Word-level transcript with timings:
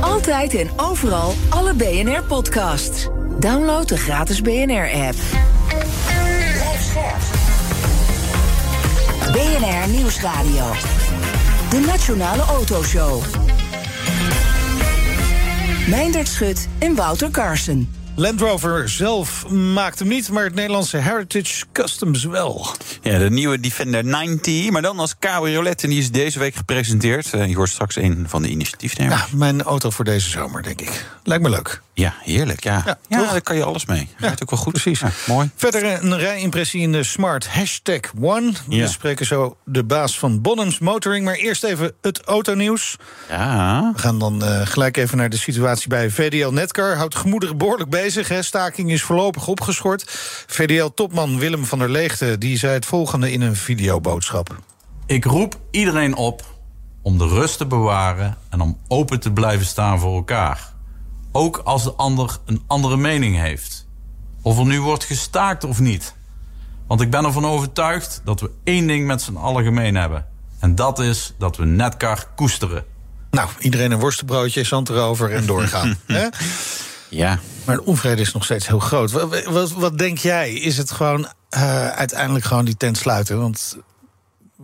Altijd 0.00 0.54
en 0.54 0.70
overal 0.76 1.32
alle 1.48 1.74
BNR-podcasts. 1.74 3.08
Download 3.38 3.88
de 3.88 3.96
gratis 3.96 4.42
BNR-app. 4.42 5.16
BNR 9.32 9.88
Nieuwsradio. 9.88 10.64
De 11.70 11.80
Nationale 11.86 12.42
Autoshow. 12.42 13.22
Meindert 15.88 16.28
Schut 16.28 16.68
en 16.78 16.94
Wouter 16.94 17.30
Carson. 17.30 17.99
Land 18.16 18.40
Rover 18.40 18.88
zelf 18.88 19.48
maakt 19.48 19.98
hem 19.98 20.08
niet, 20.08 20.30
maar 20.30 20.44
het 20.44 20.54
Nederlandse 20.54 20.96
Heritage 20.96 21.64
Customs 21.72 22.24
wel. 22.24 22.66
Ja, 23.02 23.18
de 23.18 23.30
nieuwe 23.30 23.60
Defender 23.60 24.04
90, 24.04 24.70
maar 24.70 24.82
dan 24.82 24.98
als 24.98 25.18
cabriolet. 25.18 25.82
En 25.82 25.90
die 25.90 25.98
is 25.98 26.10
deze 26.10 26.38
week 26.38 26.54
gepresenteerd. 26.54 27.32
Uh, 27.34 27.48
je 27.48 27.56
hoort 27.56 27.68
straks 27.68 27.96
een 27.96 28.24
van 28.28 28.42
de 28.42 28.48
initiatiefnemers. 28.48 29.20
Ja, 29.20 29.36
mijn 29.36 29.62
auto 29.62 29.90
voor 29.90 30.04
deze 30.04 30.28
zomer, 30.28 30.62
denk 30.62 30.80
ik. 30.80 31.06
Lijkt 31.22 31.42
me 31.42 31.50
leuk. 31.50 31.82
Ja, 32.00 32.14
heerlijk. 32.22 32.64
Ja, 32.64 32.82
ja, 32.86 32.98
ja 33.08 33.30
daar 33.30 33.40
kan 33.40 33.56
je 33.56 33.64
alles 33.64 33.86
mee. 33.86 34.08
Ja, 34.18 34.26
Rijdt 34.26 34.42
ook 34.42 34.50
wel 34.50 34.58
goed. 34.58 34.72
Precies. 34.72 35.00
Ja, 35.00 35.10
mooi. 35.26 35.50
Verder 35.56 36.04
een 36.04 36.18
rijimpressie 36.18 36.80
in 36.80 36.92
de 36.92 37.02
Smart 37.02 37.48
Hashtag 37.48 38.00
One. 38.20 38.52
We 38.68 38.86
spreken 38.86 39.26
zo 39.26 39.56
de 39.64 39.84
baas 39.84 40.18
van 40.18 40.40
Bonhams 40.40 40.78
Motoring. 40.78 41.24
Maar 41.24 41.34
eerst 41.34 41.64
even 41.64 41.92
het 42.00 42.20
autonieuws. 42.20 42.96
Ja. 43.28 43.90
We 43.94 43.98
gaan 43.98 44.18
dan 44.18 44.42
uh, 44.44 44.60
gelijk 44.66 44.96
even 44.96 45.16
naar 45.16 45.28
de 45.28 45.36
situatie 45.38 45.88
bij 45.88 46.10
VDL 46.10 46.50
Netcar. 46.50 46.96
Houdt 46.96 47.14
gemoederen 47.14 47.58
behoorlijk 47.58 47.90
bezig. 47.90 48.28
Hè. 48.28 48.42
Staking 48.42 48.90
is 48.90 49.02
voorlopig 49.02 49.46
opgeschort. 49.46 50.04
VDL-topman 50.46 51.38
Willem 51.38 51.64
van 51.64 51.78
der 51.78 51.90
Leegte 51.90 52.38
die 52.38 52.58
zei 52.58 52.72
het 52.72 52.86
volgende 52.86 53.32
in 53.32 53.40
een 53.40 53.56
videoboodschap. 53.56 54.56
Ik 55.06 55.24
roep 55.24 55.58
iedereen 55.70 56.14
op 56.14 56.44
om 57.02 57.18
de 57.18 57.28
rust 57.28 57.58
te 57.58 57.66
bewaren... 57.66 58.36
en 58.48 58.60
om 58.60 58.78
open 58.88 59.20
te 59.20 59.32
blijven 59.32 59.66
staan 59.66 59.98
voor 59.98 60.14
elkaar. 60.14 60.72
Ook 61.32 61.56
als 61.56 61.84
de 61.84 61.92
ander 61.92 62.38
een 62.44 62.62
andere 62.66 62.96
mening 62.96 63.36
heeft. 63.36 63.86
Of 64.42 64.58
er 64.58 64.66
nu 64.66 64.80
wordt 64.80 65.04
gestaakt 65.04 65.64
of 65.64 65.80
niet. 65.80 66.14
Want 66.86 67.00
ik 67.00 67.10
ben 67.10 67.24
ervan 67.24 67.46
overtuigd 67.46 68.20
dat 68.24 68.40
we 68.40 68.50
één 68.64 68.86
ding 68.86 69.06
met 69.06 69.22
z'n 69.22 69.36
allen 69.36 69.64
gemeen 69.64 69.94
hebben. 69.94 70.26
En 70.58 70.74
dat 70.74 70.98
is 70.98 71.34
dat 71.38 71.56
we 71.56 71.64
Netcar 71.64 72.26
koesteren. 72.36 72.84
Nou, 73.30 73.48
iedereen 73.58 73.90
een 73.90 73.98
worstenbroodje, 73.98 74.64
zand 74.64 74.88
erover 74.88 75.32
en 75.32 75.46
doorgaan. 75.46 75.98
hè? 76.06 76.28
Ja. 77.08 77.38
Maar 77.64 77.76
de 77.76 77.84
onvrede 77.84 78.20
is 78.20 78.32
nog 78.32 78.44
steeds 78.44 78.66
heel 78.66 78.78
groot. 78.78 79.10
Wat, 79.10 79.44
wat, 79.44 79.72
wat 79.72 79.98
denk 79.98 80.18
jij? 80.18 80.52
Is 80.52 80.76
het 80.76 80.90
gewoon 80.90 81.20
uh, 81.20 81.88
uiteindelijk 81.88 82.44
gewoon 82.44 82.64
die 82.64 82.76
tent 82.76 82.96
sluiten? 82.96 83.38
Want 83.38 83.76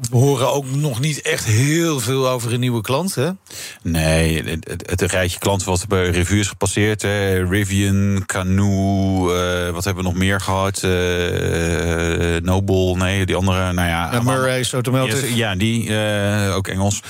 we 0.00 0.16
horen 0.16 0.52
ook 0.52 0.70
nog 0.70 1.00
niet 1.00 1.22
echt 1.22 1.44
heel 1.44 2.00
veel 2.00 2.28
over 2.28 2.52
een 2.52 2.60
nieuwe 2.60 2.80
klant, 2.80 3.14
hè? 3.14 3.30
Nee, 3.82 4.42
het, 4.44 4.68
het, 4.68 4.90
het 4.90 5.02
rijtje 5.02 5.38
klanten 5.38 5.68
wat 5.68 5.88
bij 5.88 6.10
revue 6.10 6.38
is 6.38 6.48
gepasseerd. 6.48 7.02
Hè. 7.02 7.44
Rivian, 7.48 8.22
Canoe, 8.26 9.32
uh, 9.66 9.70
wat 9.70 9.84
hebben 9.84 10.04
we 10.04 10.10
nog 10.10 10.18
meer 10.18 10.40
gehad? 10.40 10.82
Uh, 10.82 12.36
Noble, 12.42 12.96
nee, 12.96 13.26
die 13.26 13.36
andere, 13.36 13.72
nou 13.72 13.88
ja... 13.88 14.12
ja 14.12 14.20
Murray's 14.22 14.72
Automotive. 14.72 15.36
Ja, 15.36 15.54
die, 15.54 15.88
uh, 15.88 16.54
ook 16.56 16.68
Engels. 16.68 17.02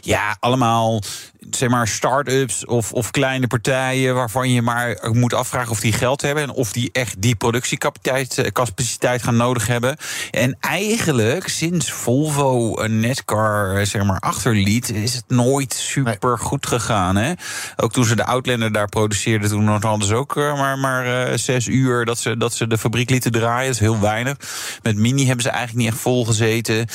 Ja, 0.00 0.36
allemaal 0.40 1.02
zeg 1.50 1.68
maar 1.68 1.88
start-ups 1.88 2.66
of, 2.66 2.92
of 2.92 3.10
kleine 3.10 3.46
partijen 3.46 4.14
waarvan 4.14 4.50
je 4.50 4.62
maar 4.62 4.98
moet 5.12 5.34
afvragen 5.34 5.70
of 5.70 5.80
die 5.80 5.92
geld 5.92 6.22
hebben 6.22 6.42
en 6.42 6.50
of 6.50 6.72
die 6.72 6.88
echt 6.92 7.22
die 7.22 7.34
productiecapaciteit 7.34 8.52
capaciteit 8.52 9.22
gaan 9.22 9.36
nodig 9.36 9.66
hebben. 9.66 9.96
En 10.30 10.56
eigenlijk 10.60 11.48
sinds 11.48 11.92
Volvo 11.92 12.31
een 12.38 13.00
Netcar 13.00 13.86
zeg 13.86 14.04
maar 14.04 14.20
achterliet, 14.20 14.90
is 14.90 15.14
het 15.14 15.24
nooit 15.28 15.72
super 15.72 16.38
goed 16.38 16.66
gegaan. 16.66 17.16
Hè? 17.16 17.32
Ook 17.76 17.92
toen 17.92 18.04
ze 18.04 18.16
de 18.16 18.24
Outlander 18.24 18.72
daar 18.72 18.88
produceerden, 18.88 19.48
toen 19.48 19.66
hadden 19.66 20.06
ze 20.06 20.14
ook 20.14 20.34
maar, 20.34 20.78
maar 20.78 21.30
uh, 21.30 21.36
zes 21.36 21.66
uur 21.66 22.04
dat 22.04 22.18
ze, 22.18 22.36
dat 22.36 22.54
ze 22.54 22.66
de 22.66 22.78
fabriek 22.78 23.10
lieten 23.10 23.32
draaien. 23.32 23.66
Dat 23.66 23.74
is 23.74 23.80
heel 23.80 24.00
weinig. 24.00 24.36
Met 24.82 24.96
Mini 24.96 25.26
hebben 25.26 25.42
ze 25.42 25.50
eigenlijk 25.50 25.78
niet 25.78 25.92
echt 25.92 26.02
vol 26.02 26.24
gezeten. 26.24 26.86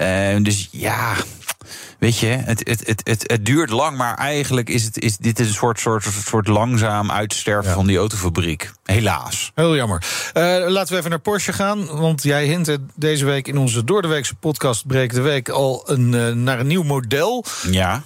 Uh, 0.00 0.44
dus 0.44 0.68
ja. 0.70 1.14
Weet 1.98 2.18
je, 2.18 2.26
het, 2.26 2.68
het, 2.68 2.86
het, 2.86 3.00
het, 3.04 3.22
het 3.26 3.44
duurt 3.44 3.70
lang, 3.70 3.96
maar 3.96 4.14
eigenlijk 4.14 4.68
is, 4.68 4.84
het, 4.84 5.00
is 5.00 5.16
dit 5.16 5.38
een 5.38 5.54
soort, 5.54 5.80
soort, 5.80 6.04
soort 6.26 6.46
langzaam 6.46 7.10
uitsterven 7.10 7.70
ja. 7.70 7.76
van 7.76 7.86
die 7.86 7.96
autofabriek. 7.96 8.72
Helaas. 8.84 9.52
Heel 9.54 9.76
jammer. 9.76 10.02
Uh, 10.34 10.42
laten 10.68 10.92
we 10.92 10.98
even 10.98 11.10
naar 11.10 11.18
Porsche 11.18 11.52
gaan. 11.52 11.86
Want 11.86 12.22
jij 12.22 12.46
hintte 12.46 12.78
deze 12.94 13.24
week 13.24 13.48
in 13.48 13.58
onze 13.58 13.84
Doordeweekse 13.84 14.34
podcast 14.34 14.86
Breek 14.86 15.12
de 15.12 15.20
Week 15.20 15.48
al 15.48 15.82
een, 15.86 16.12
uh, 16.12 16.28
naar 16.28 16.60
een 16.60 16.66
nieuw 16.66 16.82
model. 16.82 17.44
Ja. 17.70 18.02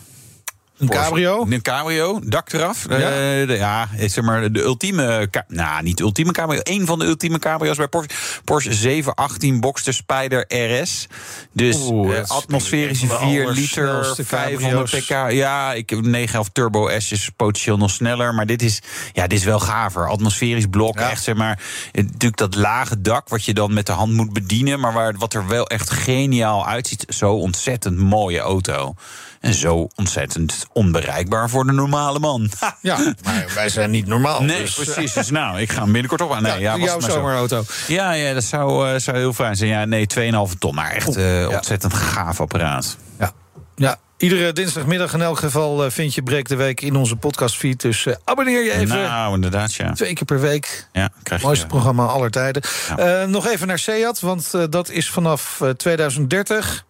Een 0.80 0.88
cabrio? 0.88 1.46
Een 1.48 1.62
cabrio, 1.62 2.20
dak 2.24 2.52
eraf. 2.52 2.86
Ja, 2.88 2.96
uh, 2.96 3.46
de, 3.46 3.54
ja 3.58 3.88
zeg 3.98 4.24
maar 4.24 4.52
de 4.52 4.62
ultieme... 4.62 5.28
Nou, 5.48 5.82
niet 5.82 5.96
de 5.96 6.02
ultieme 6.02 6.32
cabrio. 6.32 6.60
Een 6.62 6.86
van 6.86 6.98
de 6.98 7.04
ultieme 7.04 7.38
cabrio's 7.38 7.76
bij 7.76 7.88
Porsche. 7.88 8.10
Porsche 8.44 8.72
718 8.72 9.60
Boxster 9.60 9.94
Spyder 9.94 10.44
RS. 10.48 11.06
Dus 11.52 11.76
Oeh, 11.76 12.16
uh, 12.16 12.24
atmosferische 12.26 13.06
4 13.06 13.50
liter, 13.50 14.14
500 14.24 14.90
pk. 14.90 15.30
Ja, 15.30 15.72
ik 15.72 15.90
heb 15.90 16.00
911 16.00 16.48
Turbo 16.52 16.98
S 16.98 17.12
is 17.12 17.30
potentieel 17.36 17.76
nog 17.76 17.90
sneller. 17.90 18.34
Maar 18.34 18.46
dit 18.46 18.62
is, 18.62 18.82
ja, 19.12 19.26
dit 19.26 19.38
is 19.38 19.44
wel 19.44 19.60
gaver. 19.60 20.08
Atmosferisch 20.08 20.66
blok, 20.70 20.98
ja. 20.98 21.10
echt 21.10 21.22
zeg 21.22 21.34
maar... 21.34 21.62
Natuurlijk 21.92 22.36
dat 22.36 22.54
lage 22.54 23.00
dak 23.00 23.28
wat 23.28 23.44
je 23.44 23.54
dan 23.54 23.74
met 23.74 23.86
de 23.86 23.92
hand 23.92 24.12
moet 24.12 24.32
bedienen... 24.32 24.80
maar 24.80 24.92
waar, 24.92 25.14
wat 25.18 25.34
er 25.34 25.46
wel 25.46 25.66
echt 25.66 25.90
geniaal 25.90 26.66
uitziet. 26.66 27.04
Zo 27.08 27.32
ontzettend 27.32 27.96
mooie 27.96 28.38
auto. 28.38 28.94
En 29.40 29.54
zo 29.54 29.88
ontzettend 29.94 30.66
onbereikbaar 30.72 31.50
voor 31.50 31.66
de 31.66 31.72
normale 31.72 32.18
man. 32.18 32.50
Ha. 32.58 32.76
Ja, 32.82 33.14
maar 33.24 33.46
wij 33.54 33.68
zijn 33.68 33.90
niet 33.90 34.06
normaal. 34.06 34.42
Nee, 34.42 34.62
dus, 34.62 34.74
precies. 34.74 35.12
Dus 35.12 35.30
nou, 35.30 35.60
ik 35.60 35.72
ga 35.72 35.82
hem 35.82 35.92
binnenkort 35.92 36.20
op 36.20 36.32
aan. 36.32 36.42
Nee, 36.42 36.60
ja, 36.60 36.74
ja 36.74 36.84
jouw 36.84 37.00
zomerauto. 37.00 37.62
Ja, 37.86 38.12
ja, 38.12 38.34
dat 38.34 38.44
zou, 38.44 38.92
uh, 38.92 38.98
zou 38.98 39.16
heel 39.16 39.32
fijn 39.32 39.56
zijn. 39.56 39.70
Ja, 39.70 39.84
nee, 39.84 40.06
2,5 40.52 40.58
ton. 40.58 40.74
Maar 40.74 40.90
echt 40.90 41.16
uh, 41.16 41.40
ja. 41.40 41.48
ontzettend 41.48 41.94
gaaf 41.94 42.40
apparaat. 42.40 42.96
Ja. 43.18 43.32
ja. 43.74 43.98
Iedere 44.16 44.52
dinsdagmiddag 44.52 45.14
in 45.14 45.22
elk 45.22 45.38
geval 45.38 45.90
vind 45.90 46.14
je 46.14 46.22
Breek 46.22 46.48
de 46.48 46.56
Week 46.56 46.80
in 46.80 46.96
onze 46.96 47.16
podcastfeed. 47.16 47.80
Dus 47.80 48.04
uh, 48.04 48.14
abonneer 48.24 48.64
je 48.64 48.72
even. 48.72 48.88
Nou, 48.88 49.34
inderdaad, 49.34 49.74
ja. 49.74 49.92
Twee 49.92 50.14
keer 50.14 50.24
per 50.24 50.40
week. 50.40 50.88
Ja, 50.92 51.10
krijg 51.22 51.40
je, 51.40 51.46
Mooiste 51.46 51.66
programma 51.66 52.06
aller 52.06 52.30
tijden. 52.30 52.62
Ja. 52.96 53.22
Uh, 53.22 53.28
nog 53.28 53.46
even 53.46 53.66
naar 53.66 53.78
Seat, 53.78 54.20
want 54.20 54.50
dat 54.70 54.90
is 54.90 55.10
vanaf 55.10 55.62
2030 55.76 56.84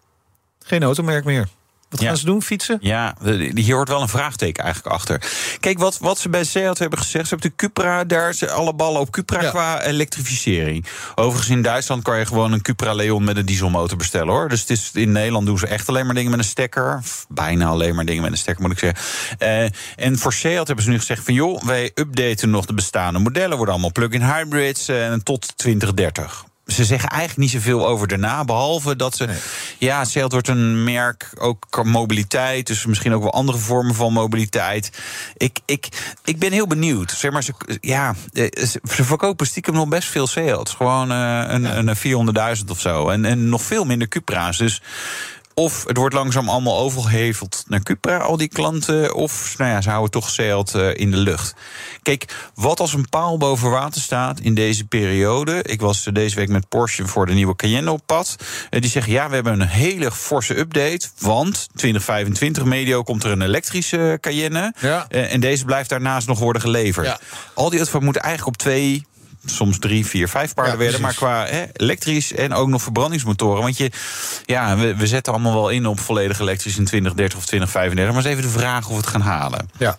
geen 0.59 0.83
automerk 0.83 1.23
meer. 1.23 1.47
Wat 1.91 1.99
gaan 1.99 2.09
ja. 2.09 2.15
ze 2.15 2.25
doen? 2.25 2.41
Fietsen? 2.41 2.77
Ja, 2.81 3.15
hier 3.53 3.75
hoort 3.75 3.87
wel 3.87 4.01
een 4.01 4.07
vraagteken 4.07 4.63
eigenlijk 4.63 4.95
achter. 4.95 5.21
Kijk, 5.59 5.79
wat, 5.79 5.97
wat 5.97 6.19
ze 6.19 6.29
bij 6.29 6.43
Seat 6.43 6.77
hebben 6.77 6.99
gezegd... 6.99 7.27
ze 7.27 7.33
hebben 7.33 7.49
de 7.49 7.55
Cupra, 7.55 8.03
daar 8.03 8.33
ze 8.33 8.51
alle 8.51 8.73
ballen 8.73 9.01
op 9.01 9.11
Cupra 9.11 9.41
ja. 9.41 9.49
qua 9.49 9.81
elektrificering. 9.81 10.85
Overigens 11.15 11.49
in 11.49 11.61
Duitsland 11.61 12.03
kan 12.03 12.19
je 12.19 12.25
gewoon 12.25 12.51
een 12.51 12.61
Cupra 12.61 12.93
Leon 12.93 13.23
met 13.23 13.37
een 13.37 13.45
dieselmotor 13.45 13.97
bestellen, 13.97 14.33
hoor. 14.33 14.49
Dus 14.49 14.59
het 14.59 14.69
is, 14.69 14.91
in 14.93 15.11
Nederland 15.11 15.45
doen 15.45 15.57
ze 15.57 15.67
echt 15.67 15.89
alleen 15.89 16.05
maar 16.05 16.15
dingen 16.15 16.31
met 16.31 16.39
een 16.39 16.45
stekker. 16.45 17.01
Bijna 17.29 17.65
alleen 17.65 17.95
maar 17.95 18.05
dingen 18.05 18.21
met 18.21 18.31
een 18.31 18.37
stekker, 18.37 18.63
moet 18.63 18.71
ik 18.71 18.79
zeggen. 18.79 19.03
Uh, 19.39 20.05
en 20.05 20.17
voor 20.17 20.33
Seat 20.33 20.67
hebben 20.67 20.85
ze 20.85 20.91
nu 20.91 20.97
gezegd 20.97 21.23
van... 21.23 21.33
joh, 21.33 21.63
wij 21.63 21.91
updaten 21.95 22.49
nog 22.49 22.65
de 22.65 22.73
bestaande 22.73 23.19
modellen. 23.19 23.55
Worden 23.55 23.73
allemaal 23.73 23.91
plug-in 23.91 24.23
hybrids 24.23 24.89
uh, 24.89 25.13
tot 25.13 25.57
2030 25.57 26.49
ze 26.73 26.85
zeggen 26.85 27.09
eigenlijk 27.09 27.39
niet 27.39 27.61
zoveel 27.61 27.87
over 27.87 28.07
daarna. 28.07 28.45
Behalve 28.45 28.95
dat 28.95 29.15
ze. 29.15 29.25
Nee. 29.25 29.37
Ja, 29.77 30.05
Seat 30.05 30.31
wordt 30.31 30.47
een 30.47 30.83
merk 30.83 31.29
ook 31.39 31.83
mobiliteit. 31.83 32.67
Dus 32.67 32.85
misschien 32.85 33.13
ook 33.13 33.21
wel 33.21 33.33
andere 33.33 33.57
vormen 33.57 33.95
van 33.95 34.13
mobiliteit. 34.13 34.91
Ik, 35.37 35.59
ik, 35.65 35.87
ik 36.23 36.39
ben 36.39 36.51
heel 36.51 36.67
benieuwd. 36.67 37.11
Zeg 37.11 37.31
maar, 37.31 37.43
ze, 37.43 37.53
ja, 37.81 38.15
ze 38.33 38.79
verkopen 38.83 39.47
stiekem 39.47 39.73
nog 39.73 39.87
best 39.87 40.07
veel 40.07 40.27
Seats. 40.27 40.73
Gewoon 40.73 41.11
uh, 41.11 41.43
een, 41.47 41.61
ja. 41.61 41.75
een 41.75 42.57
400.000 42.57 42.65
of 42.69 42.79
zo. 42.79 43.09
En, 43.09 43.25
en 43.25 43.49
nog 43.49 43.61
veel 43.61 43.85
minder 43.85 44.07
Cupra's. 44.07 44.57
Dus. 44.57 44.81
Of 45.53 45.83
het 45.87 45.97
wordt 45.97 46.15
langzaam 46.15 46.49
allemaal 46.49 46.77
overgeheveld 46.77 47.63
naar 47.67 47.83
Cupra, 47.83 48.17
al 48.17 48.37
die 48.37 48.47
klanten. 48.47 49.15
Of 49.15 49.55
nou 49.57 49.71
ja, 49.71 49.81
ze 49.81 49.89
houden 49.89 50.11
toch 50.11 50.29
zeilt 50.29 50.75
uh, 50.75 50.95
in 50.95 51.11
de 51.11 51.17
lucht. 51.17 51.53
Kijk, 52.01 52.51
wat 52.55 52.79
als 52.79 52.93
een 52.93 53.09
paal 53.09 53.37
boven 53.37 53.69
water 53.69 54.01
staat 54.01 54.39
in 54.39 54.55
deze 54.55 54.85
periode. 54.85 55.63
Ik 55.63 55.81
was 55.81 56.03
deze 56.03 56.35
week 56.35 56.49
met 56.49 56.69
Porsche 56.69 57.07
voor 57.07 57.25
de 57.25 57.33
nieuwe 57.33 57.55
Cayenne 57.55 57.91
op 57.91 58.01
pad. 58.05 58.35
Uh, 58.39 58.81
die 58.81 58.89
zeggen, 58.89 59.11
ja, 59.11 59.29
we 59.29 59.35
hebben 59.35 59.53
een 59.53 59.67
hele 59.67 60.11
forse 60.11 60.57
update. 60.57 61.09
Want 61.19 61.67
2025 61.75 62.63
medio 62.63 63.03
komt 63.03 63.23
er 63.23 63.31
een 63.31 63.41
elektrische 63.41 64.17
Cayenne. 64.21 64.73
Ja. 64.79 65.05
Uh, 65.09 65.33
en 65.33 65.39
deze 65.39 65.65
blijft 65.65 65.89
daarnaast 65.89 66.27
nog 66.27 66.39
worden 66.39 66.61
geleverd. 66.61 67.05
Ja. 67.05 67.19
Al 67.53 67.69
die 67.69 67.79
auto's 67.79 68.01
moeten 68.01 68.21
eigenlijk 68.21 68.55
op 68.55 68.61
twee 68.61 69.05
soms 69.45 69.79
drie, 69.79 70.05
vier, 70.05 70.29
vijf 70.29 70.53
paarden 70.53 70.73
Ja, 70.73 70.79
werden. 70.79 71.01
Maar 71.01 71.13
qua 71.13 71.45
hè, 71.45 71.65
elektrisch 71.73 72.33
en 72.33 72.53
ook 72.53 72.67
nog 72.67 72.81
verbrandingsmotoren. 72.81 73.61
Want 73.61 73.77
je, 73.77 73.91
ja, 74.45 74.77
we, 74.77 74.95
we 74.95 75.07
zetten 75.07 75.33
allemaal 75.33 75.53
wel 75.53 75.69
in 75.69 75.85
op 75.85 75.99
volledig 75.99 76.39
elektrisch 76.39 76.77
in 76.77 76.85
2030 76.85 77.37
of 77.37 77.45
2035. 77.45 78.13
Maar 78.13 78.25
is 78.25 78.29
even 78.31 78.53
de 78.53 78.59
vraag 78.59 78.85
of 78.85 78.91
we 78.91 78.97
het 78.97 79.07
gaan 79.07 79.21
halen. 79.21 79.69
Ja. 79.77 79.97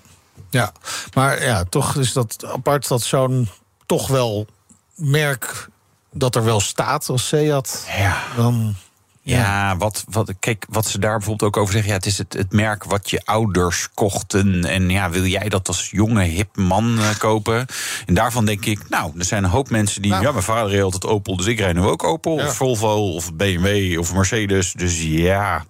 ja, 0.50 0.72
maar 1.14 1.42
ja, 1.42 1.64
toch 1.64 1.96
is 1.96 2.12
dat 2.12 2.44
apart 2.46 2.88
dat 2.88 3.02
zo'n 3.02 3.48
toch 3.86 4.08
wel 4.08 4.46
merk 4.94 5.68
dat 6.12 6.34
er 6.34 6.44
wel 6.44 6.60
staat 6.60 7.08
als 7.08 7.28
Seat. 7.28 7.86
Ja. 7.96 8.22
Dan, 8.36 8.74
Ja, 9.24 9.76
wat, 9.76 10.04
wat, 10.08 10.32
kijk, 10.38 10.64
wat 10.68 10.86
ze 10.86 10.98
daar 10.98 11.16
bijvoorbeeld 11.18 11.54
ook 11.54 11.62
over 11.62 11.72
zeggen. 11.72 11.90
Ja, 11.90 11.96
het 11.96 12.06
is 12.06 12.18
het, 12.18 12.32
het 12.32 12.52
merk 12.52 12.84
wat 12.84 13.10
je 13.10 13.20
ouders 13.24 13.88
kochten. 13.94 14.64
En 14.64 14.90
ja, 14.90 15.10
wil 15.10 15.24
jij 15.24 15.48
dat 15.48 15.68
als 15.68 15.90
jonge, 15.90 16.22
hip 16.22 16.56
man 16.56 16.98
eh, 16.98 17.18
kopen? 17.18 17.66
En 18.06 18.14
daarvan 18.14 18.44
denk 18.44 18.64
ik, 18.64 18.88
nou, 18.88 19.12
er 19.18 19.24
zijn 19.24 19.44
een 19.44 19.50
hoop 19.50 19.70
mensen 19.70 20.02
die. 20.02 20.10
Nou. 20.10 20.22
Ja, 20.22 20.30
mijn 20.30 20.42
vader 20.44 20.70
reed 20.70 20.82
altijd 20.82 21.06
Opel, 21.06 21.36
dus 21.36 21.46
ik 21.46 21.58
rijd 21.58 21.74
nu 21.74 21.80
ook 21.80 22.04
Opel. 22.04 22.38
Ja. 22.38 22.46
Of 22.46 22.56
Volvo, 22.56 23.14
of 23.14 23.34
BMW, 23.34 23.98
of 23.98 24.14
Mercedes. 24.14 24.72
Dus 24.72 25.02
ja, 25.02 25.64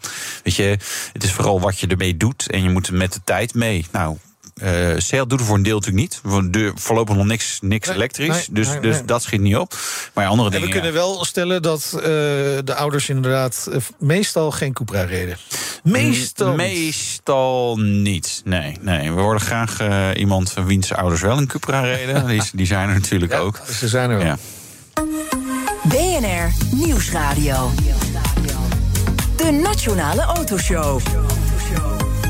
weet 0.44 0.54
je, 0.54 0.78
het 1.12 1.22
is 1.22 1.32
vooral 1.32 1.60
wat 1.60 1.78
je 1.78 1.86
ermee 1.86 2.16
doet. 2.16 2.50
En 2.50 2.62
je 2.62 2.70
moet 2.70 2.86
er 2.86 2.94
met 2.94 3.12
de 3.12 3.20
tijd 3.24 3.54
mee. 3.54 3.86
Nou. 3.92 4.16
Eh 4.62 4.98
Seat 4.98 5.30
doet 5.30 5.40
er 5.40 5.46
voor 5.46 5.56
een 5.56 5.62
deel 5.62 5.78
natuurlijk 5.78 6.02
niet. 6.02 6.20
We 6.52 6.72
voorlopig 6.74 7.16
nog 7.16 7.26
niks, 7.26 7.58
niks 7.60 7.86
Nee, 7.86 7.96
elektrisch. 7.96 8.28
nee, 8.28 8.46
dus, 8.50 8.68
nee, 8.68 8.80
dus 8.80 8.96
nee. 8.96 9.04
dat 9.04 9.22
schiet 9.22 9.40
niet 9.40 9.56
op. 9.56 9.74
Maar 10.14 10.24
ja, 10.24 10.30
andere 10.30 10.48
en 10.48 10.54
we 10.54 10.60
dingen. 10.60 10.76
ja. 10.76 10.82
kunnen 10.82 10.92
wel 10.92 11.24
stellen 11.24 11.62
dat 11.62 11.92
eh, 11.94 12.02
de 12.64 12.74
ouders 12.74 13.08
inderdaad 13.08 13.68
eh, 13.72 13.78
meestal 13.98 14.50
geen 14.50 14.72
Cupra 14.72 15.02
reden. 15.02 15.36
Meestal. 15.82 16.48
niet. 16.48 16.56
Meestal 16.56 17.76
niet. 17.78 18.40
Nee, 18.44 18.76
nee. 18.80 19.12
We 19.12 19.20
worden 19.20 19.42
graag 19.42 19.78
iemand 20.16 20.50
van 20.50 20.66
wiens 20.66 20.92
ouders 20.92 21.20
wel 21.20 21.38
een 21.38 21.46
Cupra 21.46 21.80
reden. 21.80 22.26
Die, 22.32 22.42
die 22.52 22.66
zijn 22.66 22.88
er 22.88 22.94
natuurlijk 22.94 23.32
Ja, 23.32 23.38
ook. 23.38 23.60
Ze 23.78 23.88
zijn 23.88 24.10
er 24.10 24.16
wel. 24.16 24.26
Ja. 24.26 24.38
BNR 25.82 26.52
Nieuwsradio. 26.74 27.70
De 29.36 29.50
Nationale 29.50 30.22
Autoshow. 30.22 31.00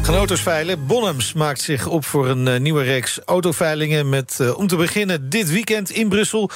Gaan 0.02 0.14
auto's 0.14 0.40
veilen. 0.40 0.87
Bonhams 0.87 1.32
maakt 1.32 1.60
zich 1.60 1.87
op 1.87 2.04
voor 2.04 2.28
een 2.28 2.49
eh, 2.49 2.60
nieuwe 2.60 2.82
reeks 2.82 3.19
autoveilingen... 3.25 4.08
met 4.08 4.37
eh, 4.40 4.58
om 4.58 4.66
te 4.66 4.76
beginnen 4.76 5.28
dit 5.28 5.50
weekend 5.50 5.90
in 5.90 6.08
Brussel... 6.08 6.50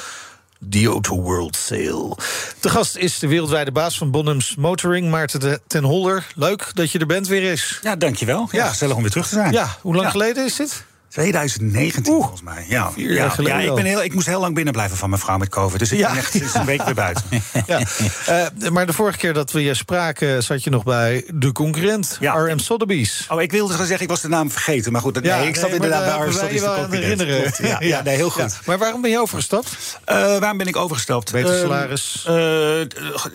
The 0.71 0.87
Auto 0.87 1.21
World 1.23 1.57
Sale. 1.57 2.17
De 2.61 2.69
gast 2.69 2.97
is 2.97 3.19
de 3.19 3.27
wereldwijde 3.29 3.73
baas 3.73 3.99
van 3.99 4.11
Bonhams 4.11 4.55
Motoring, 4.55 5.11
Maarten 5.11 5.61
ten 5.67 5.85
Holder. 5.85 6.27
Leuk 6.35 6.71
dat 6.75 6.91
je 6.91 6.99
er 6.99 7.07
bent 7.07 7.27
weer 7.29 7.51
eens. 7.51 7.79
Ja, 7.83 7.97
dankjewel. 7.97 8.49
Ja, 8.51 8.59
Ja. 8.65 8.69
gezellig 8.69 8.95
om 8.97 9.01
weer 9.03 9.11
terug 9.11 9.29
te 9.29 9.35
zijn. 9.35 9.53
Ja, 9.53 9.77
hoe 9.81 9.93
lang 9.93 10.05
Ja. 10.05 10.11
geleden 10.13 10.45
is 10.45 10.57
dit? 10.57 10.85
2019 11.21 12.13
Oeh, 12.13 12.21
volgens 12.21 12.43
mij. 12.43 12.65
Ja, 12.69 12.91
vier 12.93 13.09
ja, 13.11 13.15
jaar 13.17 13.31
geleden 13.31 13.57
ja, 13.59 13.63
ik, 13.65 13.69
al. 13.71 13.75
ben 13.75 13.85
heel, 13.85 14.03
ik 14.03 14.15
moest 14.15 14.27
heel 14.27 14.41
lang 14.41 14.55
binnen 14.55 14.73
blijven 14.73 14.97
van 14.97 15.09
mijn 15.11 15.21
vrouw 15.23 15.37
met 15.37 15.49
COVID. 15.49 15.79
Dus 15.79 15.93
ik 15.93 15.99
Ja. 15.99 16.09
ben 16.09 16.19
echt 16.19 16.31
sinds 16.33 16.55
een 16.55 16.65
week 16.65 16.83
weer 16.83 16.95
buiten. 16.95 17.25
Ja. 17.67 17.81
Eh, 18.27 18.69
maar 18.71 18.87
de 18.87 18.93
vorige 18.93 19.19
keer 19.19 19.33
dat 19.33 19.53
we 19.53 19.63
je 19.63 19.75
spraken, 19.75 20.43
zat 20.43 20.65
je 20.65 20.71
nog 20.71 20.85
bij 20.85 21.25
de 21.35 21.53
concurrent. 21.53 22.19
RM 22.21 22.59
Sotheby's. 22.59 23.27
Oh, 23.31 23.43
ik 23.43 23.51
wilde 23.53 23.75
gaan 23.75 23.87
zeggen, 23.87 24.03
ik 24.05 24.11
was 24.11 24.21
de 24.21 24.29
naam 24.29 24.51
vergeten. 24.51 24.93
Maar 24.93 25.01
goed, 25.01 25.15
dat- 25.15 25.23
nee, 25.23 25.47
ik 25.49 25.55
zat 25.57 25.65
nee, 25.65 25.75
inderdaad 25.75 26.05
daar 26.05 26.19
bij 26.19 26.49
je 26.49 26.55
de 26.55 26.61
wel 26.61 26.71
aan 26.75 26.81
concurrent. 26.81 27.21
herinneren. 27.21 27.53
Klopt, 27.53 27.85
Ja, 27.85 28.03
nee, 28.03 28.17
heel 28.17 28.31
goed. 28.31 28.59
Maar 28.65 28.79
waarom 28.79 29.01
ben 29.01 29.11
je 29.11 29.21
overgestapt? 29.21 29.99
Eh, 30.05 30.17
waarom 30.39 30.59
ben 30.59 30.67
ik 30.67 30.77
overgestapt? 30.77 31.33
Beter 31.33 31.55
Eh, 31.55 31.61
salaris? 31.61 32.25
eh, 32.29 32.81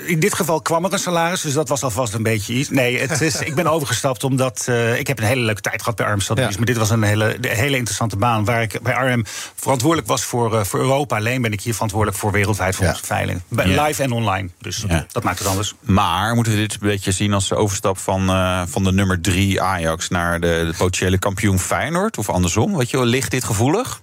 in 0.09 0.19
dit 0.19 0.33
geval 0.33 0.61
kwam 0.61 0.85
er 0.85 0.93
een 0.93 0.99
salaris, 0.99 1.41
dus 1.41 1.53
dat 1.53 1.69
was 1.69 1.83
alvast 1.83 2.13
een 2.13 2.23
beetje 2.23 2.53
iets. 2.53 2.69
Nee, 2.69 2.99
het 2.99 3.21
is, 3.21 3.35
ik 3.39 3.55
ben 3.55 3.67
overgestapt 3.67 4.23
omdat 4.23 4.67
ik 4.97 5.07
heb 5.07 5.19
een 5.19 5.25
hele 5.25 5.41
leuke 5.41 5.61
tijd 5.61 5.79
gehad 5.81 5.95
bij 5.95 6.05
Arm 6.05 6.19
Sotheby's. 6.21 6.57
Maar 6.57 6.65
dit 6.65 6.77
was 6.77 6.89
een 6.89 7.03
hele, 7.03 7.37
de 7.39 7.47
hele 7.47 7.70
interessante 7.77 8.15
baan 8.17 8.45
waar 8.45 8.61
ik 8.61 8.79
bij 8.81 8.93
Arm 8.95 9.25
verantwoordelijk 9.55 10.07
was 10.07 10.23
voor, 10.23 10.57
eh, 10.57 10.63
voor 10.63 10.79
Europa. 10.79 11.15
Alleen 11.17 11.41
ben 11.41 11.51
ik 11.53 11.61
hier 11.61 11.73
verantwoordelijk 11.73 12.19
voor 12.19 12.31
wereldwijd 12.31 12.75
voor 12.75 12.85
Ja. 12.85 12.91
onze 12.91 13.05
veiling. 13.05 13.41
Bij- 13.47 13.67
Ja. 13.67 13.83
Live 13.83 14.03
en 14.03 14.11
online. 14.11 14.49
Dus 14.61 14.83
Ja. 14.87 15.05
dat 15.11 15.23
maakt 15.23 15.39
het 15.39 15.47
anders. 15.47 15.73
Maar 15.79 16.35
moeten 16.35 16.53
we 16.53 16.59
dit 16.59 16.73
een 16.73 16.79
beetje 16.81 17.11
zien 17.11 17.33
als 17.33 17.47
de 17.47 17.55
overstap 17.55 17.97
van, 17.97 18.29
eh, 18.29 18.61
van 18.67 18.83
de 18.83 18.91
nummer 18.91 19.21
3 19.21 19.61
Ajax 19.61 20.09
naar 20.09 20.39
de, 20.39 20.63
de 20.67 20.73
potentiële 20.77 21.17
kampioen 21.19 21.59
Feyenoord? 21.59 22.17
Of 22.17 22.29
andersom? 22.29 22.77
Weet 22.77 22.89
je 22.89 22.97
wel, 22.97 23.05
ligt 23.05 23.31
dit 23.31 23.43
gevoelig? 23.43 24.01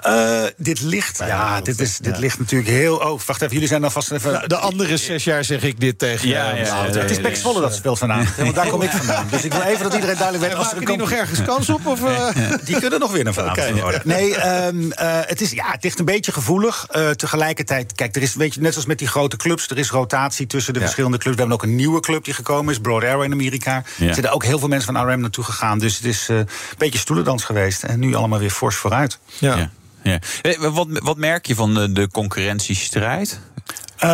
Eh, 0.00 0.42
dit 0.56 0.80
ligt, 0.80 1.18
ja, 1.18 1.60
dit, 1.60 1.80
is, 1.80 1.98
dit 1.98 2.18
ligt 2.18 2.38
natuurlijk 2.38 2.70
heel. 2.70 2.96
Oh, 2.96 3.20
wacht 3.26 3.40
even, 3.42 3.52
jullie 3.52 3.68
zijn 3.68 3.80
dan 3.80 3.90
vast 3.92 4.10
even. 4.10 4.32
Nou, 4.32 4.46
de 4.46 4.56
andere 4.56 4.96
zes 4.96 5.24
jaar 5.24 5.44
zeg 5.44 5.62
ik 5.62 5.80
dit 5.80 5.98
tegen 5.98 6.28
Ja, 6.28 6.50
ja, 6.50 6.62
Nou, 6.74 6.92
ja, 6.92 6.98
het 6.98 7.10
is 7.10 7.20
Pek 7.20 7.36
Zwolle 7.36 7.60
dat 7.60 7.74
speelt 7.74 7.98
vanavond. 7.98 8.36
Want 8.36 8.54
daar 8.54 8.66
kom 8.68 8.82
ik 8.82 8.90
vandaan. 8.90 9.26
Dus 9.30 9.44
ik 9.44 9.52
wil 9.52 9.62
even 9.62 9.82
dat 9.82 9.94
iedereen 9.94 10.16
duidelijk 10.16 10.48
weet. 10.48 10.58
Als 10.62 10.72
er 10.72 10.84
die 10.84 10.96
nog 10.96 11.10
ergens 11.10 11.42
kans 11.42 11.68
op? 11.70 11.86
Of? 11.86 12.00
Die 12.64 12.78
kunnen 12.80 13.00
nog 13.02 13.12
winnen 13.12 13.34
vanavond. 13.34 13.70
Oké. 13.70 13.80
worden. 13.80 14.00
Nee, 14.04 14.36
ehm, 14.36 14.90
eh, 14.90 15.18
het, 15.26 15.40
is, 15.40 15.50
ja, 15.50 15.70
het 15.70 15.82
ligt 15.82 15.98
een 15.98 16.04
beetje 16.04 16.32
gevoelig. 16.32 16.86
Eh, 16.90 17.10
tegelijkertijd, 17.10 17.92
kijk, 17.94 18.16
er 18.16 18.22
is, 18.22 18.34
weet 18.34 18.54
je, 18.54 18.60
net 18.60 18.72
zoals 18.72 18.86
met 18.86 18.98
die 18.98 19.08
grote 19.08 19.36
clubs, 19.36 19.68
er 19.68 19.78
is 19.78 19.90
rotatie 19.90 20.46
tussen 20.46 20.72
de 20.72 20.78
Ja. 20.78 20.84
verschillende 20.84 21.18
clubs. 21.18 21.34
We 21.36 21.40
hebben 21.42 21.60
ook 21.60 21.66
een 21.70 21.76
nieuwe 21.76 22.00
club 22.00 22.24
die 22.24 22.34
gekomen 22.34 22.72
is, 22.72 22.78
Broad 22.80 23.02
Arrow 23.04 23.22
in 23.22 23.32
Amerika. 23.32 23.82
Ja. 23.96 24.06
Er 24.08 24.14
zitten 24.14 24.32
ook 24.32 24.44
heel 24.44 24.58
veel 24.58 24.68
mensen 24.68 24.94
van 24.94 25.10
RM 25.10 25.20
naartoe 25.20 25.44
gegaan. 25.44 25.78
Dus 25.78 25.96
het 25.96 26.04
is 26.04 26.28
eh, 26.28 26.36
een 26.36 26.46
beetje 26.78 26.98
stoelendans 26.98 27.44
geweest. 27.44 27.82
En 27.82 27.98
nu 27.98 28.14
allemaal 28.14 28.38
weer 28.38 28.50
fors 28.50 28.76
vooruit. 28.76 29.18
ja. 29.38 29.56
Ja. 29.56 29.70
Ja. 30.02 30.18
Eh, 30.42 30.58
Wat, 30.58 30.86
wat 30.90 31.16
merk 31.16 31.46
je 31.46 31.54
van 31.54 31.74
de, 31.74 31.92
de 31.92 32.08
concurrentiestrijd? 32.08 33.40
Eh, 34.02 34.08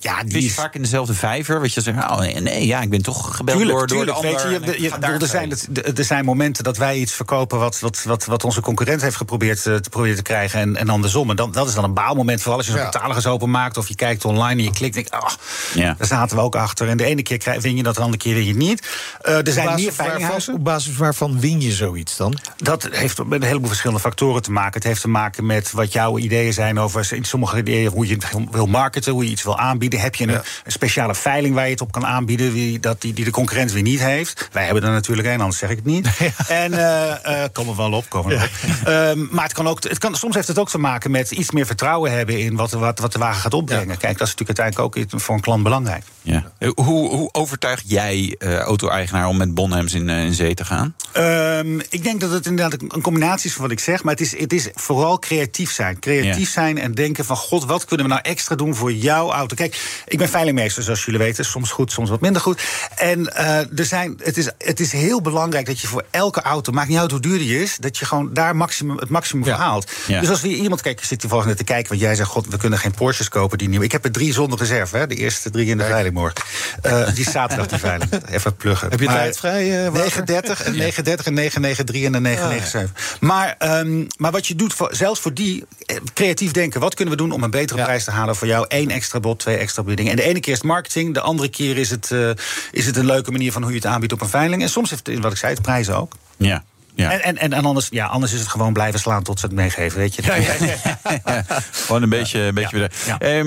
ja, 0.00 0.22
die 0.24 0.44
Is 0.44 0.54
vaak 0.54 0.74
in 0.74 0.82
dezelfde 0.82 1.14
vijver? 1.14 1.60
Weet 1.60 1.72
je, 1.74 1.80
zeggen, 1.80 2.10
oh 2.10 2.18
nee, 2.18 2.34
nee, 2.40 2.66
ja, 2.66 2.80
ik 2.80 2.90
ben 2.90 3.02
toch 3.02 3.36
gebeld 3.36 3.58
Tuurlijk, 3.58 3.78
door, 3.78 3.86
door 3.86 3.96
tuurlijk. 3.96 4.22
de 4.22 4.28
ander. 4.28 4.60
Weet 4.70 4.80
je, 4.80 5.18
er, 5.20 5.26
zijn, 5.26 5.50
het- 5.50 5.98
er 5.98 6.04
zijn 6.04 6.24
momenten 6.24 6.64
dat 6.64 6.76
wij 6.76 6.96
iets 6.98 7.12
verkopen 7.12 7.58
wat, 7.58 7.80
wat, 7.80 8.02
wat, 8.02 8.24
wat 8.24 8.44
onze 8.44 8.60
concurrent 8.60 9.02
heeft 9.02 9.16
geprobeerd 9.16 9.66
eh, 9.66 9.74
te, 9.74 9.88
proberen 9.90 10.16
te 10.16 10.22
krijgen. 10.22 10.60
En, 10.60 10.76
en 10.76 10.88
andersom. 10.88 11.30
En 11.30 11.36
dan, 11.36 11.52
dat 11.52 11.68
is 11.68 11.74
dan 11.74 11.84
een 11.84 11.94
baalmoment. 11.94 12.40
Vooral 12.40 12.56
als 12.58 12.66
je 12.66 12.72
zo'n 12.72 12.80
Ja. 12.82 12.88
catalogus 12.90 13.26
openmaakt 13.26 13.76
of 13.76 13.88
je 13.88 13.94
kijkt 13.94 14.24
online 14.24 14.58
en 14.60 14.64
je 14.64 14.70
klikt. 14.72 14.94
Denk, 14.94 15.08
ach, 15.08 15.38
Ja. 15.74 15.94
daar 15.98 16.06
zaten 16.06 16.36
we 16.36 16.42
ook 16.42 16.56
achter. 16.56 16.88
En 16.88 16.96
de 16.96 17.04
ene 17.04 17.22
keer 17.22 17.38
krijg, 17.38 17.62
win 17.62 17.76
je 17.76 17.82
dat, 17.82 17.94
de 17.94 18.00
andere 18.00 18.18
keer 18.22 18.34
win 18.34 18.42
je 18.44 18.48
het 18.48 18.58
niet. 18.58 18.88
Eh, 19.20 19.46
er 19.46 19.52
zijn 19.52 19.68
Op 19.68 19.74
meer 19.74 19.84
basis 19.84 19.96
waarvan, 19.96 20.06
veilinghuizen. 20.06 20.54
op 20.54 20.64
basis 20.64 20.96
waarvan 20.96 21.40
win 21.40 21.60
je 21.60 21.72
zoiets 21.72 22.16
dan? 22.16 22.38
Dat 22.56 22.88
heeft 22.90 23.24
met 23.24 23.40
een 23.40 23.46
heleboel 23.46 23.68
verschillende 23.68 24.00
factoren 24.02 24.42
te 24.42 24.50
maken. 24.52 24.72
Het 24.74 24.84
heeft 24.84 25.00
te 25.00 25.08
maken 25.08 25.46
met 25.46 25.70
wat 25.72 25.92
jouw 25.92 26.18
ideeën 26.18 26.52
zijn 26.52 26.78
over 26.78 27.08
in 27.12 27.24
sommige 27.24 27.58
ideeën 27.58 27.90
hoe 27.90 28.06
je 28.06 28.16
wil 28.50 28.66
marketen, 28.66 29.11
hoe 29.12 29.24
je 29.24 29.30
iets 29.30 29.42
wil 29.42 29.58
aanbieden. 29.58 30.00
Heb 30.00 30.14
je 30.14 30.24
een, 30.24 30.30
Ja. 30.32 30.42
een 30.64 30.72
speciale 30.72 31.14
veiling 31.14 31.54
waar 31.54 31.64
je 31.64 31.70
het 31.70 31.80
op 31.80 31.92
kan 31.92 32.06
aanbieden, 32.06 32.52
die, 32.52 32.80
dat 32.80 33.00
die, 33.00 33.12
die 33.12 33.24
de 33.24 33.30
concurrent 33.30 33.72
weer 33.72 33.82
niet 33.82 34.00
heeft? 34.00 34.48
Wij 34.52 34.64
hebben 34.64 34.82
er 34.82 34.90
natuurlijk 34.90 35.28
een, 35.28 35.40
anders 35.40 35.58
zeg 35.58 35.70
ik 35.70 35.76
het 35.76 35.84
niet. 35.84 36.08
En 36.48 36.72
eh 36.72 37.10
eh 37.44 37.48
komen 37.52 37.76
we 37.76 37.82
wel 37.82 37.92
op, 37.92 38.08
komen 38.08 38.34
op. 38.34 38.48
Ehm, 38.84 39.18
maar 39.30 39.44
het 39.44 39.52
kan 39.52 39.68
ook, 39.68 39.82
het 39.82 39.98
kan, 39.98 40.14
soms 40.16 40.34
heeft 40.34 40.48
het 40.48 40.58
ook 40.58 40.68
te 40.70 40.78
maken 40.78 41.10
met 41.10 41.30
iets 41.30 41.50
meer 41.50 41.66
vertrouwen 41.66 42.12
hebben 42.12 42.38
in 42.38 42.56
wat, 42.56 42.70
wat, 42.70 42.98
wat 42.98 43.12
de 43.12 43.18
wagen 43.18 43.40
gaat 43.40 43.54
opbrengen. 43.54 43.98
Kijk, 43.98 44.18
dat 44.18 44.26
is 44.28 44.34
natuurlijk 44.34 44.58
uiteindelijk 44.58 44.86
ook 44.86 44.96
iets 45.04 45.24
voor 45.24 45.34
een 45.34 45.40
klant 45.40 45.62
belangrijk. 45.62 46.04
Ja. 46.22 46.52
Eh, 46.58 46.70
Hoe, 46.74 47.08
hoe 47.08 47.28
overtuig 47.32 47.82
jij 47.84 48.34
eh, 48.38 48.56
auto-eigenaar 48.58 49.26
om 49.26 49.36
met 49.36 49.54
Bonhams 49.54 49.92
in, 49.94 50.08
in 50.08 50.32
zee 50.34 50.54
te 50.54 50.64
gaan? 50.64 50.94
Ehm, 51.12 51.78
ik 51.88 52.02
denk 52.02 52.20
dat 52.20 52.30
het 52.30 52.46
inderdaad 52.46 52.80
een 52.88 53.02
combinatie 53.02 53.46
is 53.48 53.52
van 53.52 53.62
wat 53.62 53.70
ik 53.72 53.80
zeg. 53.80 54.02
Maar 54.02 54.12
het 54.12 54.22
is, 54.22 54.38
het 54.38 54.52
is 54.52 54.68
vooral 54.74 55.18
creatief 55.18 55.72
zijn. 55.72 55.98
Creatief 55.98 56.46
Ja. 56.46 56.60
zijn 56.62 56.78
en 56.78 56.92
denken 56.94 57.24
van... 57.24 57.36
God, 57.36 57.64
wat 57.64 57.84
kunnen 57.84 58.06
we 58.06 58.12
nou 58.12 58.24
extra 58.24 58.54
doen 58.54 58.74
voor 58.74 58.92
jouw 59.02 59.32
auto? 59.32 59.54
Kijk, 59.56 60.02
ik 60.06 60.18
ben 60.18 60.28
veilingmeester, 60.28 60.82
zoals 60.82 61.04
jullie 61.04 61.20
weten. 61.20 61.44
Soms 61.44 61.70
goed, 61.70 61.92
soms 61.92 62.10
wat 62.10 62.20
minder 62.20 62.42
goed. 62.42 62.62
En 62.96 63.34
eh, 63.36 63.78
er 63.78 63.84
zijn, 63.84 64.20
het, 64.22 64.36
is, 64.36 64.48
het 64.58 64.80
is 64.80 64.92
heel 64.92 65.20
belangrijk 65.20 65.66
dat 65.66 65.80
je 65.80 65.86
voor 65.86 66.04
elke 66.10 66.42
auto... 66.42 66.72
maakt 66.72 66.88
niet 66.88 66.98
uit 66.98 67.10
hoe 67.10 67.20
duur 67.20 67.38
die 67.38 67.62
is... 67.62 67.76
dat 67.76 67.98
je 67.98 68.04
gewoon 68.04 68.32
daar 68.34 68.56
maximum, 68.56 68.96
het 68.96 69.08
maximum 69.08 69.44
Ja. 69.44 69.56
haalt. 69.56 69.90
Ja. 70.06 70.20
Dus 70.20 70.28
als 70.28 70.40
we 70.40 70.48
iemand... 70.48 70.80
Kijk, 70.82 70.98
ik 71.00 71.04
zit 71.06 71.20
toevallig 71.20 71.44
net 71.46 71.56
te 71.56 71.64
kijken... 71.64 71.88
want 71.88 72.00
jij 72.00 72.14
zegt, 72.14 72.28
god, 72.28 72.46
we 72.48 72.56
kunnen 72.56 72.78
geen 72.78 72.90
Porsches 72.94 73.28
kopen 73.28 73.58
die 73.58 73.68
nieuw. 73.68 73.82
Ik 73.82 73.92
heb 73.92 74.04
er 74.04 74.12
drie 74.12 74.32
zonder 74.32 74.58
reserve, 74.58 74.96
hè, 74.96 75.06
de 75.06 75.14
eerste 75.14 75.50
drie 75.50 75.66
in 75.66 75.78
de 75.78 75.84
veiling 75.84 76.14
morgen. 76.14 76.44
Eh, 76.82 77.14
die 77.14 77.30
zaterdag, 77.30 77.66
die 77.66 77.78
veiling. 77.78 78.10
Even 78.30 78.56
pluggen. 78.56 78.90
Heb 78.90 79.00
je 79.00 79.06
Maar- 79.06 79.16
tijd 79.16 79.36
vrij? 79.38 79.62
eh, 79.62 79.68
Wouter? 79.92 79.92
930 80.00 80.62
en 80.62 80.72
930 80.72 81.26
en 81.26 81.32
993 81.34 82.04
en 82.04 82.12
de 82.12 82.20
997. 82.20 83.20
Maar, 83.20 83.54
ehm, 83.58 84.04
maar 84.16 84.30
wat 84.30 84.46
je 84.46 84.54
doet, 84.54 84.72
voor, 84.74 84.88
zelfs 84.94 85.20
voor 85.20 85.34
die, 85.34 85.64
eh, 85.86 85.96
creatief 86.14 86.50
denken... 86.52 86.80
wat 86.80 86.94
kunnen 86.94 87.14
we 87.14 87.20
doen 87.22 87.32
om 87.32 87.42
een 87.42 87.50
betere 87.50 87.82
prijs 87.82 88.04
te 88.04 88.10
halen 88.10 88.36
voor 88.36 88.46
jou? 88.46 88.66
Eén 88.82 88.90
extra 88.90 89.20
bod, 89.20 89.38
twee 89.38 89.56
extra 89.56 89.82
biedingen. 89.82 90.10
En 90.10 90.16
de 90.16 90.22
ene 90.22 90.40
keer 90.40 90.52
is 90.52 90.58
het 90.58 90.66
marketing, 90.66 91.14
de 91.14 91.20
andere 91.20 91.48
keer 91.48 91.76
is 91.76 91.90
het, 91.90 92.10
eh, 92.10 92.30
is 92.70 92.86
het 92.86 92.96
een 92.96 93.06
leuke 93.06 93.30
manier... 93.30 93.52
van 93.52 93.62
hoe 93.62 93.70
je 93.70 93.76
het 93.76 93.86
aanbiedt 93.86 94.12
op 94.12 94.20
een 94.20 94.28
veiling. 94.28 94.62
En 94.62 94.68
soms 94.68 94.90
heeft 94.90 95.06
het, 95.06 95.18
wat 95.18 95.32
ik 95.32 95.38
zei, 95.38 95.52
het 95.52 95.62
prijzen 95.62 95.96
ook. 95.96 96.16
Ja. 96.36 96.64
ja. 96.94 97.10
En, 97.10 97.36
en, 97.38 97.52
en, 97.52 97.64
anders, 97.64 97.88
ja, 97.90 98.06
anders 98.06 98.32
is 98.32 98.40
het 98.40 98.48
gewoon 98.48 98.72
blijven 98.72 99.00
slaan 99.00 99.22
tot 99.22 99.40
ze 99.40 99.46
het 99.46 99.54
meegeven, 99.54 99.98
weet 99.98 100.14
je. 100.14 100.22
Ja, 100.22 101.42
Gewoon 101.86 102.02
een 102.02 102.08
beetje. 102.08 102.40
Een 102.40 102.54
beetje 102.54 102.90
Ja. 103.06 103.18
Eh, 103.18 103.44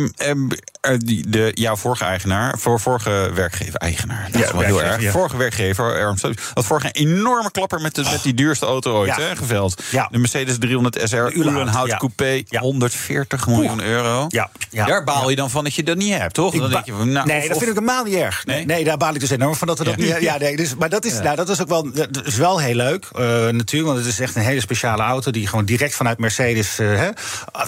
die, 0.97 1.29
de, 1.29 1.51
jouw 1.53 1.75
vorige 1.75 2.03
eigenaar, 2.03 2.57
voor 2.59 2.79
vorige 2.79 3.29
werkgever-eigenaar. 3.33 4.27
Dat 4.31 4.41
Ja, 4.41 4.47
is 4.47 4.51
wel 4.51 4.61
heel 4.61 4.75
werkgever, 4.75 4.93
erg. 4.95 5.03
ja. 5.03 5.11
Vorige 5.11 5.37
werkgever, 5.37 6.15
Lewis, 6.21 6.37
had 6.53 6.65
vorige 6.65 6.87
een 6.91 7.07
enorme 7.07 7.51
klapper 7.51 7.81
met, 7.81 7.95
de, 7.95 8.01
met 8.11 8.23
die 8.23 8.33
duurste 8.33 8.65
auto 8.65 8.93
ooit, 8.97 9.15
Ja. 9.15 9.21
hè, 9.21 9.35
geveld. 9.35 9.83
Ja. 9.91 10.07
De 10.11 10.17
Mercedes 10.17 10.57
300 10.59 10.99
SR, 11.09 11.15
Ulenhout. 11.33 11.97
Coupé, 11.97 12.41
Ja. 12.47 12.59
140 12.59 13.47
miljoen 13.47 13.83
euro. 13.83 14.25
Ja, 14.29 14.49
ja. 14.69 14.85
Daar 14.85 15.03
baal 15.03 15.29
je 15.29 15.35
dan 15.35 15.49
van 15.49 15.63
dat 15.63 15.73
je 15.75 15.83
dat 15.83 15.97
niet 15.97 16.13
hebt, 16.17 16.33
toch? 16.33 16.51
Dan 16.53 16.61
ba- 16.61 16.67
denk 16.67 16.85
je 16.85 16.91
van, 16.93 17.11
nou, 17.11 17.27
nee, 17.27 17.41
of- 17.41 17.47
dat 17.47 17.57
vind 17.57 17.69
ik 17.69 17.75
helemaal 17.75 18.03
niet 18.03 18.13
erg. 18.15 18.45
Nee, 18.45 18.83
daar 18.83 18.97
baal 18.97 19.13
ik 19.13 19.19
dus 19.19 19.29
enorm 19.29 19.55
van 19.55 19.67
dat 19.67 19.77
we 19.77 19.83
dat 19.83 19.95
niet 19.97 20.17
Ja, 20.19 20.37
nee, 20.37 20.55
dus, 20.57 20.75
maar 20.75 20.89
dat 20.89 21.05
is, 21.05 21.19
nou, 21.19 21.35
dat 21.35 21.49
is 21.49 21.61
ook 21.61 21.67
wel, 21.67 21.91
dat 21.93 22.25
is 22.25 22.35
wel 22.35 22.59
heel 22.59 22.75
leuk, 22.75 23.05
eh, 23.15 23.21
natuurlijk. 23.47 23.85
Want 23.85 23.97
het 23.97 24.07
is 24.07 24.19
echt 24.19 24.35
een 24.35 24.41
hele 24.41 24.59
speciale 24.61 25.03
auto 25.03 25.31
die 25.31 25.47
gewoon 25.47 25.65
direct 25.65 25.95
vanuit 25.95 26.17
Mercedes, 26.17 26.79
eh, 26.79 26.87
hè, 26.87 27.09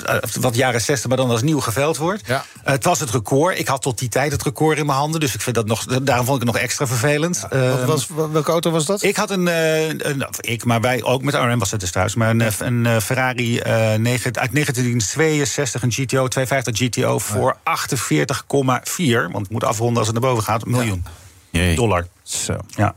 eh, 0.05 0.15
wat 0.39 0.55
jaren 0.55 0.81
60, 0.81 1.07
maar 1.07 1.17
dan 1.17 1.29
als 1.29 1.41
nieuw 1.41 1.59
geveld 1.59 1.97
wordt. 1.97 2.21
Ja. 2.27 2.45
Eh, 2.63 2.71
het 2.73 2.83
was 2.83 2.99
het 2.99 3.06
record. 3.11 3.59
Ik 3.59 3.67
had 3.67 3.81
tot 3.81 3.99
die 3.99 4.09
tijd 4.09 4.31
het 4.31 4.43
record 4.43 4.77
in 4.77 4.85
mijn 4.85 4.97
handen. 4.97 5.19
Dus 5.19 5.33
ik 5.33 5.41
vind 5.41 5.55
dat 5.55 5.65
nog, 5.65 5.85
daarom 5.85 6.25
vond 6.25 6.41
ik 6.41 6.47
het 6.47 6.53
nog 6.55 6.63
extra 6.63 6.87
vervelend. 6.87 7.39
Wat 7.41 7.51
Ehm, 7.51 7.85
was, 7.85 8.07
welke 8.31 8.51
auto 8.51 8.71
was 8.71 8.85
dat? 8.85 9.03
ik 9.03 9.15
had 9.15 9.29
een, 9.31 9.47
eh, 9.47 9.87
een 9.87 10.27
of 10.27 10.41
ik, 10.41 10.63
maar 10.65 10.81
wij 10.81 11.03
ook 11.03 11.21
met 11.23 11.33
RM 11.33 11.59
was 11.59 11.71
het 11.71 11.79
dus 11.79 11.91
thuis, 11.91 12.15
maar 12.15 12.29
een, 12.29 12.41
eh, 12.41 12.51
een 12.59 12.85
eh, 12.85 12.99
Ferrari 12.99 13.59
eh, 13.59 13.93
negen- 13.93 14.35
uit 14.37 14.51
1962, 14.53 15.81
een 15.81 15.91
GTO 15.91 16.27
250 16.27 16.77
GTO 16.77 17.19
voor 17.19 17.57
48,4, 17.63 19.31
want 19.31 19.37
het 19.43 19.49
moet 19.49 19.63
afronden 19.63 19.97
als 19.97 20.07
het 20.07 20.19
naar 20.19 20.29
boven 20.29 20.43
gaat, 20.43 20.65
miljoen 20.65 21.05
Jee. 21.49 21.75
dollar. 21.75 22.07
Zo. 22.23 22.57
Ja. 22.67 22.95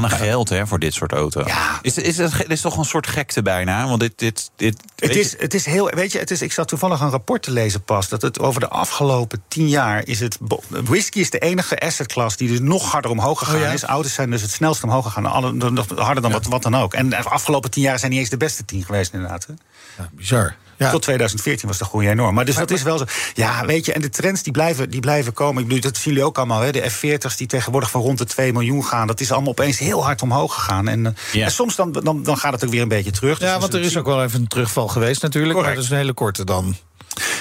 Wat 0.00 0.10
een 0.10 0.16
geld 0.18 0.48
hè, 0.48 0.66
voor 0.66 0.78
dit 0.78 0.94
soort 0.94 1.12
auto. 1.12 1.42
Ja. 1.46 1.78
Is, 1.82 1.98
is, 1.98 2.16
het, 2.16 2.32
dit 2.38 2.50
is 2.50 2.60
toch 2.60 2.76
een 2.76 2.84
soort 2.84 3.06
gekte 3.06 3.42
bijna? 3.42 3.88
Want 3.88 4.00
dit, 4.00 4.12
dit, 4.18 4.50
dit, 4.56 4.76
Het 4.96 5.06
weet 5.08 5.14
je- 5.14 5.20
is, 5.20 5.34
het 5.38 5.54
is 5.54 5.64
heel, 5.66 5.90
weet 5.90 6.12
je, 6.12 6.18
het 6.18 6.30
is, 6.30 6.42
ik 6.42 6.52
zat 6.52 6.68
toevallig 6.68 7.00
een 7.00 7.10
rapport 7.10 7.42
te 7.42 7.50
lezen 7.50 7.82
pas. 7.84 8.08
Dat 8.08 8.22
het 8.22 8.40
over 8.40 8.60
de 8.60 8.68
afgelopen 8.68 9.42
tien 9.48 9.68
jaar 9.68 10.06
is 10.06 10.20
het. 10.20 10.38
Whisky 10.68 11.18
is 11.20 11.30
de 11.30 11.38
enige 11.38 11.78
assetklasse 11.80 12.38
die 12.38 12.48
dus 12.48 12.60
nog 12.60 12.90
harder 12.92 13.10
omhoog 13.10 13.38
gegaan 13.38 13.54
Oh 13.54 13.60
ja? 13.60 13.70
is. 13.72 13.82
Auto's 13.82 14.14
zijn 14.14 14.30
dus 14.30 14.42
het 14.42 14.50
snelst 14.50 14.82
omhoog 14.82 15.04
gegaan. 15.04 15.26
Alle, 15.26 15.52
nog 15.52 15.86
harder 15.96 16.22
dan 16.22 16.32
wat, 16.32 16.46
wat 16.46 16.62
dan 16.62 16.76
ook. 16.76 16.94
En 16.94 17.08
de 17.08 17.16
afgelopen 17.16 17.70
tien 17.70 17.82
jaar 17.82 17.98
zijn 17.98 18.10
niet 18.10 18.20
eens 18.20 18.28
de 18.30 18.36
beste 18.36 18.64
tien 18.64 18.84
geweest, 18.84 19.12
inderdaad. 19.12 19.46
Hè? 19.46 19.52
Ja, 20.02 20.08
bizar. 20.12 20.56
Ja. 20.78 20.90
Tot 20.90 21.02
2014 21.02 21.68
was 21.68 21.78
de 21.78 21.84
groei 21.84 22.08
enorm. 22.08 22.34
Maar 22.34 22.44
dus 22.44 22.54
dat 22.54 22.70
is 22.70 22.82
wel 22.82 22.98
zo. 22.98 23.04
Ja, 23.34 23.66
weet 23.66 23.86
je, 23.86 23.92
en 23.92 24.00
de 24.00 24.08
trends 24.10 24.42
die 24.42 24.52
blijven, 24.52 24.90
die 24.90 25.00
blijven 25.00 25.32
komen. 25.32 25.62
Ik 25.62 25.68
bedoel, 25.68 25.82
dat 25.82 25.96
zien 25.96 26.12
jullie 26.12 26.26
ook 26.28 26.36
allemaal. 26.38 26.60
Hè? 26.60 26.72
De 26.72 26.90
F40's 26.90 27.36
die 27.36 27.46
tegenwoordig 27.46 27.90
van 27.90 28.00
rond 28.00 28.18
de 28.18 28.24
2 28.24 28.52
miljoen 28.52 28.84
gaan. 28.84 29.06
Dat 29.06 29.20
is 29.20 29.32
allemaal 29.32 29.50
opeens 29.50 29.78
heel 29.78 30.04
hard 30.04 30.22
omhoog 30.22 30.54
gegaan. 30.54 30.88
En, 30.88 31.06
eh, 31.06 31.12
Ja. 31.32 31.44
en 31.44 31.52
soms 31.52 31.76
dan, 31.76 31.92
dan, 31.92 32.22
dan 32.22 32.36
gaat 32.36 32.52
het 32.52 32.64
ook 32.64 32.70
weer 32.70 32.82
een 32.82 32.88
beetje 32.88 33.10
terug. 33.10 33.38
Dus 33.38 33.48
Ja, 33.48 33.54
we 33.54 33.60
want 33.60 33.74
er 33.74 33.80
is 33.80 33.96
ook 33.96 34.06
wel 34.06 34.22
even 34.24 34.40
een 34.40 34.48
terugval 34.48 34.88
geweest 34.88 35.22
natuurlijk. 35.22 35.58
Maar 35.58 35.74
dat 35.74 35.84
is 35.84 35.90
een 35.90 35.96
hele 35.96 36.12
korte 36.12 36.44
dan. 36.44 36.76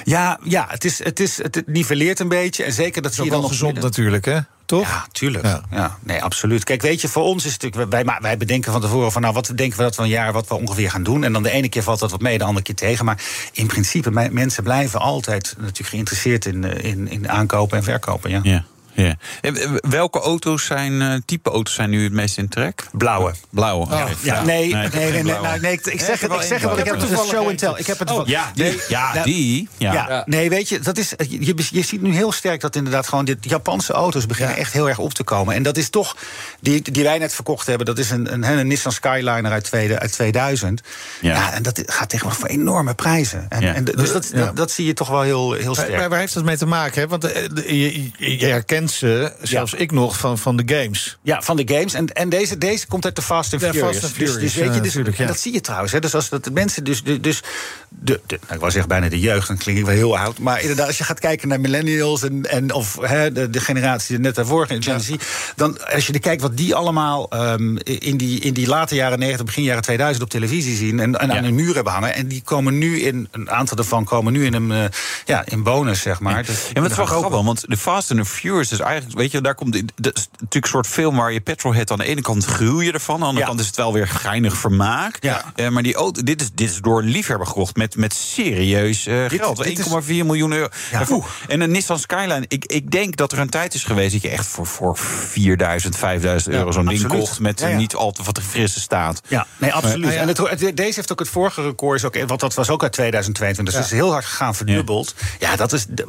Ja, 0.03 0.39
ja 0.43 0.65
het, 0.69 0.85
is, 0.85 1.03
het, 1.03 1.19
is, 1.19 1.37
het 1.37 1.63
niveleert 1.65 2.19
een 2.19 2.27
beetje. 2.27 2.63
En 2.63 2.73
zeker 2.73 3.01
dat 3.01 3.03
Dat 3.15 3.25
is 3.25 3.31
ook 3.33 3.39
wel 3.39 3.49
gezond 3.49 3.73
midden- 3.73 3.89
natuurlijk, 3.89 4.25
hè? 4.25 4.39
Toch? 4.65 4.87
Ja, 4.87 5.05
tuurlijk. 5.11 5.45
Ja. 5.45 5.61
Ja. 5.71 5.97
nee, 6.03 6.23
absoluut. 6.23 6.63
Kijk, 6.63 6.81
weet 6.81 7.01
je, 7.01 7.07
voor 7.07 7.23
ons 7.23 7.45
is 7.45 7.53
het 7.53 7.61
natuurlijk. 7.61 7.91
Wij, 7.91 8.17
wij- 8.19 8.37
bedenken 8.37 8.71
van 8.71 8.81
tevoren 8.81 9.11
van 9.11 9.21
nou, 9.21 9.33
wat 9.33 9.51
denken 9.55 9.77
we 9.77 9.83
dat 9.83 9.95
we 9.95 10.01
een 10.03 10.09
jaar 10.09 10.33
wat 10.33 10.47
we 10.47 10.55
ongeveer 10.55 10.89
gaan 10.91 11.03
doen. 11.03 11.23
En 11.23 11.33
dan 11.33 11.43
de 11.43 11.49
ene 11.51 11.69
keer 11.69 11.83
valt 11.83 11.99
dat 11.99 12.11
wat 12.11 12.21
mee, 12.21 12.37
de 12.37 12.43
andere 12.43 12.65
keer 12.65 12.75
tegen. 12.75 13.05
Maar 13.05 13.21
in 13.51 13.67
principe, 13.67 14.11
me- 14.11 14.29
mensen 14.29 14.63
blijven 14.63 14.99
altijd 14.99 15.55
natuurlijk 15.59 15.89
geïnteresseerd 15.89 16.45
in, 16.45 16.63
eh, 16.63 16.91
in, 16.91 17.07
in 17.07 17.29
aankopen 17.29 17.77
en 17.77 17.83
verkopen. 17.83 18.29
Ja. 18.29 18.39
Ja. 18.43 18.63
Ja. 18.95 19.15
Eh, 19.41 19.51
Welke 19.89 20.19
auto's 20.19 20.65
zijn, 20.65 21.01
eh, 21.01 21.13
type 21.25 21.49
auto's 21.49 21.73
zijn 21.73 21.89
nu 21.89 22.03
het 22.03 22.13
meest 22.13 22.37
in 22.37 22.47
trek? 22.49 22.85
Blauwe. 22.91 23.33
Blauwe. 23.49 23.85
oké. 23.85 24.07
Ja, 24.21 24.43
nee, 24.43 24.63
ik 24.67 24.93
nee, 24.93 25.11
nee, 25.11 25.23
nee, 25.23 25.23
nou, 25.23 25.59
nee, 25.59 25.73
ik, 25.83 26.01
zeg 26.01 26.19
het, 26.19 26.29
wel 26.29 26.39
ik 26.41 26.47
zeg 26.47 26.59
het, 26.61 26.67
want 26.67 26.79
ik 26.79 26.85
heb 26.85 26.99
het 26.99 27.09
dus 27.09 27.27
show 27.27 27.47
and 27.47 27.57
tell. 27.57 27.73
Ik 27.75 27.87
heb 27.87 27.99
het 27.99 28.11
Oh, 28.11 28.27
ja, 28.27 28.51
die, 28.55 28.81
ja, 28.89 29.23
die. 29.23 29.69
Ja. 29.77 29.93
Ja, 29.93 30.23
nee, 30.25 30.49
weet 30.49 30.69
je, 30.69 30.79
dat 30.79 30.97
is, 30.97 31.13
je, 31.29 31.55
je 31.71 31.81
ziet 31.81 32.01
nu 32.01 32.13
heel 32.13 32.31
sterk 32.31 32.61
dat 32.61 32.75
inderdaad 32.75 33.07
gewoon 33.07 33.25
dit 33.25 33.37
Japanse 33.41 33.93
auto's 33.93 34.25
beginnen 34.25 34.55
echt 34.55 34.73
heel 34.73 34.89
erg 34.89 34.97
op 34.97 35.13
te 35.13 35.23
komen. 35.23 35.55
En 35.55 35.63
dat 35.63 35.77
is 35.77 35.89
toch, 35.89 36.15
die, 36.59 36.91
die 36.91 37.03
wij 37.03 37.17
net 37.17 37.33
verkocht 37.33 37.67
hebben, 37.67 37.85
dat 37.85 37.97
is 37.97 38.09
een, 38.09 38.33
een, 38.33 38.43
een 38.43 38.67
Nissan 38.67 38.91
Skyliner 38.91 39.51
uit, 39.51 39.63
tweede, 39.63 39.99
uit 39.99 40.11
2000. 40.11 40.81
Ja. 41.21 41.33
Ja. 41.33 41.53
en 41.53 41.63
dat 41.63 41.81
gaat 41.85 42.09
tegenwoordig 42.09 42.41
voor 42.41 42.49
enorme 42.59 42.93
prijzen. 42.93 43.45
En, 43.49 43.61
Ja. 43.61 43.73
en 43.73 43.83
dus 43.85 44.11
dat, 44.11 44.29
Ja. 44.33 44.45
dat, 44.45 44.55
dat 44.55 44.71
zie 44.71 44.85
je 44.85 44.93
toch 44.93 45.07
wel 45.07 45.21
heel, 45.21 45.51
heel 45.53 45.75
sterk. 45.75 45.95
maar 45.95 46.09
waar 46.09 46.19
heeft 46.19 46.33
dat 46.33 46.43
mee 46.43 46.57
te 46.57 46.65
maken? 46.65 47.01
Hè? 47.01 47.07
Want 47.07 47.23
eh, 47.31 47.43
je- 47.69 48.37
je 48.37 48.45
herkent 48.45 48.82
ze, 48.91 49.33
zelfs 49.41 49.73
ik 49.73 49.91
nog, 49.91 50.17
van, 50.17 50.37
van 50.37 50.55
de 50.55 50.75
games. 50.75 51.17
Ja, 51.21 51.41
van 51.41 51.55
de 51.55 51.63
games. 51.65 51.93
En, 51.93 52.07
en 52.07 52.29
deze, 52.29 52.57
deze 52.57 52.87
komt 52.87 53.05
uit 53.05 53.15
de 53.15 53.21
Fast 53.21 53.53
and 53.53 53.61
Ja, 53.61 53.71
Furious. 53.71 53.91
Fast 53.91 54.03
and 54.03 54.19
Dus- 54.19 54.29
Furious, 54.31 54.53
dus, 54.53 54.63
weet 54.63 54.75
je, 54.75 55.03
dus, 55.03 55.17
en 55.17 55.27
dat 55.27 55.39
zie 55.39 55.53
je 55.53 55.61
trouwens. 55.61 55.91
Hè, 55.91 55.99
dus 55.99 56.15
als 56.15 56.29
dat 56.29 56.43
de 56.43 56.51
mensen, 56.51 56.83
dus, 56.83 57.03
dus 57.03 57.43
de, 57.89 58.21
de, 58.27 58.39
nou, 58.41 58.53
ik 58.53 58.59
wou 58.59 58.71
zeggen 58.71 58.89
bijna 58.89 59.09
de 59.09 59.19
jeugd, 59.19 59.47
dan 59.47 59.57
klink 59.57 59.77
ik 59.77 59.85
wel 59.85 59.95
heel 59.95 60.17
oud. 60.17 60.39
Maar 60.39 60.61
inderdaad, 60.61 60.87
als 60.87 60.97
je 60.97 61.03
gaat 61.03 61.19
kijken 61.19 61.47
naar 61.47 61.59
millennials 61.59 62.23
en, 62.23 62.45
en 62.49 62.73
of 62.73 62.97
hè, 63.01 63.31
de, 63.31 63.49
de 63.49 63.59
generatie 63.59 64.15
die 64.15 64.25
net 64.25 64.35
daarvoor 64.35 64.67
Gen 64.67 65.01
Z, 65.01 65.11
dan 65.55 65.85
als 65.93 66.07
je 66.07 66.13
er 66.13 66.19
kijkt 66.19 66.41
wat 66.41 66.57
die 66.57 66.75
allemaal 66.75 67.29
ehm, 67.29 67.77
in, 67.77 68.17
die, 68.17 68.39
in 68.39 68.53
die 68.53 68.67
late 68.67 68.95
jaren 68.95 69.19
90, 69.19 69.45
begin 69.45 69.63
jaren 69.63 69.81
2000 69.81 70.23
op 70.23 70.29
televisie 70.29 70.75
zien 70.75 70.99
en, 70.99 71.19
en 71.19 71.31
aan 71.31 71.43
hun 71.43 71.55
muur 71.55 71.75
hebben 71.75 71.93
hangen. 71.93 72.13
En 72.13 72.27
die 72.27 72.41
komen 72.41 72.77
nu 72.77 73.01
in, 73.01 73.27
een 73.31 73.51
aantal 73.51 73.75
daarvan 73.75 74.03
komen 74.03 74.33
nu 74.33 74.45
in 74.45 74.53
een 74.53 74.71
eh, 74.71 74.83
ja, 75.25 75.43
in 75.45 75.63
bonus, 75.63 76.01
zeg 76.01 76.19
maar. 76.19 76.45
Dus 76.45 76.61
Ja, 76.65 76.71
maar 76.73 76.83
het 76.83 76.91
is 76.91 76.97
wel 76.97 77.05
grappig, 77.05 77.41
want 77.41 77.63
de 77.67 77.77
Fast 77.77 78.11
and 78.11 78.19
the 78.19 78.25
Furious 78.25 78.72
is 78.73 78.79
eigenlijk, 78.79 79.17
weet 79.17 79.31
je, 79.31 79.41
daar 79.41 79.55
komt 79.55 79.73
dat 79.95 80.17
is 80.17 80.27
natuurlijk 80.31 80.53
een 80.65 80.69
soort 80.69 80.87
film 80.87 81.15
waar 81.15 81.31
je 81.31 81.41
petrolhead 81.41 81.91
aan 81.91 81.97
de 81.97 82.05
ene 82.05 82.21
kant 82.21 82.45
gruw 82.45 82.81
je 82.81 82.91
ervan, 82.91 83.15
aan 83.15 83.19
de 83.21 83.25
andere 83.25 83.41
Ja. 83.43 83.47
kant 83.49 83.59
is 83.59 83.67
het 83.67 83.75
wel 83.75 83.93
weer 83.93 84.07
geinig 84.07 84.57
vermaak. 84.57 85.17
Ja. 85.19 85.51
Eh, 85.55 85.69
maar 85.69 85.83
die 85.83 85.95
auto, 85.95 86.21
dit 86.23 86.41
is, 86.41 86.49
dit 86.53 86.69
is 86.69 86.77
door 86.77 86.99
een 87.01 87.09
liefhebber 87.09 87.47
gekocht 87.47 87.75
met, 87.75 87.95
met 87.95 88.13
serieus 88.13 89.05
eh, 89.05 89.15
geld, 89.27 89.63
dit 89.63 89.79
is- 89.79 89.85
1,4 89.85 90.25
miljoen 90.25 90.51
euro. 90.51 90.67
Ja. 90.91 91.05
En 91.47 91.61
een 91.61 91.71
Nissan 91.71 91.99
Skyline, 91.99 92.45
ik, 92.47 92.65
ik 92.65 92.91
denk 92.91 93.15
dat 93.15 93.31
er 93.31 93.39
een 93.39 93.49
tijd 93.49 93.73
is 93.73 93.83
geweest 93.83 94.11
dat 94.13 94.21
je 94.21 94.29
echt 94.29 94.45
voor, 94.47 94.65
voor 94.67 94.97
4000, 94.97 95.97
5000 95.97 96.53
euro 96.55 96.71
zo'n 96.71 96.85
ding 96.85 97.07
kocht 97.07 97.39
met 97.39 97.59
Ja, 97.59 97.67
ja. 97.67 97.77
niet 97.77 97.95
al 97.95 98.11
te 98.11 98.23
wat 98.23 98.39
frisse 98.41 98.79
staat. 98.79 99.21
Ja, 99.27 99.47
nee, 99.57 99.73
absoluut. 99.73 100.05
Maar, 100.05 100.13
ja. 100.13 100.19
En 100.19 100.27
het, 100.27 100.37
het- 100.37 100.59
deze 100.77 100.93
heeft 100.95 101.11
ook 101.11 101.19
het 101.19 101.29
vorige 101.29 101.61
record, 101.61 101.97
is 101.97 102.05
ook, 102.05 102.27
want 102.27 102.39
dat 102.39 102.53
was 102.53 102.69
ook 102.69 102.83
uit 102.83 102.91
2022. 102.91 103.73
Dus 103.73 103.83
het 103.83 103.93
is 103.93 103.99
heel 103.99 104.11
hard 104.11 104.25
gegaan, 104.25 104.55
verdubbeld. 104.55 105.15
Ja, 105.39 105.55
dat 105.55 105.73
is 105.73 105.85
de 105.89 106.03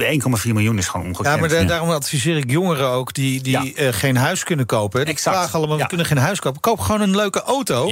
1,4 0.46 0.52
miljoen 0.52 0.78
is 0.78 0.86
gewoon 0.88 1.06
ongekend. 1.06 1.34
Ja, 1.34 1.40
maar 1.40 1.48
da- 1.48 1.62
daarom 1.64 1.90
adviseer 1.90 2.36
ik 2.36 2.46
jongeren 2.54 2.88
ook 2.88 3.12
die, 3.14 3.42
die 3.42 3.52
Ja. 3.52 3.82
eh, 3.86 3.92
geen 3.92 4.16
huis 4.16 4.44
kunnen 4.44 4.66
kopen. 4.66 5.04
Die 5.04 5.14
Exact. 5.14 5.36
vragen 5.36 5.58
allemaal, 5.58 5.78
we 5.78 5.86
kunnen 5.86 6.06
geen 6.06 6.18
huis 6.18 6.40
kopen. 6.40 6.60
Koop 6.60 6.80
gewoon 6.80 7.00
een 7.00 7.16
leuke 7.16 7.42
auto. 7.42 7.90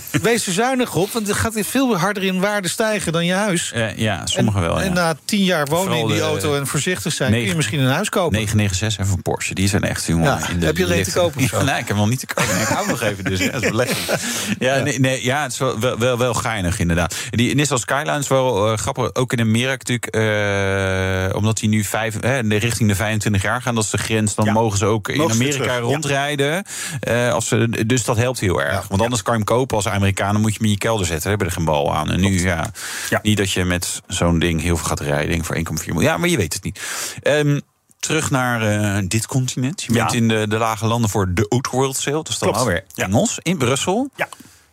Wees 0.22 0.46
er 0.46 0.52
zuinig 0.52 0.94
op, 0.94 1.10
want 1.12 1.26
het 1.26 1.36
gaat 1.36 1.52
veel 1.56 1.96
harder 1.96 2.22
in 2.22 2.40
waarde 2.40 2.68
stijgen 2.68 3.12
dan 3.12 3.26
je 3.26 3.32
huis. 3.32 3.72
Ja, 3.96 4.26
sommige 4.26 4.56
en, 4.56 4.62
wel. 4.62 4.78
Ja. 4.78 4.84
En 4.84 4.92
na 4.92 5.16
tien 5.24 5.44
jaar 5.44 5.66
wonen 5.66 5.84
Vooral 5.84 6.02
in 6.02 6.06
die 6.06 6.16
de- 6.16 6.22
auto 6.22 6.54
en 6.56 6.66
voorzichtig 6.66 7.12
zijn... 7.12 7.32
kun 7.32 7.40
je 7.40 7.54
misschien 7.54 7.80
een 7.80 7.90
huis 7.90 8.08
kopen. 8.08 8.32
996 8.32 8.98
en 9.04 9.06
van 9.06 9.22
Porsche, 9.22 9.54
die 9.54 9.68
zijn 9.68 9.82
echt 9.82 10.06
jongen. 10.06 10.24
Ja, 10.24 10.48
in 10.48 10.58
de 10.58 10.66
heb 10.66 10.76
je 10.76 10.84
er 10.84 10.98
een 10.98 11.02
te 11.02 11.12
kopen 11.12 11.42
of 11.42 11.48
zo? 11.48 11.56
Ja, 11.62 11.64
nee, 11.64 11.80
ik 11.80 11.88
heb 11.88 11.96
hem 11.96 12.08
niet 12.08 12.18
te 12.18 12.26
kopen. 12.26 12.60
Ik 12.60 12.66
hou 12.66 12.88
nog 12.88 13.02
even 13.02 13.24
dus. 13.24 13.38
Ja, 13.38 13.50
dat 13.50 13.62
is 13.62 13.70
belegging. 13.70 14.18
Ja, 14.58 14.78
nee, 14.78 15.00
nee, 15.00 15.24
ja, 15.24 15.42
het 15.42 15.52
is 15.52 15.58
wel, 15.58 15.80
wel, 15.80 15.98
wel, 15.98 16.18
wel 16.18 16.34
geinig 16.34 16.78
inderdaad. 16.78 17.16
Die 17.30 17.54
Nissan 17.54 17.78
Skyline 17.78 18.18
is 18.18 18.28
wel 18.28 18.72
eh, 18.72 18.78
grappig. 18.78 19.14
Ook 19.14 19.32
in 19.32 19.40
Amerika 19.40 19.70
natuurlijk, 19.70 20.06
eh, 20.06 21.36
omdat 21.36 21.58
die 21.58 21.68
nu 21.68 21.84
vijf, 21.84 22.16
richting 22.48 22.88
de 22.88 22.94
25 22.94 23.42
jaar 23.42 23.62
gaan, 23.62 23.74
dat 23.74 23.84
is 23.84 23.90
de 23.90 23.98
grens. 23.98 24.34
Dan 24.34 24.52
mogen 24.52 24.78
ze 24.78 24.86
ook 24.86 25.08
in 25.08 25.30
Amerika 25.30 25.78
rondrijden. 25.78 26.64
Eh, 27.00 27.32
als 27.32 27.48
ze, 27.48 27.84
dus 27.86 28.04
dat 28.04 28.16
helpt 28.16 28.40
heel 28.40 28.62
erg. 28.62 28.88
Want 28.88 29.02
anders 29.02 29.22
kan 29.22 29.32
je 29.32 29.38
hem 29.38 29.48
kopen 29.56 29.76
als 29.84 29.94
Amerikaan, 29.94 30.32
dan 30.32 30.40
moet 30.42 30.50
je 30.52 30.56
hem 30.58 30.66
in 30.66 30.72
je 30.72 30.78
kelder 30.78 31.06
zetten. 31.06 31.20
Daar 31.22 31.30
hebben 31.38 31.46
er 31.48 31.52
geen 31.52 31.64
bal 31.64 31.94
aan. 31.94 32.10
En 32.10 32.20
nu, 32.20 32.40
ja, 32.42 32.70
Ja. 33.10 33.18
niet 33.22 33.36
dat 33.36 33.50
je 33.52 33.64
met 33.64 34.00
zo'n 34.06 34.38
ding 34.38 34.60
heel 34.62 34.76
veel 34.76 34.86
gaat 34.88 35.00
rijden 35.00 35.44
voor 35.44 35.56
1,4 35.56 35.62
miljoen. 35.94 36.02
Ja, 36.02 36.16
maar 36.16 36.28
je 36.28 36.36
weet 36.36 36.52
het 36.52 36.64
niet. 36.64 36.80
Ehm, 37.22 37.60
terug 37.98 38.30
naar 38.30 38.62
eh, 38.62 39.02
dit 39.08 39.26
continent. 39.26 39.82
Je 39.82 39.92
Ja. 39.92 39.98
bent 40.04 40.14
in 40.14 40.28
de, 40.28 40.46
de 40.48 40.56
lage 40.58 40.86
landen 40.86 41.10
voor 41.10 41.34
de 41.34 41.46
Outworld 41.48 41.96
Sale. 41.96 42.16
Dat 42.16 42.28
is 42.28 42.38
dan 42.38 42.48
Klopt. 42.48 42.64
alweer. 42.64 42.84
Engels 42.94 43.38
in 43.42 43.58
Brussel. 43.58 44.10
Ja. 44.16 44.28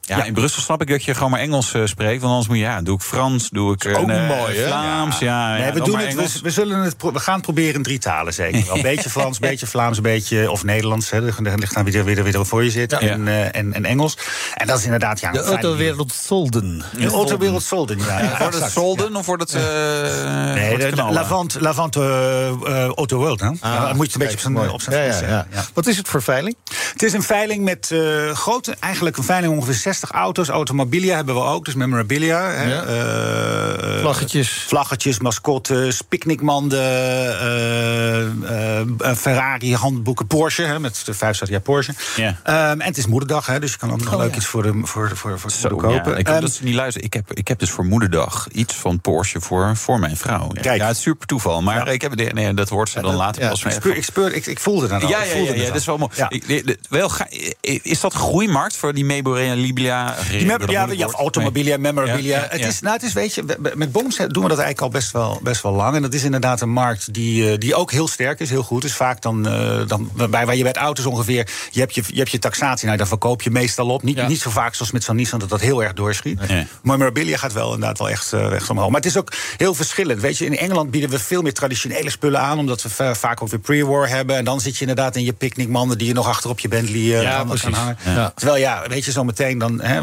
Ja, 0.10 0.18
Ja. 0.18 0.24
in 0.24 0.34
Brussel 0.34 0.62
snap 0.62 0.82
ik 0.82 0.88
dat 0.88 1.04
je 1.04 1.14
gewoon 1.14 1.30
maar 1.32 1.40
Engels 1.40 1.74
eh, 1.74 1.82
spreekt. 1.86 2.20
Want 2.22 2.32
anders 2.32 2.48
moet 2.48 2.58
je, 2.58 2.64
ja, 2.64 2.82
doe 2.82 2.96
ik 2.96 3.02
Frans, 3.02 3.50
doe 3.50 3.74
ik 3.74 3.88
ook 3.98 4.10
eh, 4.10 4.28
mooi, 4.28 4.58
hè? 4.58 4.66
Vlaams. 4.68 5.20
Ja, 5.20 5.52
Nee, 5.54 5.66
ja, 5.66 5.74
we, 5.74 5.82
doen 5.82 5.98
het, 6.00 6.16
we, 6.16 6.40
we 6.42 6.50
zullen 6.50 6.80
het, 6.80 6.96
we 7.00 7.20
gaan 7.20 7.34
het 7.34 7.44
proberen 7.44 7.74
in 7.74 7.84
drie 7.84 7.98
talen 8.00 8.34
zeker. 8.34 8.66
wel. 8.66 8.76
Een 8.76 8.82
beetje 8.96 9.10
Frans, 9.10 9.36
een 9.42 9.50
beetje 9.50 9.68
Vlaams, 9.68 9.98
een 9.98 10.04
beetje 10.04 10.52
of 10.52 10.64
Nederlands. 10.64 11.10
Hè, 11.10 11.18
er 11.18 11.24
ligt 11.60 11.74
dan 11.74 11.84
weer, 11.84 12.04
weer, 12.06 12.24
weer 12.24 12.46
voor 12.46 12.64
je 12.64 12.70
zit. 12.72 12.92
Ja. 12.92 13.00
En, 13.00 13.28
eh, 13.28 13.56
en, 13.56 13.74
en 13.74 13.86
Engels. 13.86 14.18
En 14.56 14.68
dat 14.68 14.78
is 14.78 14.84
inderdaad 14.84 15.20
ja, 15.20 15.32
De 15.32 15.40
autowereld 15.42 16.14
Solden. 16.14 16.84
De 16.98 17.08
autowereld 17.08 17.64
Solden, 17.64 17.98
ja. 17.98 18.38
Wordt 18.40 18.60
het. 18.60 18.72
Solden 18.72 19.16
of 19.16 19.26
wordt 19.26 19.42
het... 19.42 19.54
eh 19.54 20.54
Nee, 20.54 20.78
de? 20.78 20.96
Lavant, 21.12 21.58
Lavant 21.60 21.96
Auto 21.96 23.18
World. 23.18 23.40
Hè? 23.40 23.48
Ja, 23.62 23.88
dan 23.88 23.96
moet 23.96 24.12
je 24.12 24.12
het 24.12 24.14
een 24.14 24.20
beetje 24.20 24.34
op 24.34 24.40
zijn, 24.40 24.54
mooi. 24.54 24.70
op 24.70 24.82
zijn. 24.82 25.48
Wat 25.74 25.88
is 25.88 25.98
het 25.98 26.08
voor 26.08 26.22
veiling? 26.22 26.56
Het 26.92 27.04
is 27.04 27.14
een 27.14 27.24
veiling 27.24 27.64
met 27.64 27.92
eh, 27.92 28.32
grote, 28.36 28.76
eigenlijk 28.80 29.18
een 29.18 29.24
veiling 29.24 29.54
ongeveer 29.54 29.74
60 29.74 29.99
auto's. 30.04 30.48
Automobilia 30.48 31.16
hebben 31.16 31.36
we 31.36 31.42
ook, 31.42 31.66
dus 31.66 31.74
memorabilia. 31.74 32.50
Hè. 32.50 32.64
Ja. 32.74 32.84
Eh, 32.84 34.00
Vlaggetjes. 34.00 34.50
vlaggetjes, 34.68 35.20
mascottes, 35.20 36.02
picknickmanden, 36.02 36.80
eh, 37.40 38.80
eh, 38.80 39.16
Ferrari, 39.18 39.76
handboeken, 39.76 40.28
Porsche, 40.28 40.64
hè, 40.64 40.80
met 40.80 41.02
de 41.06 41.14
vijf 41.14 41.48
jaar 41.48 41.60
Porsche. 41.60 41.94
Ja. 42.16 42.36
Ehm, 42.44 42.56
en 42.80 42.88
het 42.88 42.98
is 42.98 43.08
moederdag, 43.08 43.46
hè, 43.46 43.60
dus 43.60 43.72
je 43.72 43.78
kan 43.78 43.92
ook 43.92 44.04
nog 44.04 44.18
leuk 44.18 44.36
iets 44.36 44.46
voor 44.46 44.64
de, 44.64 44.80
voor, 44.84 45.12
voor, 45.16 45.40
voor 45.40 45.52
Zo, 45.52 45.70
kopen. 45.70 45.90
ja, 45.92 45.96
ik 46.18 46.28
hoop 46.28 46.36
Ehm, 46.36 46.42
dat 46.42 46.52
ze 46.52 46.64
niet 46.64 46.76
luisteren. 46.76 47.08
Ik 47.08 47.14
heb, 47.14 47.34
ik 47.34 47.48
heb 47.48 47.60
dus 47.60 47.70
voor 47.70 47.86
moederdag 47.86 48.48
iets 48.52 48.74
van 48.76 49.00
Porsche 49.02 49.42
voor, 49.42 49.76
voor 49.76 50.00
mijn 50.00 50.18
vrouw. 50.18 50.50
Ja, 50.54 50.62
Kijk. 50.62 50.80
ja, 50.80 50.88
het 50.88 50.96
is 50.96 51.02
super 51.02 51.28
toeval. 51.28 51.62
Maar 51.62 51.88
ik 51.88 52.02
heb, 52.02 52.34
nee, 52.34 52.54
dat 52.54 52.70
hoort 52.70 52.90
ze 52.90 53.02
dan 53.02 53.16
later 53.16 53.42
ja, 53.42 53.50
pas 53.50 53.64
ik, 53.64 53.72
speur, 53.72 53.96
ik, 53.96 54.04
speur, 54.04 54.34
ik, 54.34 54.46
ik 54.46 54.60
voelde 54.60 54.88
dat 54.88 55.04
al. 55.04 55.10
Ja, 55.10 55.24
ik 55.24 55.48
ja, 55.48 55.54
ja, 55.54 55.66
dat 55.66 55.76
is 55.76 55.86
wel 55.86 55.98
mooi. 55.98 56.12
Ik- 56.30 56.78
wel 56.90 57.10
ga- 57.10 57.28
is 57.62 58.00
dat 58.00 58.14
groeimarkt 58.14 58.76
voor 58.76 58.94
die 58.94 59.06
memorabilia? 59.06 59.89
Die 60.32 60.46
mem- 60.46 60.70
ja, 60.70 60.86
ja, 60.92 61.06
automobilia, 61.06 61.78
memorabilia. 61.78 62.48
Het 62.50 62.66
is, 62.66 62.80
nou, 62.80 62.94
het 62.94 63.04
is, 63.04 63.14
weet 63.14 63.34
je, 63.34 63.44
met 63.76 63.92
Boms 63.92 64.16
doen 64.18 64.28
we 64.28 64.50
dat 64.50 64.60
eigenlijk 64.60 64.82
al 64.82 64.90
best 64.90 65.12
wel, 65.12 65.40
best 65.44 65.62
wel 65.64 65.72
lang. 65.72 65.96
En 65.96 66.02
dat 66.02 66.14
is 66.14 66.24
inderdaad 66.24 66.62
een 66.62 66.70
markt 66.70 67.14
die, 67.14 67.52
eh, 67.52 67.58
die 67.58 67.76
ook 67.76 67.92
heel 67.92 68.08
sterk 68.08 68.40
is, 68.40 68.50
heel 68.50 68.64
goed. 68.64 68.82
Dus 68.82 68.94
vaak 68.94 69.22
dan, 69.22 69.48
eh, 69.48 69.88
dan 69.88 70.12
bij, 70.30 70.46
waar 70.46 70.56
je 70.56 70.64
bij 70.64 70.74
auto's 70.74 71.06
ongeveer, 71.06 71.48
je 71.72 71.80
hebt 71.80 71.96
je, 71.96 72.04
je, 72.08 72.18
hebt 72.18 72.32
je 72.32 72.40
taxatie, 72.40 72.86
nou, 72.86 72.98
daar 72.98 73.08
verkoop 73.08 73.42
je 73.42 73.52
meestal 73.52 73.88
op. 73.90 74.04
Niet, 74.04 74.28
niet 74.28 74.40
zo 74.42 74.50
vaak 74.50 74.76
zoals 74.76 74.92
met 74.92 75.04
zo'n 75.04 75.16
Nissan 75.16 75.40
dat 75.40 75.50
dat 75.50 75.62
heel 75.62 75.84
erg 75.84 75.94
doorschiet. 75.94 76.40
Maar 76.48 76.68
memorabilia 76.82 77.38
gaat 77.38 77.54
wel 77.54 77.74
inderdaad 77.74 77.98
wel 77.98 78.10
echt, 78.10 78.34
eh, 78.34 78.52
echt 78.52 78.70
omhoog. 78.70 78.88
Maar 78.90 79.02
het 79.02 79.10
is 79.10 79.18
ook 79.18 79.32
heel 79.58 79.74
verschillend. 79.74 80.22
Weet 80.22 80.38
je, 80.38 80.46
in 80.46 80.58
Engeland 80.58 80.92
bieden 80.92 81.10
we 81.10 81.20
veel 81.20 81.42
meer 81.42 81.54
traditionele 81.54 82.10
spullen 82.10 82.40
aan, 82.40 82.60
omdat 82.60 82.82
we 82.82 82.90
va- 82.90 83.16
vaak 83.16 83.42
ook 83.42 83.50
weer 83.50 83.60
pre-war 83.60 84.10
hebben. 84.10 84.36
En 84.36 84.44
dan 84.46 84.62
zit 84.62 84.74
je 84.76 84.80
inderdaad 84.82 85.16
in 85.16 85.24
je 85.24 85.34
picknickmanden 85.34 85.98
die 85.98 86.08
je 86.08 86.14
nog 86.14 86.28
achter 86.28 86.50
op 86.50 86.60
je 86.60 86.68
Bentley 86.68 87.00
Ja, 87.00 87.44
kan- 87.62 87.74
hangen. 87.74 87.98
Ja. 88.06 88.32
Terwijl 88.36 88.60
ja, 88.60 88.84
weet 88.88 89.06
je, 89.06 89.12
zo 89.12 89.24
meteen 89.24 89.58
dan, 89.58 89.69
hè, 89.78 90.02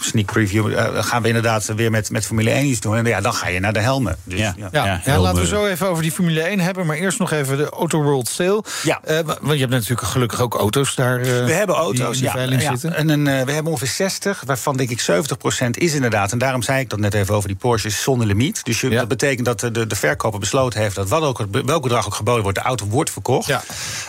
sneak 0.00 0.26
preview, 0.26 0.72
eh, 0.78 1.02
gaan 1.04 1.22
we 1.22 1.28
inderdaad 1.28 1.64
weer 1.76 1.90
met, 1.90 2.10
met 2.10 2.26
Formule 2.26 2.50
1 2.50 2.66
iets 2.66 2.80
doen. 2.80 2.96
En 2.96 3.04
ja, 3.04 3.20
dan 3.20 3.34
ga 3.34 3.48
je 3.48 3.60
naar 3.60 3.72
de 3.72 3.78
helmen. 3.78 4.16
Dus, 4.24 4.38
Ja. 4.38 4.54
ja. 4.56 4.68
Ja, 4.72 4.84
Ja, 4.84 4.92
ja, 4.92 5.00
heel, 5.02 5.20
laten 5.22 5.40
we 5.40 5.46
zo 5.46 5.66
even 5.66 5.88
over 5.88 6.02
die 6.02 6.12
Formule 6.12 6.40
1 6.42 6.60
hebben. 6.60 6.86
Maar 6.86 6.96
eerst 6.96 7.18
nog 7.18 7.30
even 7.32 7.56
de 7.56 7.68
Auto 7.68 8.02
World 8.02 8.28
Sale. 8.28 8.64
Ja. 8.82 9.00
Eh, 9.04 9.16
wa- 9.24 9.36
want 9.40 9.52
je 9.54 9.58
hebt 9.60 9.70
natuurlijk 9.70 10.02
gelukkig 10.08 10.40
ook 10.40 10.54
auto's 10.54 10.94
daar. 10.94 11.16
eh, 11.20 11.24
We 11.24 11.30
hebben 11.30 11.66
die 11.76 11.84
auto's, 11.84 12.20
in 12.20 12.50
de 12.50 12.56
ja. 12.58 12.70
zitten. 12.70 12.94
En 12.96 13.08
een, 13.08 13.26
eh, 13.26 13.42
we 13.44 13.52
hebben 13.52 13.72
ongeveer 13.72 13.88
60, 13.88 14.42
waarvan 14.46 14.76
denk 14.76 14.90
ik 14.90 15.00
70% 15.00 15.76
is 15.76 15.94
inderdaad. 15.94 16.32
En 16.32 16.38
daarom 16.38 16.62
zei 16.62 16.80
ik 16.80 16.90
dat 16.90 16.98
net 16.98 17.14
even 17.14 17.34
over 17.34 17.48
die 17.48 17.56
Porsches 17.58 18.02
zonder 18.02 18.26
limiet. 18.26 18.64
Dus 18.64 18.80
je, 18.80 18.90
Ja. 18.90 18.98
dat 18.98 19.08
betekent 19.08 19.46
dat 19.46 19.60
de, 19.60 19.86
de 19.86 19.96
verkoper 19.96 20.38
besloten 20.40 20.80
heeft 20.80 20.94
dat 20.94 21.08
wat 21.08 21.22
ook, 21.22 21.46
welk 21.64 21.82
bedrag 21.82 22.06
ook 22.06 22.14
geboden 22.14 22.42
wordt, 22.42 22.58
de 22.58 22.64
auto 22.64 22.86
wordt 22.86 23.10
verkocht. 23.10 23.46
Ja. 23.46 23.62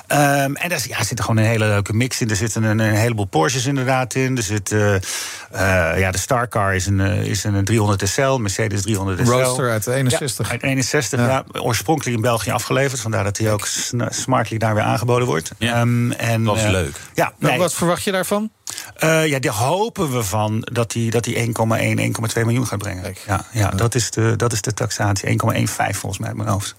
Ehm, 0.08 0.54
en 0.56 0.70
daar 0.70 0.82
ja, 0.88 1.04
zit 1.04 1.18
er 1.18 1.24
gewoon 1.24 1.44
een 1.44 1.50
hele 1.50 1.66
leuke 1.66 1.94
mix 1.94 2.22
in. 2.22 2.30
Er 2.30 2.36
zitten 2.36 2.64
een, 2.64 2.80
een 2.80 2.94
heleboel 2.96 3.26
Porsches 3.26 3.66
inderdaad 3.66 4.16
in. 4.16 4.38
Er 4.38 4.44
zit, 4.44 4.72
eh, 4.80 5.92
eh, 5.92 6.00
ja, 6.00 6.12
de 6.12 6.18
Star 6.18 6.48
Car 6.48 6.76
is 6.76 6.86
een, 6.86 7.00
eh, 7.00 7.22
is 7.26 7.44
een 7.44 7.64
300 7.66 8.08
SL, 8.10 8.32
Mercedes 8.38 8.82
300 8.82 9.20
SL. 9.28 9.32
Roadster 9.32 9.70
uit 9.72 9.84
de 9.84 9.94
61. 9.94 10.46
Ja, 10.46 10.52
uit 10.52 10.64
61, 10.64 11.20
ja. 11.20 11.44
Oorspronkelijk 11.52 12.16
in 12.16 12.22
België 12.22 12.52
afgeleverd. 12.52 13.00
Vandaar 13.02 13.24
dat 13.24 13.38
hij 13.38 13.52
ook 13.52 13.68
smartly 14.10 14.58
daar 14.58 14.74
weer 14.74 14.84
aangeboden 14.84 15.28
wordt. 15.28 15.52
Ja. 15.58 15.74
Ehm, 15.80 16.12
en, 16.12 16.44
Dat 16.44 16.58
eh, 16.58 16.70
leuk. 16.70 16.96
Ja, 17.14 17.34
Nou, 17.40 17.52
nee, 17.52 17.62
Wat 17.62 17.74
verwacht 17.74 18.04
je 18.04 18.12
daarvan? 18.12 18.52
eh, 18.96 19.28
ja, 19.28 19.40
daar 19.40 19.54
hopen 19.54 20.12
we 20.12 20.24
van 20.24 20.68
dat 20.72 20.94
hij 20.94 21.10
dat 21.10 21.24
die 21.24 21.36
1,1, 21.36 22.00
1,2 22.00 22.46
miljoen 22.46 22.68
gaat 22.68 22.80
brengen. 22.80 23.04
Kijk. 23.04 23.24
Ja, 23.28 23.46
ja, 23.52 23.70
Dat, 23.70 23.96
is 23.96 24.12
de, 24.12 24.34
dat 24.36 24.54
is 24.54 24.62
de 24.62 24.74
taxatie. 24.74 25.28
1,15 25.30 25.36
volgens 25.76 26.18
mij 26.18 26.28
uit 26.28 26.38
mijn 26.38 26.50
hoofd. 26.50 26.76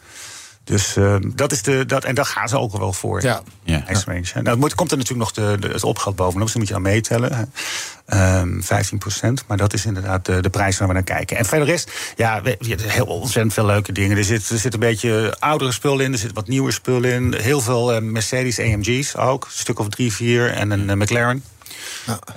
Dus 0.71 0.97
eh, 0.97 1.17
dat 1.35 1.53
is 1.53 1.63
de. 1.63 1.87
Dat, 1.87 2.05
en 2.05 2.15
daar 2.15 2.25
gaan 2.27 2.49
ze 2.49 2.59
ook 2.59 2.79
wel 2.79 2.93
voor. 2.93 3.23
Ja. 3.23 3.43
Ja. 3.65 3.83
Nou, 4.43 4.49
het 4.55 4.59
moet, 4.65 4.75
komt 4.75 4.91
er 4.91 4.97
natuurlijk 4.99 5.37
nog 5.37 5.47
de, 5.49 5.59
de, 5.61 5.69
het 5.69 5.85
opgeld 5.85 6.17
bovenop, 6.17 6.43
dus 6.43 6.49
dat 6.53 6.59
moet 6.59 6.69
je 6.69 6.73
dan 6.75 6.83
meetellen. 6.83 7.33
hè. 7.35 7.43
Ehm 8.07 8.61
15 8.61 8.99
procent. 8.99 9.45
Maar 9.47 9.57
dat 9.57 9.73
is 9.73 9.85
inderdaad 9.87 10.25
de, 10.27 10.41
de 10.43 10.51
prijs 10.51 10.79
waar 10.79 10.89
we 10.89 10.95
naar 10.95 11.03
kijken. 11.03 11.37
En 11.37 11.45
verder 11.45 11.69
is, 11.69 11.87
ja, 12.17 12.43
we- 12.43 12.57
heel 12.83 13.07
ontzettend 13.07 13.53
veel 13.55 13.67
leuke 13.67 13.93
dingen. 13.93 14.17
Er 14.17 14.25
zit, 14.25 14.49
er 14.49 14.59
zit 14.59 14.75
een 14.75 14.81
beetje 14.81 15.37
oudere 15.39 15.73
spul 15.73 15.99
in, 15.99 16.13
er 16.13 16.19
zit 16.19 16.33
wat 16.33 16.49
nieuwer 16.49 16.73
spul 16.73 17.03
in. 17.05 17.35
Heel 17.35 17.61
veel 17.61 17.93
eh, 17.93 18.01
Mercedes 18.03 18.59
AMG's 18.61 19.17
ook. 19.17 19.45
Een 19.45 19.51
stuk 19.53 19.79
of 19.79 19.89
drie, 19.89 20.13
vier. 20.13 20.51
En 20.53 20.71
een 20.71 20.91
eh, 20.91 20.97
McLaren. 20.97 21.43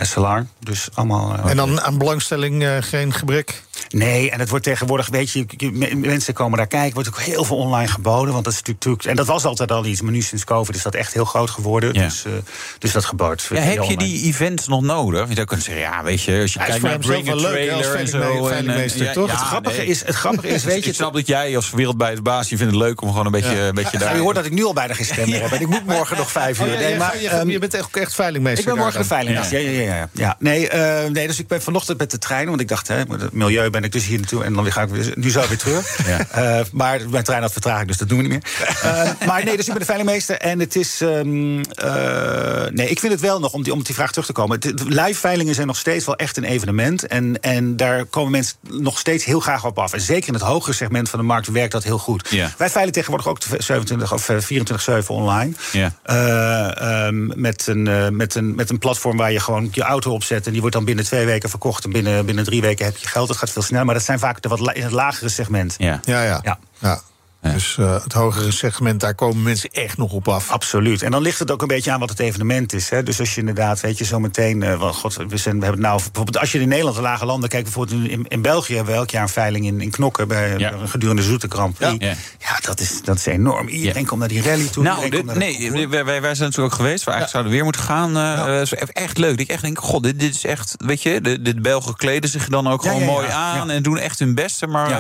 SLR. 0.01 0.45
Dus 0.59 0.88
allemaal. 0.93 1.35
eh, 1.38 1.50
En 1.50 1.57
dan 1.57 1.81
aan 1.81 1.97
belangstelling 1.97 2.63
eh, 2.63 2.71
geen 2.79 3.13
gebrek? 3.13 3.62
Nee, 3.89 4.31
en 4.31 4.39
het 4.39 4.50
wordt 4.50 4.65
tegenwoordig, 4.65 5.07
weet 5.07 5.31
je, 5.31 5.45
je- 5.57 5.71
me- 5.71 5.95
mensen 5.95 6.33
komen 6.33 6.57
daar 6.57 6.67
kijken, 6.67 6.93
wordt 6.93 7.09
ook 7.09 7.19
heel 7.19 7.43
veel 7.43 7.57
online 7.57 7.88
geboden. 7.88 8.33
Want 8.33 8.45
dat 8.45 8.53
is 8.53 8.62
natuurlijk, 8.63 9.05
en 9.05 9.15
dat 9.15 9.25
was 9.27 9.45
altijd 9.45 9.71
al 9.71 9.85
iets, 9.85 10.01
maar 10.01 10.12
nu 10.12 10.21
sinds 10.21 10.43
COVID 10.43 10.75
is 10.75 10.81
dat 10.83 10.95
echt 10.95 11.13
heel 11.13 11.25
groot 11.25 11.50
geworden. 11.50 11.93
Ja. 11.93 12.03
Dus, 12.03 12.25
eh, 12.25 12.31
dus 12.79 12.91
dat 12.91 13.05
gebeurt. 13.05 13.47
Ja, 13.53 13.59
heb 13.62 13.83
je 13.83 13.97
die 13.97 14.23
events 14.23 14.67
nog 14.67 14.81
nodig? 14.81 15.27
Je 15.27 15.33
zou 15.33 15.45
kunnen 15.47 15.65
zeggen, 15.65 15.83
ja, 15.83 16.03
weet 16.03 16.23
je, 16.23 16.41
als 16.41 16.53
je 16.53 16.59
kijkt 16.59 16.81
naar 16.81 16.97
Bring 17.00 17.29
a 17.31 17.35
Trailer 17.35 17.95
en 17.95 18.07
zo. 18.07 18.47
en, 18.47 19.13
toch? 19.13 19.31
Het 19.31 19.39
grappige 19.39 19.85
is- 19.85 20.05
het 20.05 20.15
grappige 20.15 20.47
is, 20.47 20.63
weet 20.73 20.83
je, 20.83 20.89
Ik 20.89 20.95
snap 20.95 21.13
dat 21.13 21.27
jij 21.27 21.55
als 21.55 21.71
wereldwijd 21.71 22.23
baas, 22.23 22.50
je 22.50 22.57
vindt 22.57 22.73
het 22.73 22.81
leuk 22.81 23.01
om 23.01 23.09
gewoon 23.09 23.25
een 23.25 23.31
beetje, 23.31 23.55
een 23.59 23.73
beetje 23.75 23.97
Ja, 24.00 24.05
daar... 24.05 24.15
je 24.15 24.21
hoort 24.21 24.35
dat 24.35 24.45
ik 24.45 24.51
nu 24.51 24.65
al 24.65 24.73
bijna 24.73 24.93
geen 24.93 25.05
stem 25.05 25.29
meer 25.29 25.41
heb. 25.41 25.51
En 25.51 25.62
ik 25.62 25.67
moet 25.67 25.85
morgen 25.85 26.17
nog 26.17 26.31
vijf 26.31 26.59
uur. 26.59 26.73
Oh, 26.73 26.79
nee, 26.79 26.97
maar, 26.97 27.21
je, 27.21 27.29
ehm, 27.29 27.50
je 27.50 27.59
bent 27.59 27.73
echt, 27.73 27.97
echt 27.97 28.13
veilingmeester. 28.15 28.63
ik 28.67 28.73
ben 28.73 28.77
morgen 28.83 29.00
de. 29.01 29.07
Ja. 29.34 29.48
Ja, 29.50 29.58
ja, 29.58 29.96
ja, 29.96 30.10
ja. 30.12 30.36
Nee, 30.40 30.70
eh, 30.70 31.10
nee, 31.10 31.28
dus 31.28 31.40
ik 31.40 31.48
ben 31.48 31.62
vanochtend 31.62 31.98
met 31.98 32.12
de 32.12 32.18
trein. 32.18 32.48
Want 32.48 32.62
ik 32.62 32.68
dacht, 32.68 32.88
hè, 32.88 32.96
het 32.96 33.34
milieu 33.34 33.70
ben 33.70 33.84
ik 33.84 33.92
dus 33.92 34.06
hier 34.06 34.20
naartoe. 34.20 34.44
En 34.44 34.54
dan 34.54 34.72
ga 34.72 34.82
ik 34.82 34.90
weer, 34.90 35.12
nu 35.16 35.32
zo 35.32 35.48
weer 35.48 35.58
terug. 35.58 35.92
Ja. 36.06 36.28
Eh, 36.30 36.66
maar 36.72 37.10
mijn 37.10 37.24
trein 37.24 37.42
had 37.42 37.52
vertraging, 37.52 37.88
dus 37.88 37.98
dat 37.98 38.10
doen 38.10 38.18
we 38.18 38.24
niet 38.24 38.32
meer. 38.32 38.68
Eh, 38.84 39.10
maar 39.28 39.43
nee, 39.46 39.56
dus 39.58 39.65
ik 39.65 39.72
ben 39.72 39.80
de 39.80 39.86
veilingmeester. 39.86 40.38
En 40.38 40.60
het 40.60 40.76
is... 40.76 41.02
ehm, 41.02 41.62
eh, 41.62 42.72
nee, 42.72 42.89
ik 42.89 43.00
vind 43.00 43.12
het 43.12 43.22
wel 43.22 43.39
nog, 43.39 43.54
om, 43.54 43.63
die, 43.63 43.74
om 43.74 43.80
op 43.80 43.86
die 43.86 43.96
vraag 43.96 44.10
terug 44.10 44.26
te 44.26 44.32
komen. 44.34 44.60
De, 44.60 44.74
live 44.88 45.19
veilingen 45.19 45.56
zijn 45.56 45.67
nog 45.67 45.78
steeds 45.78 46.06
wel 46.06 46.15
echt 46.15 46.38
een 46.38 46.43
evenement. 46.43 47.08
En, 47.08 47.39
en 47.39 47.78
daar 47.78 48.06
komen 48.06 48.32
mensen 48.32 48.56
nog 48.69 49.00
steeds 49.00 49.26
heel 49.26 49.39
graag 49.39 49.65
op 49.65 49.80
af. 49.80 49.93
En 49.93 50.02
zeker 50.02 50.28
in 50.28 50.34
het 50.34 50.43
hogere 50.43 50.74
segment 50.74 51.10
van 51.10 51.19
de 51.19 51.26
markt 51.26 51.48
werkt 51.48 51.72
dat 51.72 51.84
heel 51.84 51.98
goed. 51.98 52.28
Ja. 52.30 52.52
Wij 52.58 52.69
veilen 52.69 52.93
tegenwoordig 52.93 53.28
ook 53.28 53.38
27 53.58 54.13
of 54.13 54.30
eh, 54.30 55.02
24-7 55.04 55.08
online. 55.08 55.54
Ja. 55.72 55.93
Eh, 56.04 57.06
ehm, 57.08 57.41
met, 57.41 57.67
een, 57.67 58.15
met, 58.15 58.36
een, 58.36 58.56
met 58.56 58.69
een 58.69 58.80
platform 58.80 59.17
waar 59.23 59.31
je 59.31 59.39
gewoon 59.39 59.67
je 59.71 59.81
auto 59.81 60.12
op 60.12 60.23
zet. 60.23 60.45
En 60.45 60.51
die 60.51 60.62
wordt 60.62 60.75
dan 60.75 60.86
binnen 60.86 61.05
twee 61.05 61.25
weken 61.25 61.49
verkocht. 61.49 61.83
En 61.83 61.91
binnen, 61.91 62.25
binnen 62.25 62.43
drie 62.43 62.62
weken 62.62 62.86
heb 62.86 62.97
je 62.97 63.07
geld. 63.07 63.27
Dat 63.27 63.38
gaat 63.38 63.49
veel 63.49 63.62
sneller. 63.62 63.86
Maar 63.86 63.95
dat 63.95 64.03
zijn 64.03 64.19
vaak 64.19 64.41
de 64.41 64.49
wat 64.49 64.59
la- 64.59 64.73
in 64.73 64.83
het 64.83 64.91
lagere 64.91 65.29
segment. 65.29 65.75
Ja. 65.77 65.99
Ja, 66.03 66.23
ja. 66.23 66.39
Ja. 66.43 66.57
ja. 66.79 67.01
Dus 67.43 67.77
eh, 67.79 68.03
het 68.03 68.13
hogere 68.13 68.51
segment, 68.51 68.99
daar 68.99 69.15
komen 69.15 69.43
mensen 69.43 69.69
echt 69.71 69.97
nog 69.97 70.12
op 70.12 70.27
af. 70.27 70.49
Absoluut. 70.51 71.01
En 71.01 71.12
dan 71.12 71.21
ligt 71.21 71.39
het 71.39 71.51
ook 71.51 71.62
een 71.62 71.67
beetje 71.67 71.91
aan 71.91 71.99
wat 71.99 72.10
het 72.10 72.19
evenement 72.19 72.73
is. 72.73 72.89
Hè. 72.89 73.03
Dus 73.03 73.19
als 73.19 73.34
je 73.34 73.39
inderdaad, 73.39 73.79
weet 73.82 73.97
je, 73.97 74.03
zometeen. 74.06 74.63
eh 74.63 74.79
wel, 74.79 74.93
god, 74.93 75.15
we, 75.15 75.38
zijn, 75.38 75.60
we 75.60 75.65
hebben 75.65 75.69
het 75.84 75.89
nou. 75.91 76.01
Bijvoorbeeld, 76.03 76.38
als 76.39 76.51
je 76.51 76.60
in 76.60 76.67
Nederland 76.67 76.95
de 76.95 77.01
lage 77.01 77.25
landen 77.25 77.49
kijkt, 77.49 77.63
bijvoorbeeld 77.65 78.10
in, 78.10 78.25
in 78.27 78.41
België 78.41 78.75
hebben 78.75 78.93
we 78.93 78.99
elk 78.99 79.10
jaar 79.10 79.21
een 79.21 79.29
veiling 79.29 79.65
in, 79.65 79.82
in 79.82 79.91
Knokken. 79.91 80.27
Bij, 80.27 80.58
Ja. 80.58 80.73
gedurende 80.86 81.21
Zoete 81.21 81.47
Grand 81.49 81.77
Prix. 81.77 81.91
Ja. 82.06 82.08
Ja, 82.10 82.15
Ja. 82.39 82.58
dat, 82.62 82.79
is, 82.79 83.01
dat 83.03 83.15
is 83.17 83.25
enorm. 83.25 83.67
Iedereen 83.67 84.01
Ja. 84.01 84.08
komt 84.08 84.19
naar 84.19 84.29
die 84.29 84.41
rally 84.41 84.67
toe. 84.67 84.84
Nou, 84.84 85.10
dit- 85.10 85.36
nee, 85.36 85.88
wij, 85.88 86.03
wij 86.06 86.21
zijn 86.21 86.49
natuurlijk 86.49 86.58
ook 86.73 86.73
geweest. 86.73 87.03
We 87.03 87.12
eigenlijk 87.12 87.29
zouden 87.29 87.51
weer 87.51 87.63
moeten 87.63 87.82
gaan. 87.82 88.17
eh, 88.17 88.71
echt 88.93 89.17
leuk. 89.17 89.29
Dat 89.32 89.39
ik 89.39 89.49
echt 89.49 89.62
denk, 89.62 89.79
god, 89.79 90.03
dit, 90.03 90.19
dit 90.19 90.36
is 90.36 90.45
echt, 90.45 90.75
weet 90.77 91.01
je, 91.01 91.21
de, 91.21 91.41
de 91.41 91.62
Belgen 91.62 91.95
kleden 91.95 92.29
zich 92.29 92.47
dan 92.47 92.67
ook 92.67 92.84
Ja, 92.84 92.91
gewoon 92.91 93.06
mooi 93.06 93.27
ja. 93.27 93.34
aan 93.34 93.69
en 93.69 93.84
doen 93.84 93.97
echt 93.97 94.19
hun 94.19 94.36
beste. 94.36 94.67
Maar 94.67 94.89
Ja. 94.89 94.97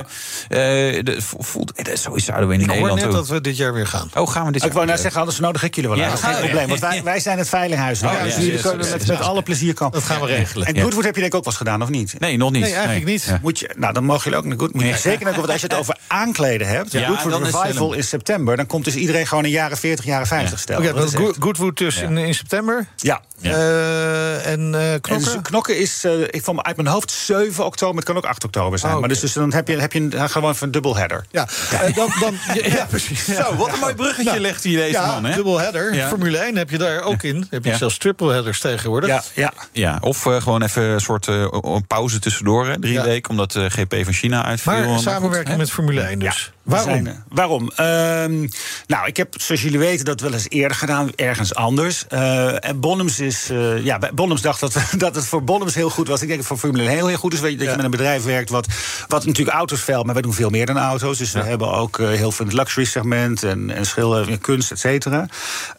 eh, 0.49 1.03
de, 1.03 1.17
voelt, 1.39 1.73
dat- 1.85 1.99
zo 1.99 2.13
zouden 2.33 2.47
we 2.49 2.53
in 2.55 2.61
Ik 2.61 2.65
hoor 2.65 2.75
Nederland 2.75 2.99
net 2.99 3.09
ook. 3.09 3.27
dat 3.27 3.27
we 3.27 3.41
dit 3.41 3.57
jaar 3.57 3.73
weer 3.73 3.87
gaan. 3.87 4.09
Oh, 4.13 4.29
gaan 4.31 4.45
we 4.45 4.51
dit 4.51 4.63
Ik 4.63 4.71
wou 4.71 4.79
jaar? 4.85 4.93
net 4.93 5.01
zeggen, 5.03 5.19
anders 5.19 5.39
nodig 5.39 5.63
ik 5.63 5.75
jullie 5.75 5.89
wel 5.89 5.99
Ja, 5.99 6.03
uit. 6.05 6.13
Dat 6.21 6.29
is 6.29 6.35
geen 6.35 6.43
probleem, 6.45 6.67
want 6.67 6.79
wij, 6.79 7.03
wij 7.03 7.19
zijn 7.19 7.37
het 7.37 7.49
veilinghuis. 7.49 7.99
nou, 8.01 8.13
Oh, 8.13 8.19
ja, 8.19 8.25
dus 8.25 8.35
jullie 8.35 8.53
ja, 8.53 8.61
kunnen 8.61 8.87
ja, 8.87 8.95
met, 9.07 9.19
alle 9.21 9.41
plezier 9.41 9.73
komen. 9.73 9.93
Dat 9.93 10.03
gaan 10.03 10.21
we 10.21 10.27
regelen. 10.27 10.67
En 10.67 10.75
Ja. 10.75 10.81
Goodwood 10.81 11.03
heb 11.03 11.13
je 11.15 11.21
denk 11.21 11.33
ik 11.33 11.37
ook 11.39 11.43
wel 11.45 11.53
eens 11.53 11.61
gedaan, 11.61 11.81
of 11.81 11.89
niet? 11.89 12.19
Nee, 12.19 12.37
nog 12.37 12.51
niet. 12.51 12.61
Nee, 12.61 12.73
eigenlijk 12.73 13.05
niet. 13.05 13.23
Ja. 13.23 13.39
Moet 13.41 13.59
je, 13.59 13.69
nou, 13.77 13.93
dan 13.93 14.03
mogen 14.03 14.23
jullie 14.23 14.37
ook 14.37 14.45
naar 14.45 14.57
Good. 14.59 14.73
Moet 14.73 14.81
je 14.83 14.87
Ja. 14.89 14.97
zeker 14.97 15.23
naar 15.23 15.33
Good, 15.33 15.35
want 15.45 15.51
als 15.51 15.61
je 15.61 15.67
het 15.67 15.75
over 15.77 15.97
aankleden 16.07 16.67
hebt. 16.67 16.91
Ja, 16.91 17.07
Goodwood 17.07 17.41
Revival 17.43 17.93
in 17.93 18.03
september. 18.03 18.57
Dan 18.57 18.65
komt 18.65 18.85
dus 18.85 18.95
iedereen 18.95 19.27
gewoon 19.27 19.45
in 19.45 19.51
jaren 19.51 19.77
40, 19.77 20.05
jaren 20.05 20.27
50 20.27 20.59
stellen. 20.59 20.95
Oké, 20.95 21.33
Goodwood 21.39 21.77
dus 21.77 21.95
Ja. 21.95 22.01
in, 22.03 22.17
in 22.17 22.33
september. 22.35 22.87
Ja. 22.95 23.21
Eh, 23.41 24.45
en 24.51 24.75
eh 24.75 24.93
En 24.93 25.01
knokken? 25.01 25.33
dus 25.33 25.41
knokken 25.41 25.77
is, 25.79 26.03
eh, 26.03 26.21
ik 26.21 26.41
van 26.43 26.65
uit 26.65 26.75
mijn 26.75 26.87
hoofd 26.87 27.11
7 27.11 27.65
oktober, 27.65 27.95
het 27.95 28.05
kan 28.05 28.17
ook 28.17 28.25
8 28.25 28.43
oktober 28.43 28.79
zijn. 28.79 28.93
Oh, 28.93 28.99
Maar 28.99 29.09
dus, 29.09 29.19
dus 29.19 29.33
dan 29.33 29.53
heb 29.53 29.67
je, 29.67 29.77
heb 29.79 29.93
je 29.93 29.99
een, 29.99 30.29
gewoon 30.29 30.55
een 30.59 30.71
dubbel 30.71 30.95
header. 30.95 31.25
ja, 31.31 31.47
eh, 31.71 31.95
dan, 31.95 32.09
dan, 32.23 32.37
ja, 32.55 32.65
ja, 32.77 32.85
precies. 32.89 33.25
Zo, 33.25 33.55
wat 33.55 33.73
een 33.73 33.79
mooi 33.79 33.93
bruggetje 33.93 34.39
legt 34.39 34.63
hier 34.63 34.77
deze 34.77 34.91
Ja, 34.91 35.05
man, 35.07 35.25
hè? 35.25 35.35
dubbel 35.35 35.59
header. 35.59 35.93
Ja. 35.93 36.07
Formule 36.07 36.37
1 36.37 36.55
heb 36.57 36.69
je 36.69 36.77
daar 36.77 37.01
ook 37.01 37.23
in. 37.23 37.47
Heb 37.49 37.63
je 37.63 37.69
Ja. 37.69 37.77
zelfs 37.77 37.97
triple 37.97 38.31
headers 38.33 38.59
tegenwoordig. 38.59 39.09
Ja, 39.09 39.23
ja. 39.33 39.53
Ja, 39.71 39.97
of 40.01 40.25
eh, 40.25 40.41
gewoon 40.41 40.61
even 40.63 40.83
een 40.83 40.99
soort 41.01 41.27
eh, 41.27 41.47
een 41.61 41.87
pauze 41.87 42.19
tussendoor, 42.19 42.67
hè, 42.67 42.79
drie 42.79 42.93
Ja. 42.93 43.03
weken, 43.03 43.29
omdat 43.31 43.51
de 43.51 43.69
GP 43.69 43.95
van 44.03 44.13
China 44.13 44.45
uitviel. 44.45 44.73
Maar 44.73 44.81
Nou, 44.85 44.99
samenwerking 44.99 45.57
met 45.57 45.71
Formule 45.71 46.01
1 46.01 46.19
dus. 46.19 46.51
Waarom? 46.63 47.03
Zijn, 47.03 47.23
waarom? 47.29 47.71
Uh, 47.71 48.49
nou, 48.87 49.07
ik 49.07 49.17
heb, 49.17 49.33
zoals 49.37 49.61
jullie 49.61 49.79
weten, 49.79 50.05
dat 50.05 50.19
wel 50.19 50.33
eens 50.33 50.49
eerder 50.49 50.77
gedaan, 50.77 51.11
ergens 51.15 51.55
anders. 51.55 52.05
Uh, 52.13 52.65
en 52.65 52.79
Bonhams 52.79 53.19
is. 53.19 53.49
Uh, 53.51 53.83
ja, 53.83 53.99
Bonhams 54.13 54.41
dacht 54.41 54.59
dat, 54.59 54.73
dat 54.97 55.15
het 55.15 55.25
voor 55.25 55.43
Bonhams 55.43 55.75
heel 55.75 55.89
goed 55.89 56.07
was. 56.07 56.21
Ik 56.21 56.27
denk 56.27 56.39
dat 56.39 56.49
het 56.49 56.59
voor 56.59 56.69
Formule 56.69 56.89
1 56.89 56.97
heel, 56.97 57.07
heel 57.07 57.17
goed 57.17 57.33
is. 57.33 57.39
Weet 57.39 57.51
je, 57.51 57.57
dat 57.57 57.65
ja. 57.65 57.71
je 57.71 57.77
met 57.77 57.85
een 57.85 57.91
bedrijf 57.91 58.23
werkt 58.23 58.49
wat, 58.49 58.67
wat 59.07 59.25
natuurlijk 59.25 59.57
auto's 59.57 59.81
veld, 59.81 60.05
maar 60.05 60.13
wij 60.13 60.23
doen 60.23 60.33
veel 60.33 60.49
meer 60.49 60.65
dan 60.65 60.77
auto's. 60.77 61.17
Dus 61.17 61.31
ja. 61.31 61.41
we 61.41 61.47
hebben 61.47 61.71
ook 61.71 61.97
uh, 61.97 62.07
heel 62.07 62.31
veel 62.31 62.45
het 62.45 62.55
luxury 62.55 62.85
segment 62.85 63.43
en, 63.43 63.69
en 63.69 63.85
schillen, 63.85 64.39
kunst, 64.39 64.71
et 64.71 64.79
cetera. 64.79 65.27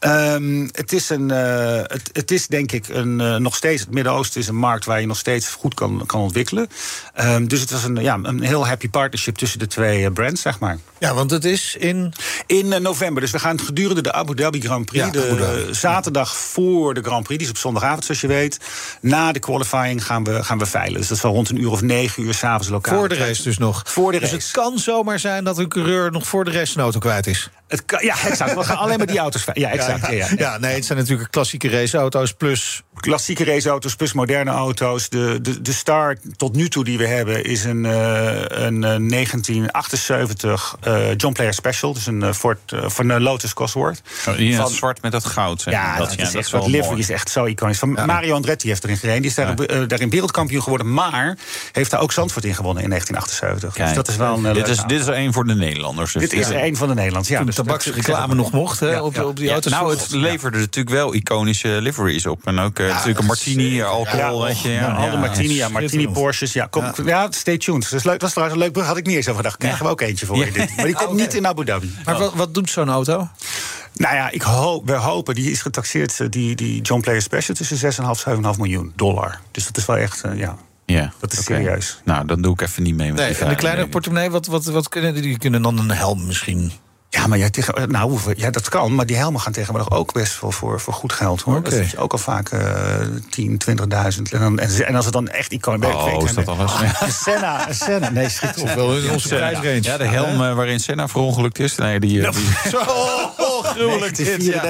Um, 0.01 0.69
het, 0.73 0.93
is 0.93 1.09
een, 1.09 1.29
het, 1.29 2.11
het 2.13 2.31
is 2.31 2.47
denk 2.47 2.73
ik 2.73 2.89
een, 2.89 3.43
nog 3.43 3.57
steeds. 3.57 3.81
Het 3.81 3.91
Midden-Oosten 3.91 4.41
is 4.41 4.49
een 4.49 4.57
markt 4.57 4.85
waar 4.85 5.01
je 5.01 5.07
nog 5.07 5.19
steeds 5.19 5.49
goed 5.49 5.75
kan, 5.75 6.03
kan 6.07 6.21
ontwikkelen. 6.21 6.69
Um, 7.21 7.49
dus 7.49 7.61
het 7.61 7.71
was 7.71 7.85
een, 7.85 7.97
ja, 7.97 8.19
een 8.23 8.43
heel 8.43 8.67
happy 8.67 8.89
partnership 8.89 9.37
tussen 9.37 9.59
de 9.59 9.67
twee 9.67 10.11
brands, 10.11 10.41
zeg 10.41 10.59
maar. 10.59 10.74
Ja, 10.99 11.15
want 11.15 11.31
het 11.31 11.45
is 11.45 11.77
in... 11.79 12.13
In 12.47 12.67
uh, 12.67 12.77
november. 12.77 13.23
Dus 13.23 13.31
we 13.31 13.39
gaan 13.39 13.61
gedurende 13.61 14.03
de 14.03 14.13
Abu 14.13 14.35
Dhabi 14.35 14.61
Grand 14.61 14.87
Prix... 14.87 15.05
Ja, 15.05 15.11
de 15.11 15.69
zaterdag 15.71 16.37
voor 16.37 16.95
de 16.95 17.03
Grand 17.03 17.23
Prix, 17.23 17.39
die 17.39 17.47
is 17.47 17.55
op 17.55 17.59
zondagavond 17.59 18.05
zoals 18.05 18.21
je 18.21 18.27
weet... 18.27 18.61
na 19.01 19.33
de 19.33 19.39
qualifying 19.39 20.05
gaan 20.05 20.25
we, 20.25 20.45
gaan 20.45 20.59
we 20.59 20.67
veilen. 20.67 20.99
Dus 20.99 21.09
dat 21.09 21.19
zal 21.19 21.33
rond 21.33 21.49
een 21.49 21.61
uur 21.61 21.71
of 21.71 21.83
negen 21.83 22.23
uur 22.23 22.35
s'avonds 22.35 22.69
lokaal. 22.69 22.99
Voor 22.99 23.09
de 23.09 23.15
race 23.15 23.43
dus 23.43 23.59
nog? 23.59 23.83
Voor 23.87 24.13
de 24.13 24.19
dus 24.19 24.31
race. 24.31 24.43
het 24.43 24.53
kan 24.53 24.79
zomaar 24.79 25.19
zijn 25.19 25.45
dat 25.45 25.59
een 25.59 25.69
coureur 25.69 26.11
nog 26.11 26.27
voor 26.27 26.45
de 26.45 26.51
race 26.51 26.73
zijn 26.73 26.85
auto 26.85 26.99
kwijt 26.99 27.27
is? 27.27 27.51
Het 27.69 27.85
kan, 27.85 28.05
ja, 28.05 28.15
exact. 28.25 28.55
We 28.55 28.65
gaan 28.65 28.77
alleen 28.77 28.99
maar 28.99 29.07
die 29.07 29.19
auto's 29.19 29.45
Ja, 29.53 29.71
exact. 29.71 30.01
Ja, 30.01 30.11
ja, 30.11 30.27
ja. 30.29 30.35
ja, 30.37 30.59
nee, 30.59 30.75
het 30.75 30.85
zijn 30.85 30.99
natuurlijk 30.99 31.31
klassieke 31.31 31.69
raceauto's 31.69 32.33
plus... 32.33 32.83
Klassieke 32.95 33.45
raceauto's 33.45 33.95
plus 33.95 34.13
moderne 34.13 34.51
auto's. 34.51 35.09
De, 35.09 35.39
de, 35.43 35.63
de 35.63 35.73
start 35.73 36.21
tot 36.37 36.55
nu 36.57 36.69
toe 36.69 36.85
die 36.85 36.99
we 36.99 37.07
hebben 37.07 37.45
is 37.45 37.65
een, 37.65 37.85
uh, 37.85 38.43
een 38.47 38.81
1978 38.81 40.64
uh, 40.87 41.17
John 41.17 41.33
Player 41.33 41.55
Special. 41.55 41.93
Dus 41.93 42.07
een 42.07 42.21
uh, 42.21 42.33
Ford, 42.33 42.59
van 42.67 43.21
Lotus 43.21 43.55
Cosworth. 43.55 44.03
Oh, 44.29 44.57
van, 44.57 44.71
zwart 44.71 45.03
met 45.03 45.13
dat 45.13 45.25
goud. 45.25 45.61
Zeg. 45.61 45.75
Ja, 45.75 45.97
dat, 45.97 46.09
dat, 46.09 46.19
is, 46.19 46.35
echt, 46.35 46.51
dat 46.51 46.67
livery 46.67 46.99
is 46.99 47.11
echt 47.11 47.31
zo 47.31 47.45
iconisch. 47.45 47.79
Van 47.79 47.93
Mario 47.93 48.35
Andretti 48.35 48.69
heeft 48.69 48.85
erin 48.85 48.97
gereden. 48.97 49.21
Die 49.21 49.31
is 49.31 49.37
daar, 49.37 49.87
daarin 49.89 50.11
wereldkampioen 50.11 50.63
geworden. 50.63 50.93
Maar 50.93 51.37
heeft 51.73 51.91
daar 51.91 52.01
ook 52.01 52.13
Zandvoort 52.13 52.45
in 52.45 52.55
gewonnen 52.55 52.83
in 52.83 52.89
1978. 52.89 53.73
Kijk, 53.73 53.87
dus 53.87 53.97
dat 53.97 54.09
is 54.09 54.17
wel 54.17 54.47
een 54.47 54.55
dit, 54.55 54.69
is, 54.69 54.83
dit 54.87 55.01
is 55.01 55.07
er 55.07 55.17
een 55.17 55.33
voor 55.33 55.47
de 55.47 55.55
Nederlanders. 55.55 56.13
Dus 56.13 56.23
dit 56.23 56.33
is 56.33 56.49
er 56.49 56.65
een 56.65 56.77
van 56.77 56.89
de 56.89 56.95
Nederlanders, 56.95 57.33
ja. 57.33 57.39
Toen 57.39 57.47
de 57.47 57.53
tabaksreclame 57.53 58.35
nog 58.35 58.53
mocht 58.53 58.81
hè, 58.81 59.01
op, 59.01 59.19
op 59.19 59.37
die 59.37 59.51
auto's. 59.51 59.73
Nou, 59.73 59.91
het 59.91 60.11
leverde 60.11 60.59
natuurlijk 60.59 60.95
wel 60.97 61.15
iconische 61.15 61.69
liveries 61.69 62.27
op. 62.27 62.41
En 62.45 62.59
ook 62.59 62.79
natuurlijk 62.79 63.19
een 63.19 63.27
martini, 63.27 63.83
alcohol, 63.83 64.43
weet 64.43 64.61
je. 64.61 64.71
Ja, 64.71 65.05
ja, 65.05 65.17
martini, 65.17 65.55
ja, 65.55 65.69
martini 65.69 66.09
Porsches. 66.09 66.53
Ja, 66.53 66.67
kom, 66.67 66.93
ja. 67.05 67.27
stay 67.31 67.59
tuned. 67.59 67.83
Dat, 67.83 67.93
is 67.93 68.05
leuk, 68.05 68.13
dat 68.13 68.23
was 68.23 68.31
trouwens 68.31 68.59
een 68.59 68.65
leuk 68.65 68.73
brug, 68.73 68.87
had 68.87 68.97
ik 68.97 69.07
niet 69.07 69.17
eens 69.17 69.29
over 69.29 69.37
gedacht. 69.37 69.57
Krijgen 69.57 69.85
we 69.85 69.91
ook 69.91 70.01
eentje 70.01 70.27
voor 70.27 70.37
je 70.37 70.53
dit. 70.55 70.77
Maar 70.77 70.85
die 70.85 70.95
komt 70.95 71.19
niet 71.19 71.35
in 71.35 71.47
Abu 71.47 71.65
Dhabi. 71.65 71.95
Maar 72.05 72.19
wat, 72.19 72.35
wat 72.35 72.55
doet 72.55 72.71
zo'n 72.71 72.89
auto? 72.89 73.29
Nou 73.95 74.15
ja, 74.15 74.31
ik 74.31 74.43
hoop, 74.43 74.87
we 74.87 74.93
hopen, 74.93 75.35
die 75.35 75.51
is 75.51 75.63
getaxeerd, 75.63 76.33
die, 76.33 76.55
die 76.55 76.83
John 76.83 77.01
Player 77.01 77.23
Special, 77.23 77.57
tussen 77.57 77.93
6,5 77.93 78.25
en 78.25 78.55
7,5 78.55 78.59
miljoen 78.59 78.93
dollar. 78.97 79.41
Dus 79.51 79.67
dat 79.67 79.77
is 79.77 79.87
wel 79.87 79.97
echt, 79.97 80.25
uh, 80.27 80.39
ja. 80.39 80.57
Ja, 80.87 81.13
dat 81.21 81.33
is 81.33 81.39
okay. 81.39 81.63
serieus. 81.63 82.01
Nou, 82.05 82.27
dan 82.27 82.43
doe 82.43 82.53
ik 82.53 82.61
even 82.61 82.83
niet 82.83 82.95
mee 82.95 83.13
met 83.13 83.21
nee, 83.21 83.33
die 83.33 83.43
En 83.43 83.49
de 83.49 83.55
kleine 83.55 83.89
portemonnee, 83.89 84.31
wat, 84.31 84.47
wat, 84.47 84.65
wat 84.65 84.89
kunnen 84.89 85.15
die? 85.15 85.39
kunnen 85.39 85.63
dan 85.63 85.79
een 85.79 85.91
helm 85.91 86.27
misschien? 86.27 86.73
Ja, 87.15 87.27
maar 87.27 87.39
ja, 87.39 87.51
tegen, 87.51 87.91
nou, 87.91 88.19
ja, 88.37 88.51
dat 88.51 88.69
kan. 88.69 88.95
Maar 88.95 89.07
die 89.07 89.17
helmen 89.17 89.41
gaan 89.41 89.53
tegenwoordig 89.53 89.91
ook 89.91 90.13
best 90.13 90.41
wel 90.41 90.51
voor, 90.51 90.81
voor 90.81 90.93
goed 90.93 91.13
geld. 91.13 91.43
hoor. 91.43 91.57
Okay. 91.57 91.71
Dat 91.71 91.81
is 91.81 91.97
ook 91.97 92.13
al 92.13 92.19
vaak 92.19 92.53
uh, 92.53 92.61
10, 93.31 93.61
20.000. 93.69 93.77
En, 93.77 94.25
dan, 94.31 94.59
en, 94.59 94.95
als 94.95 95.05
het 95.05 95.15
dan 95.15 95.29
echt 95.29 95.53
iconisch 95.53 95.89
Oh, 95.95 96.23
is 96.25 96.35
dat 96.35 96.49
alles? 96.49 96.73
Senna, 97.23 97.73
Senna. 97.73 98.11
Nee, 98.11 98.29
schiet 98.29 98.61
op. 98.61 98.69
Wel 98.75 98.97
in 98.97 99.11
onze 99.11 99.29
prijsrange. 99.29 99.83
Ja, 99.83 99.97
de 99.97 100.05
helm 100.05 100.41
uh, 100.43 100.55
waarin 100.55 100.81
Senna 100.81 101.09
verongelukt 101.09 101.59
is. 101.59 101.75
Nee, 101.75 102.01
die, 102.01 102.19
uh, 102.19 102.31
die... 102.31 102.43
Zo 102.71 102.83
gruwelijk 103.63 104.17
dit. 104.17 104.45
Ja, 104.45 104.61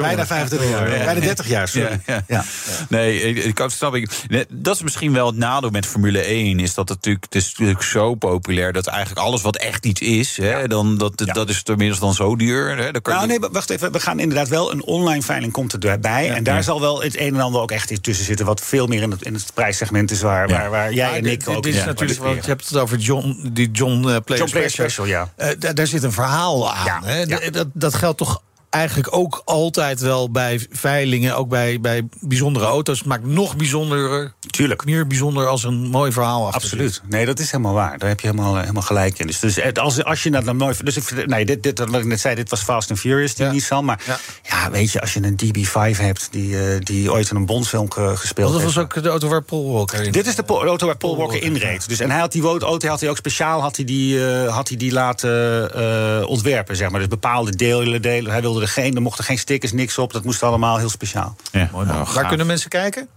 bijna 0.00 0.26
25 0.26 0.70
jaar. 0.70 0.88
Bijna 0.88 1.20
30 1.20 1.48
jaar, 1.48 1.68
sorry. 1.68 2.00
Ja, 2.06 2.24
ja. 2.26 2.44
Nee, 2.88 3.20
ik, 3.20 3.44
ik 3.44 3.70
snap 3.70 3.94
ik. 3.94 4.10
Dat 4.50 4.74
is 4.74 4.82
misschien 4.82 5.12
wel 5.12 5.26
het 5.26 5.36
nadeel 5.36 5.70
met 5.70 5.86
Formule 5.86 6.20
1. 6.20 6.60
Is 6.60 6.74
dat 6.74 6.88
het 6.88 6.96
natuurlijk, 6.96 7.24
het 7.24 7.34
is 7.34 7.50
natuurlijk 7.50 7.82
zo 7.82 8.14
populair 8.14 8.72
dat 8.72 8.86
eigenlijk 8.86 9.26
alles 9.26 9.42
wat 9.42 9.56
echt 9.56 9.86
iets 9.86 10.00
is, 10.00 10.36
hè, 10.36 10.68
dan, 10.68 10.98
dat, 10.98 11.16
dat 11.16 11.48
is 11.48 11.62
tenminste 11.62 11.83
dan 11.92 12.14
zo 12.14 12.36
duur. 12.36 12.76
Hè, 12.76 12.92
dan 12.92 13.02
kan 13.02 13.14
nou, 13.14 13.26
nee, 13.26 13.38
wacht 13.50 13.70
even. 13.70 13.92
We 13.92 14.00
gaan 14.00 14.18
inderdaad 14.18 14.48
wel 14.48 14.72
een 14.72 14.84
online 14.84 15.22
veiling 15.22 15.52
komt 15.52 15.84
erbij. 15.84 16.30
en 16.30 16.44
daar 16.44 16.62
zal 16.62 16.80
wel 16.80 17.02
het 17.02 17.18
een 17.18 17.34
en 17.34 17.40
ander 17.40 17.60
ook 17.60 17.70
echt 17.70 18.02
tussen 18.02 18.24
zitten. 18.24 18.46
Wat 18.46 18.60
veel 18.60 18.86
meer 18.86 19.02
in 19.02 19.10
het, 19.10 19.22
in 19.22 19.34
het 19.34 19.50
prijssegment 19.54 20.10
is 20.10 20.20
waar, 20.20 20.48
waar, 20.48 20.70
waar 20.70 20.92
jij 20.92 21.16
en 21.16 21.26
ik 21.26 21.48
ook. 21.48 21.62
Dit 21.62 21.74
is 21.74 21.84
natuurlijk, 21.84 22.20
want 22.20 22.44
je 22.44 22.50
hebt 22.50 22.68
het 22.68 22.78
over 22.78 22.98
John, 22.98 23.50
die 23.52 23.70
John 23.70 23.96
uh, 23.96 24.02
Player 24.02 24.42
John 24.42 24.50
Player 24.50 24.70
Special. 24.70 25.06
ja. 25.06 25.32
Uh, 25.38 25.48
daar, 25.58 25.74
daar 25.74 25.86
zit 25.86 26.02
een 26.02 26.12
verhaal 26.12 26.72
aan. 26.72 27.04
Hè? 27.04 27.26
Dat, 27.50 27.66
dat 27.72 27.94
geldt 27.94 28.18
toch 28.18 28.42
eigenlijk 28.74 29.16
ook 29.16 29.42
altijd 29.44 30.00
wel 30.00 30.30
bij 30.30 30.66
veilingen, 30.70 31.36
ook 31.36 31.48
bij, 31.48 31.80
bij 31.80 32.08
bijzondere 32.20 32.64
auto's. 32.64 32.98
Het 32.98 33.06
maakt 33.06 33.24
nog 33.24 33.56
bijzonderer. 33.56 34.32
Tuurlijk. 34.50 34.84
Meer 34.84 35.06
bijzonder 35.06 35.46
als 35.46 35.64
een 35.64 35.86
mooi 35.86 36.12
verhaal 36.12 36.46
achter 36.46 36.62
Absoluut. 36.62 37.02
Nee, 37.08 37.26
dat 37.26 37.38
is 37.38 37.50
helemaal 37.50 37.74
waar. 37.74 37.98
Daar 37.98 38.08
heb 38.08 38.20
je 38.20 38.26
helemaal, 38.26 38.56
helemaal 38.56 38.82
gelijk 38.82 39.18
in. 39.18 39.26
Dus, 39.26 39.38
dus 39.38 39.74
als, 39.74 40.04
als 40.04 40.22
je 40.22 40.30
dat 40.30 40.44
dan 40.44 40.56
nooit. 40.56 40.84
Dus 40.84 40.96
ik, 40.96 41.26
nee, 41.26 41.44
dit, 41.44 41.62
dit, 41.62 41.78
wat 41.78 41.94
ik 41.94 42.04
net 42.04 42.20
zei, 42.20 42.34
dit 42.34 42.50
was 42.50 42.62
Fast 42.62 42.90
and 42.90 42.98
Furious, 42.98 43.34
die 43.34 43.46
ja. 43.46 43.52
Nissan. 43.52 43.84
Maar 43.84 44.00
ja. 44.06 44.18
Ja. 44.64 44.70
weet 44.70 44.92
je, 44.92 45.00
als 45.00 45.12
je 45.12 45.22
een 45.22 45.40
DB5 45.44 46.00
hebt 46.00 46.28
die, 46.30 46.48
uh, 46.48 46.78
die 46.78 47.12
ooit 47.12 47.30
in 47.30 47.36
een 47.36 47.46
Bondfilm 47.46 47.92
gespeeld 47.92 48.52
dat 48.52 48.60
heeft. 48.60 48.74
Dat 48.74 48.74
was 48.74 48.96
ook 48.96 49.02
de 49.02 49.08
auto 49.08 49.28
waar 49.28 49.42
Paul 49.42 49.72
Walker 49.72 50.02
in 50.02 50.12
Dit 50.12 50.26
is 50.26 50.34
de 50.34 50.44
auto 50.46 50.86
waar 50.86 50.96
Paul, 50.96 51.14
Paul 51.14 51.26
Walker 51.26 51.42
inreed. 51.42 51.88
Dus, 51.88 52.00
en 52.00 52.10
hij 52.10 52.20
had 52.20 52.32
die 52.32 52.42
auto 52.42 52.88
had 52.88 53.00
hij 53.00 53.10
ook 53.10 53.16
speciaal 53.16 53.60
had 53.60 53.76
hij 53.76 53.84
die, 53.84 54.16
uh, 54.16 54.54
had 54.54 54.68
hij 54.68 54.76
die 54.76 54.92
laten 54.92 55.70
uh, 55.76 56.28
ontwerpen, 56.28 56.76
zeg 56.76 56.90
maar. 56.90 57.00
Dus 57.00 57.08
bepaalde 57.08 57.56
delen, 57.56 58.02
delen. 58.02 58.30
Hij 58.30 58.40
wilde 58.40 58.60
er 58.60 58.68
geen, 58.68 58.94
er 58.94 59.02
mochten 59.02 59.24
geen 59.24 59.38
stickers, 59.38 59.72
niks 59.72 59.98
op. 59.98 60.12
Dat 60.12 60.24
moest 60.24 60.42
allemaal 60.42 60.78
heel 60.78 60.88
speciaal. 60.88 61.36
Ja, 61.52 61.68
mooi 61.72 61.86
nou, 61.86 62.06
Waar 62.14 62.28
kunnen 62.28 62.46
mensen 62.46 62.70
kijken? 62.70 63.08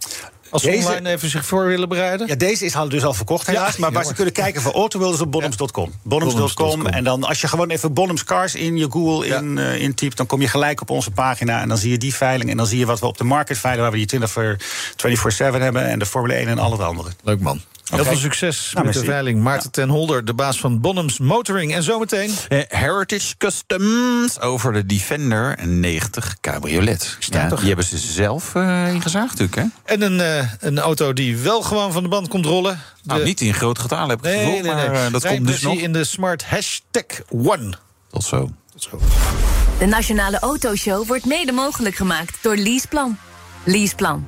Als 0.49 0.62
ze 0.62 0.69
deze, 0.69 0.88
online 0.88 1.10
even 1.10 1.29
zich 1.29 1.45
voor 1.45 1.65
willen 1.65 1.89
bereiden? 1.89 2.27
Ja, 2.27 2.36
deze 2.36 2.65
is 2.65 2.75
dus 2.89 3.03
al 3.03 3.13
verkocht 3.13 3.47
helaas. 3.47 3.75
Ja, 3.75 3.79
maar 3.79 3.91
waar 3.91 4.05
ze 4.05 4.13
kunnen 4.13 4.33
kijken 4.33 4.62
voor 4.62 4.73
Autoworld 4.73 5.13
is 5.13 5.21
op 5.21 5.31
bottoms.com. 5.31 5.91
Bottoms.com. 6.03 6.86
En 6.86 7.03
dan 7.03 7.23
als 7.23 7.41
je 7.41 7.47
gewoon 7.47 7.69
even 7.69 7.93
Bottoms 7.93 8.23
Cars 8.23 8.55
in 8.55 8.77
je 8.77 8.91
Google 8.91 9.27
in, 9.27 9.57
uh, 9.57 9.81
intypt... 9.81 10.17
dan 10.17 10.25
kom 10.25 10.41
je 10.41 10.47
gelijk 10.47 10.81
op 10.81 10.89
onze 10.89 11.12
pagina 11.12 11.62
en 11.62 11.67
dan 11.67 11.77
zie 11.77 11.91
je 11.91 11.97
die 11.97 12.15
veiling... 12.15 12.49
en 12.49 12.57
dan 12.57 12.65
zie 12.65 12.79
je 12.79 12.86
wat 12.86 12.99
we 12.99 13.05
op 13.05 13.17
de 13.17 13.23
market 13.23 13.57
veilen... 13.57 13.81
waar 13.81 13.91
we 13.91 14.05
die 14.05 14.19
24-7 14.19 15.62
hebben 15.62 15.88
en 15.88 15.99
de 15.99 16.05
Formule 16.05 16.33
1 16.33 16.47
en 16.47 16.60
al 16.60 16.71
het 16.71 16.81
andere. 16.81 17.10
Leuk 17.23 17.39
man. 17.39 17.62
Heel 17.89 18.00
okay. 18.00 18.12
veel 18.12 18.21
succes 18.21 18.71
nou, 18.73 18.86
met 18.86 18.93
de 18.93 19.04
veiling. 19.04 19.41
Maarten 19.41 19.69
ja. 19.73 19.82
ten 19.82 19.89
Holder, 19.89 20.26
de 20.26 20.34
baas 20.34 20.60
van 20.60 20.82
Bonhams 20.82 21.19
Motoring. 21.19 21.73
En 21.73 21.84
zometeen... 21.84 22.32
Eh, 22.47 22.60
Heritage 22.67 23.38
Customs 23.38 24.39
over 24.39 24.73
de 24.73 24.86
Defender 24.86 25.67
90 25.67 26.38
Cabriolet. 26.41 27.17
Ja, 27.19 27.50
die 27.50 27.67
hebben 27.67 27.86
ze 27.86 27.97
zelf 27.97 28.56
uh, 28.56 28.93
ingezaagd 28.93 29.39
natuurlijk, 29.39 29.56
hè? 29.56 29.93
En 29.93 30.02
een, 30.02 30.19
uh, 30.19 30.52
een 30.60 30.80
auto 30.80 31.13
die 31.13 31.38
wel 31.38 31.62
gewoon 31.62 31.91
van 31.91 32.04
de 32.04 32.10
band 32.10 32.28
komt 32.28 32.45
rollen. 32.45 32.80
De... 33.02 33.08
Nou, 33.08 33.23
niet 33.23 33.41
in 33.41 33.54
groot 33.54 33.80
getal 33.80 34.10
heb 34.10 34.17
ik 34.17 34.23
nee, 34.23 34.38
gevoel, 34.38 34.62
nee, 34.62 34.73
nee, 34.73 34.89
maar 34.89 35.12
dat 35.12 35.28
komt 35.28 35.47
dus 35.47 35.62
nog. 35.62 35.78
in 35.78 35.93
de 35.93 36.04
Smart 36.04 36.45
Hashtag 36.45 37.04
One. 37.30 37.73
Tot 38.12 38.23
zo. 38.23 38.50
Tot 38.71 38.84
zo. 38.84 39.00
De 39.80 39.86
Nationale 39.86 40.39
Autoshow 40.39 41.08
wordt 41.08 41.26
mede 41.26 41.52
mogelijk 41.52 41.95
gemaakt 41.95 42.38
door 42.41 42.56
Leaseplan. 42.56 43.17
Leaseplan. 43.63 44.28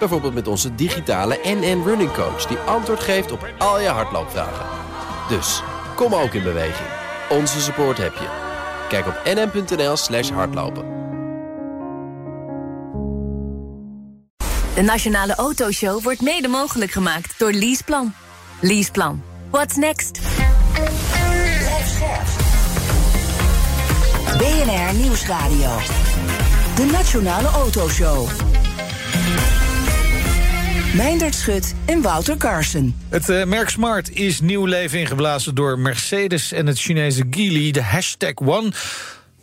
Bijvoorbeeld 0.00 0.34
met 0.34 0.48
onze 0.48 0.74
digitale 0.74 1.38
NN 1.42 1.82
Running 1.84 2.12
Coach... 2.12 2.46
die 2.46 2.58
antwoord 2.58 3.00
geeft 3.00 3.32
op 3.32 3.48
al 3.58 3.80
je 3.80 3.88
hardloopvragen. 3.88 4.66
Dus, 5.28 5.62
kom 5.94 6.14
ook 6.14 6.32
in 6.32 6.42
beweging. 6.42 6.88
Onze 7.28 7.60
support 7.60 7.98
heb 7.98 8.14
je. 8.14 8.28
Kijk 8.88 9.06
op 9.06 9.20
nn.nl 9.24 9.96
slash 9.96 10.30
hardlopen. 10.30 10.84
De 14.74 14.82
Nationale 14.82 15.34
Autoshow 15.34 16.02
wordt 16.02 16.20
mede 16.20 16.48
mogelijk 16.48 16.90
gemaakt 16.90 17.38
door 17.38 17.52
Leaseplan. 17.52 18.14
Leaseplan. 18.60 19.22
What's 19.50 19.76
next? 19.76 20.20
BNR 24.38 24.94
Nieuwsradio. 24.94 25.76
De 26.74 26.88
Nationale 26.92 27.48
Autoshow. 27.48 28.28
Meindert 30.94 31.34
Schut 31.34 31.74
en 31.84 32.02
Wouter 32.02 32.36
Carson. 32.36 32.96
Het 33.08 33.28
uh, 33.28 33.44
merk 33.44 33.68
Smart 33.68 34.10
is 34.10 34.40
nieuw 34.40 34.64
leven 34.64 34.98
ingeblazen 34.98 35.54
door 35.54 35.78
Mercedes 35.78 36.52
en 36.52 36.66
het 36.66 36.78
Chinese 36.78 37.24
Geely. 37.30 37.70
De 37.70 37.82
hashtag 37.82 38.34
One. 38.34 38.72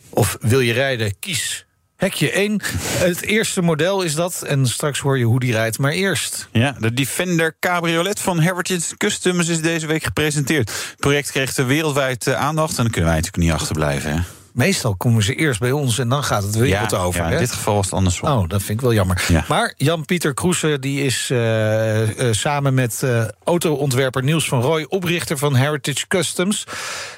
Of 0.09 0.37
wil 0.41 0.59
je 0.59 0.73
rijden? 0.73 1.19
Kies 1.19 1.65
Hekje 1.95 2.31
1. 2.31 2.61
Het 2.87 3.21
eerste 3.21 3.61
model 3.61 4.01
is 4.01 4.15
dat. 4.15 4.41
En 4.41 4.65
straks 4.65 4.99
hoor 4.99 5.17
je 5.17 5.25
hoe 5.25 5.39
die 5.39 5.51
rijdt. 5.51 5.79
Maar 5.79 5.91
eerst. 5.91 6.49
Ja, 6.51 6.75
de 6.79 6.93
Defender 6.93 7.55
Cabriolet 7.59 8.19
van 8.19 8.39
Heritage 8.39 8.97
Customs 8.97 9.47
is 9.47 9.61
deze 9.61 9.87
week 9.87 10.03
gepresenteerd. 10.03 10.69
Het 10.69 10.95
project 10.97 11.31
kreeg 11.31 11.55
er 11.55 11.67
wereldwijd 11.67 12.27
eh, 12.27 12.33
aandacht. 12.33 12.77
En 12.77 12.83
dan 12.83 12.91
kunnen 12.91 13.09
wij 13.09 13.19
natuurlijk 13.19 13.43
niet 13.43 13.61
achterblijven. 13.61 14.13
Hè? 14.13 14.19
Meestal 14.57 14.95
komen 14.95 15.23
ze 15.23 15.35
eerst 15.35 15.59
bij 15.59 15.71
ons 15.71 15.99
en 15.99 16.09
dan 16.09 16.23
gaat 16.23 16.43
het 16.43 16.55
weer 16.55 16.67
Ja, 16.67 16.87
over. 16.97 17.21
ja, 17.21 17.27
in 17.27 17.33
hè? 17.33 17.39
dit 17.39 17.51
geval 17.51 17.75
was 17.75 17.85
het 17.85 17.93
andersom. 17.93 18.29
Oh, 18.29 18.49
dat 18.49 18.59
vind 18.63 18.77
ik 18.79 18.81
wel 18.81 18.93
jammer. 18.93 19.25
Ja. 19.27 19.45
Maar 19.47 19.73
Jan-Pieter 19.77 20.33
Kroesen 20.33 20.81
die 20.81 21.01
is 21.03 21.29
eh, 21.29 22.27
eh, 22.27 22.33
samen 22.33 22.73
met 22.73 23.03
eh 23.03 23.25
auto-ontwerper 23.43 24.23
Niels 24.23 24.47
van 24.47 24.61
Rooij... 24.61 24.85
oprichter 24.89 25.37
van 25.37 25.55
Heritage 25.55 26.07
Customs. 26.07 26.63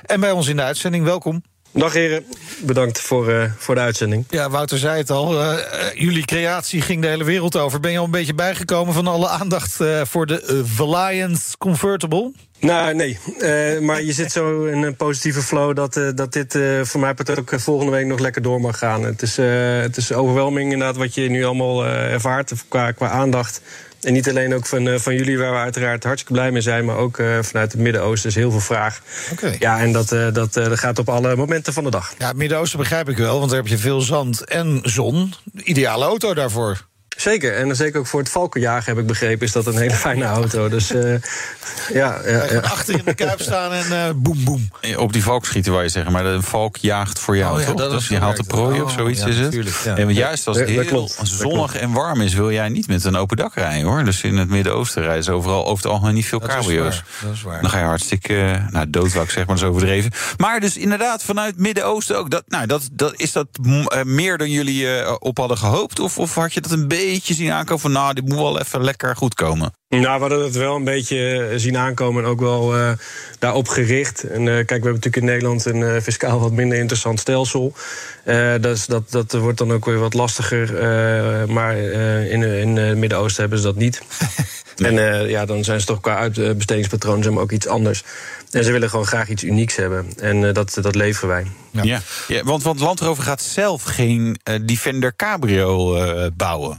En 0.05 0.19
bij 0.19 0.31
ons 0.31 0.47
in 0.47 0.55
de 0.55 0.61
uitzending, 0.61 1.03
welkom. 1.03 1.43
Dag 1.71 1.93
heren, 1.93 2.25
bedankt 2.59 3.01
voor, 3.01 3.29
eh, 3.29 3.51
voor 3.57 3.75
de 3.75 3.81
uitzending. 3.81 4.25
Ja, 4.29 4.49
Wouter 4.49 4.77
zei 4.77 4.97
het 4.97 5.09
al. 5.09 5.41
eh, 5.43 5.91
jullie 5.93 6.25
creatie 6.25 6.81
ging 6.81 7.01
de 7.01 7.07
hele 7.07 7.23
wereld 7.23 7.55
over. 7.55 7.79
Ben 7.79 7.91
je 7.91 7.97
al 7.97 8.05
een 8.05 8.11
beetje 8.11 8.33
bijgekomen 8.33 8.93
van 8.93 9.07
alle 9.07 9.27
aandacht 9.27 9.79
eh, 9.79 10.01
voor 10.03 10.25
de 10.25 10.63
Valiant 10.65 11.55
Convertible? 11.57 12.31
Nou, 12.59 12.93
nee, 12.95 13.17
maar 13.81 14.03
je 14.03 14.13
zit 14.13 14.31
zo 14.31 14.65
in 14.65 14.81
een 14.81 14.95
positieve 14.95 15.41
flow 15.41 15.75
dat, 15.75 16.01
dat 16.15 16.33
dit 16.33 16.59
voor 16.83 16.99
mij 16.99 17.13
ook 17.37 17.59
volgende 17.59 17.91
week 17.91 18.05
nog 18.05 18.19
lekker 18.19 18.41
door 18.41 18.61
mag 18.61 18.77
gaan. 18.77 19.03
Het 19.03 19.21
is, 19.21 19.37
het 19.83 19.97
is 19.97 20.13
overwhelming 20.13 20.71
inderdaad 20.71 20.97
wat 20.97 21.13
je 21.13 21.29
nu 21.29 21.45
allemaal 21.45 21.85
ervaart 21.85 22.53
qua, 22.67 22.91
qua 22.91 23.09
aandacht. 23.09 23.61
En 24.01 24.13
niet 24.13 24.29
alleen 24.29 24.53
ook 24.53 24.65
van, 24.65 24.87
eh, 24.87 24.99
van 24.99 25.15
jullie, 25.15 25.37
waar 25.37 25.51
we 25.51 25.57
uiteraard 25.57 26.03
hartstikke 26.03 26.33
blij 26.33 26.51
mee 26.51 26.61
zijn, 26.61 26.85
maar 26.85 26.97
ook 26.97 27.17
eh, 27.17 27.37
vanuit 27.41 27.71
het 27.71 27.81
Midden-Oosten 27.81 28.29
is 28.29 28.35
heel 28.35 28.51
veel 28.51 28.59
vraag. 28.59 29.01
Ja, 29.59 29.79
en 29.79 29.91
dat, 29.91 30.11
eh, 30.11 30.33
dat, 30.33 30.53
dat 30.53 30.79
gaat 30.79 30.99
op 30.99 31.09
alle 31.09 31.35
momenten 31.35 31.73
van 31.73 31.83
de 31.83 31.89
dag. 31.89 32.13
Ja, 32.17 32.27
het 32.27 32.37
Midden-Oosten 32.37 32.79
begrijp 32.79 33.09
ik 33.09 33.17
wel, 33.17 33.37
want 33.37 33.49
daar 33.49 33.59
heb 33.59 33.67
je 33.67 33.77
veel 33.77 34.01
zand 34.01 34.43
en 34.43 34.79
zon. 34.83 35.33
Ideale 35.63 36.05
auto 36.05 36.33
daarvoor. 36.33 36.87
Zeker, 37.17 37.55
en 37.55 37.75
zeker 37.75 37.99
ook 37.99 38.07
voor 38.07 38.19
het 38.19 38.29
valkenjagen 38.29 38.85
heb 38.85 38.97
ik 39.01 39.07
begrepen, 39.07 39.45
is 39.45 39.51
dat 39.51 39.65
een 39.65 39.77
hele 39.77 39.93
fijne 39.93 40.25
auto. 40.25 40.69
Dus 40.69 40.91
eh, 40.91 41.15
ja, 41.93 42.19
ja, 42.25 42.45
ja. 42.51 42.59
Achter 42.59 42.93
in 42.93 43.01
de 43.05 43.13
kuip 43.13 43.41
staan 43.41 43.71
en 43.71 43.91
eh 43.91 44.09
boem, 44.15 44.43
boem. 44.43 44.69
Op 44.97 45.13
die 45.13 45.23
valk 45.23 45.45
schieten 45.45 45.71
wou 45.71 45.83
je 45.83 45.89
zeggen, 45.89 46.11
maar 46.11 46.23
de 46.23 46.41
valk 46.41 46.77
jaagt 46.77 47.19
voor 47.19 47.37
jou, 47.37 47.53
Oh 47.55 47.59
ja, 47.61 47.65
toch? 47.67 47.75
dat 47.75 47.91
Dus 47.91 48.01
is 48.01 48.07
je 48.07 48.19
haalt 48.19 48.37
de 48.37 48.43
prooi 48.43 48.81
of 48.81 48.91
Oh, 48.91 48.97
zoiets 48.97 49.21
ja, 49.21 49.27
is 49.27 49.37
het. 49.37 49.85
En 49.95 50.13
juist 50.13 50.47
als 50.47 50.57
het 50.57 50.69
heel 50.69 50.85
klopt, 50.85 51.19
zonnig 51.23 51.75
en 51.75 51.91
warm 51.91 52.21
is, 52.21 52.33
wil 52.33 52.51
jij 52.51 52.69
niet 52.69 52.87
met 52.87 53.03
een 53.03 53.15
open 53.15 53.37
dak 53.37 53.53
rijden, 53.55 53.87
hoor. 53.87 54.03
Dus 54.03 54.23
in 54.23 54.37
het 54.37 54.49
Midden-Oosten 54.49 55.03
rijden 55.03 55.23
ze 55.23 55.31
overal 55.31 55.65
over 55.65 55.83
het 55.83 55.93
algemeen 55.93 56.13
niet 56.13 56.25
veel 56.25 56.39
Dat 56.39 56.49
is 56.49 56.55
cabrio's. 56.55 56.95
waar, 56.95 57.05
dat 57.23 57.33
is 57.33 57.41
waar. 57.41 57.61
Dan 57.61 57.69
ga 57.69 57.77
je 57.77 57.85
hartstikke, 57.85 58.41
eh, 58.41 58.67
nou 58.71 58.89
dood 58.89 59.11
wou 59.11 59.23
ik 59.23 59.31
zeggen, 59.31 59.45
maar 59.47 59.55
dat 59.55 59.63
is 59.63 59.69
overdreven. 59.69 60.11
Maar 60.37 60.59
dus 60.59 60.77
inderdaad 60.77 61.23
vanuit 61.23 61.51
het 61.51 61.59
Midden-Oosten 61.59 62.17
ook. 62.17 62.29
Dat, 62.29 62.43
nou, 62.47 62.67
dat, 62.67 62.89
dat, 62.91 63.13
is 63.15 63.31
dat 63.31 63.47
eh, 63.61 64.03
meer 64.03 64.37
dan 64.37 64.51
jullie 64.51 64.97
eh, 64.97 65.15
op 65.19 65.37
hadden 65.37 65.57
gehoopt? 65.57 65.99
Of, 65.99 66.17
of 66.17 66.35
had 66.35 66.53
je 66.53 66.61
dat 66.61 66.71
een 66.71 66.87
beetje 66.87 66.98
zien 67.23 67.51
aankomen 67.51 67.81
van, 67.81 67.91
nou, 67.91 68.13
dit 68.13 68.27
moet 68.27 68.37
wel 68.37 68.59
even 68.59 68.83
lekker 68.83 69.15
goed 69.15 69.33
komen? 69.33 69.73
Nou, 69.89 70.03
we 70.03 70.19
hadden 70.19 70.43
het 70.43 70.55
wel 70.55 70.75
een 70.75 70.83
beetje 70.83 71.47
eh, 71.47 71.57
zien 71.57 71.77
aankomen 71.77 72.23
en 72.23 72.29
ook 72.29 72.39
wel 72.39 72.75
eh, 72.75 72.91
daarop 73.39 73.67
gericht. 73.67 74.23
En 74.23 74.39
eh, 74.39 74.53
kijk, 74.53 74.67
we 74.67 74.73
hebben 74.73 74.93
natuurlijk 74.93 75.15
in 75.15 75.25
Nederland 75.25 75.65
een 75.65 76.01
fiscaal 76.01 76.39
wat 76.39 76.51
minder 76.51 76.77
interessant 76.77 77.19
stelsel. 77.19 77.73
Dus 78.61 78.85
dat, 78.85 79.11
dat 79.11 79.33
wordt 79.33 79.57
dan 79.57 79.71
ook 79.71 79.85
weer 79.85 79.99
wat 79.99 80.13
lastiger. 80.13 80.73
maar 81.49 81.77
in, 81.77 82.43
in 82.43 82.77
het 82.77 82.97
Midden-Oosten 82.97 83.41
hebben 83.41 83.59
ze 83.59 83.65
dat 83.65 83.75
niet. 83.75 84.01
En 84.79 85.27
ja, 85.29 85.45
dan 85.45 85.63
zijn 85.63 85.79
ze 85.79 85.85
toch 85.85 85.99
qua 85.99 86.15
uitbestedingspatroon 86.15 87.33
maar, 87.33 87.43
ook 87.43 87.51
iets 87.51 87.67
anders. 87.67 88.03
En 88.51 88.63
ze 88.63 88.71
willen 88.71 88.89
gewoon 88.89 89.05
graag 89.05 89.29
iets 89.29 89.43
unieks 89.43 89.75
hebben. 89.75 90.07
En 90.17 90.47
eh, 90.47 90.53
dat, 90.53 90.77
dat 90.81 90.95
leveren 90.95 91.29
wij. 91.29 91.47
Ja. 91.71 92.01
Ja. 92.27 92.43
want, 92.43 92.63
want 92.63 92.79
Land 92.79 92.99
Rover 92.99 93.23
gaat 93.23 93.41
zelf 93.41 93.83
geen 93.83 94.39
eh, 94.43 94.55
Defender 94.61 95.15
Cabrio 95.15 95.95
eh, 95.95 96.27
bouwen. 96.33 96.77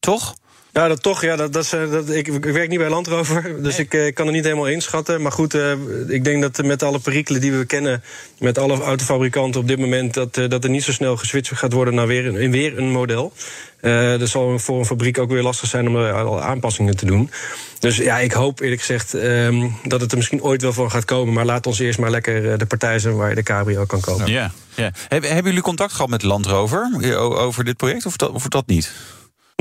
Toch? 0.00 0.34
Ja, 0.72 0.88
dat 0.88 1.02
toch. 1.02 1.22
Ja, 1.22 1.36
dat, 1.36 1.52
dat 1.52 1.64
is, 1.64 1.72
eh, 1.72 1.90
dat, 1.90 2.10
ik, 2.10 2.28
ik 2.28 2.44
werk 2.44 2.68
niet 2.68 2.78
bij 2.78 2.88
Land 2.88 3.06
Rover, 3.06 3.62
dus 3.62 3.78
ik 3.78 3.94
eh, 3.94 4.14
kan 4.14 4.26
het 4.26 4.34
niet 4.34 4.44
helemaal 4.44 4.68
inschatten. 4.68 5.22
Maar 5.22 5.32
goed, 5.32 5.54
eh, 5.54 5.72
ik 6.08 6.24
denk 6.24 6.42
dat 6.42 6.64
met 6.64 6.82
alle 6.82 6.98
perikelen 6.98 7.40
die 7.40 7.52
we 7.52 7.64
kennen... 7.64 8.02
met 8.38 8.58
alle 8.58 8.80
autofabrikanten 8.82 9.60
op 9.60 9.68
dit 9.68 9.78
moment... 9.78 10.14
dat, 10.14 10.36
eh, 10.36 10.48
dat 10.48 10.64
er 10.64 10.70
niet 10.70 10.82
zo 10.84 10.92
snel 10.92 11.16
geswitcht 11.16 11.58
gaat 11.58 11.72
worden 11.72 11.94
naar 11.94 12.06
weer 12.06 12.26
een, 12.26 12.50
weer 12.50 12.78
een 12.78 12.90
model. 12.90 13.32
Eh 13.80 14.18
dat 14.18 14.28
zal 14.28 14.58
voor 14.58 14.78
een 14.78 14.86
fabriek 14.86 15.18
ook 15.18 15.30
weer 15.30 15.42
lastig 15.42 15.68
zijn 15.68 15.88
om 15.88 15.96
er 15.96 16.12
al 16.12 16.42
aanpassingen 16.42 16.96
te 16.96 17.06
doen. 17.06 17.30
Dus 17.78 17.96
ja, 17.96 18.18
ik 18.18 18.32
hoop 18.32 18.60
eerlijk 18.60 18.80
gezegd 18.80 19.14
ehm, 19.14 19.68
dat 19.84 20.00
het 20.00 20.10
er 20.10 20.16
misschien 20.16 20.42
ooit 20.42 20.62
wel 20.62 20.72
van 20.72 20.90
gaat 20.90 21.04
komen. 21.04 21.34
Maar 21.34 21.44
laat 21.44 21.66
ons 21.66 21.78
eerst 21.78 21.98
maar 21.98 22.10
lekker 22.10 22.58
de 22.58 22.66
partij 22.66 22.98
zijn 22.98 23.16
waar 23.16 23.28
je 23.28 23.34
de 23.34 23.42
cabrio 23.42 23.84
kan 23.84 24.00
kopen. 24.00 24.26
Ja. 24.26 24.52
ja. 24.74 24.90
Hebben, 25.08 25.30
hebben 25.30 25.48
jullie 25.50 25.66
contact 25.66 25.92
gehad 25.92 26.10
met 26.10 26.22
Land 26.22 26.46
Rover 26.46 26.90
o- 27.02 27.36
over 27.36 27.64
dit 27.64 27.76
project 27.76 28.06
of 28.06 28.16
dat, 28.16 28.30
of 28.30 28.48
dat 28.48 28.66
niet? 28.66 28.92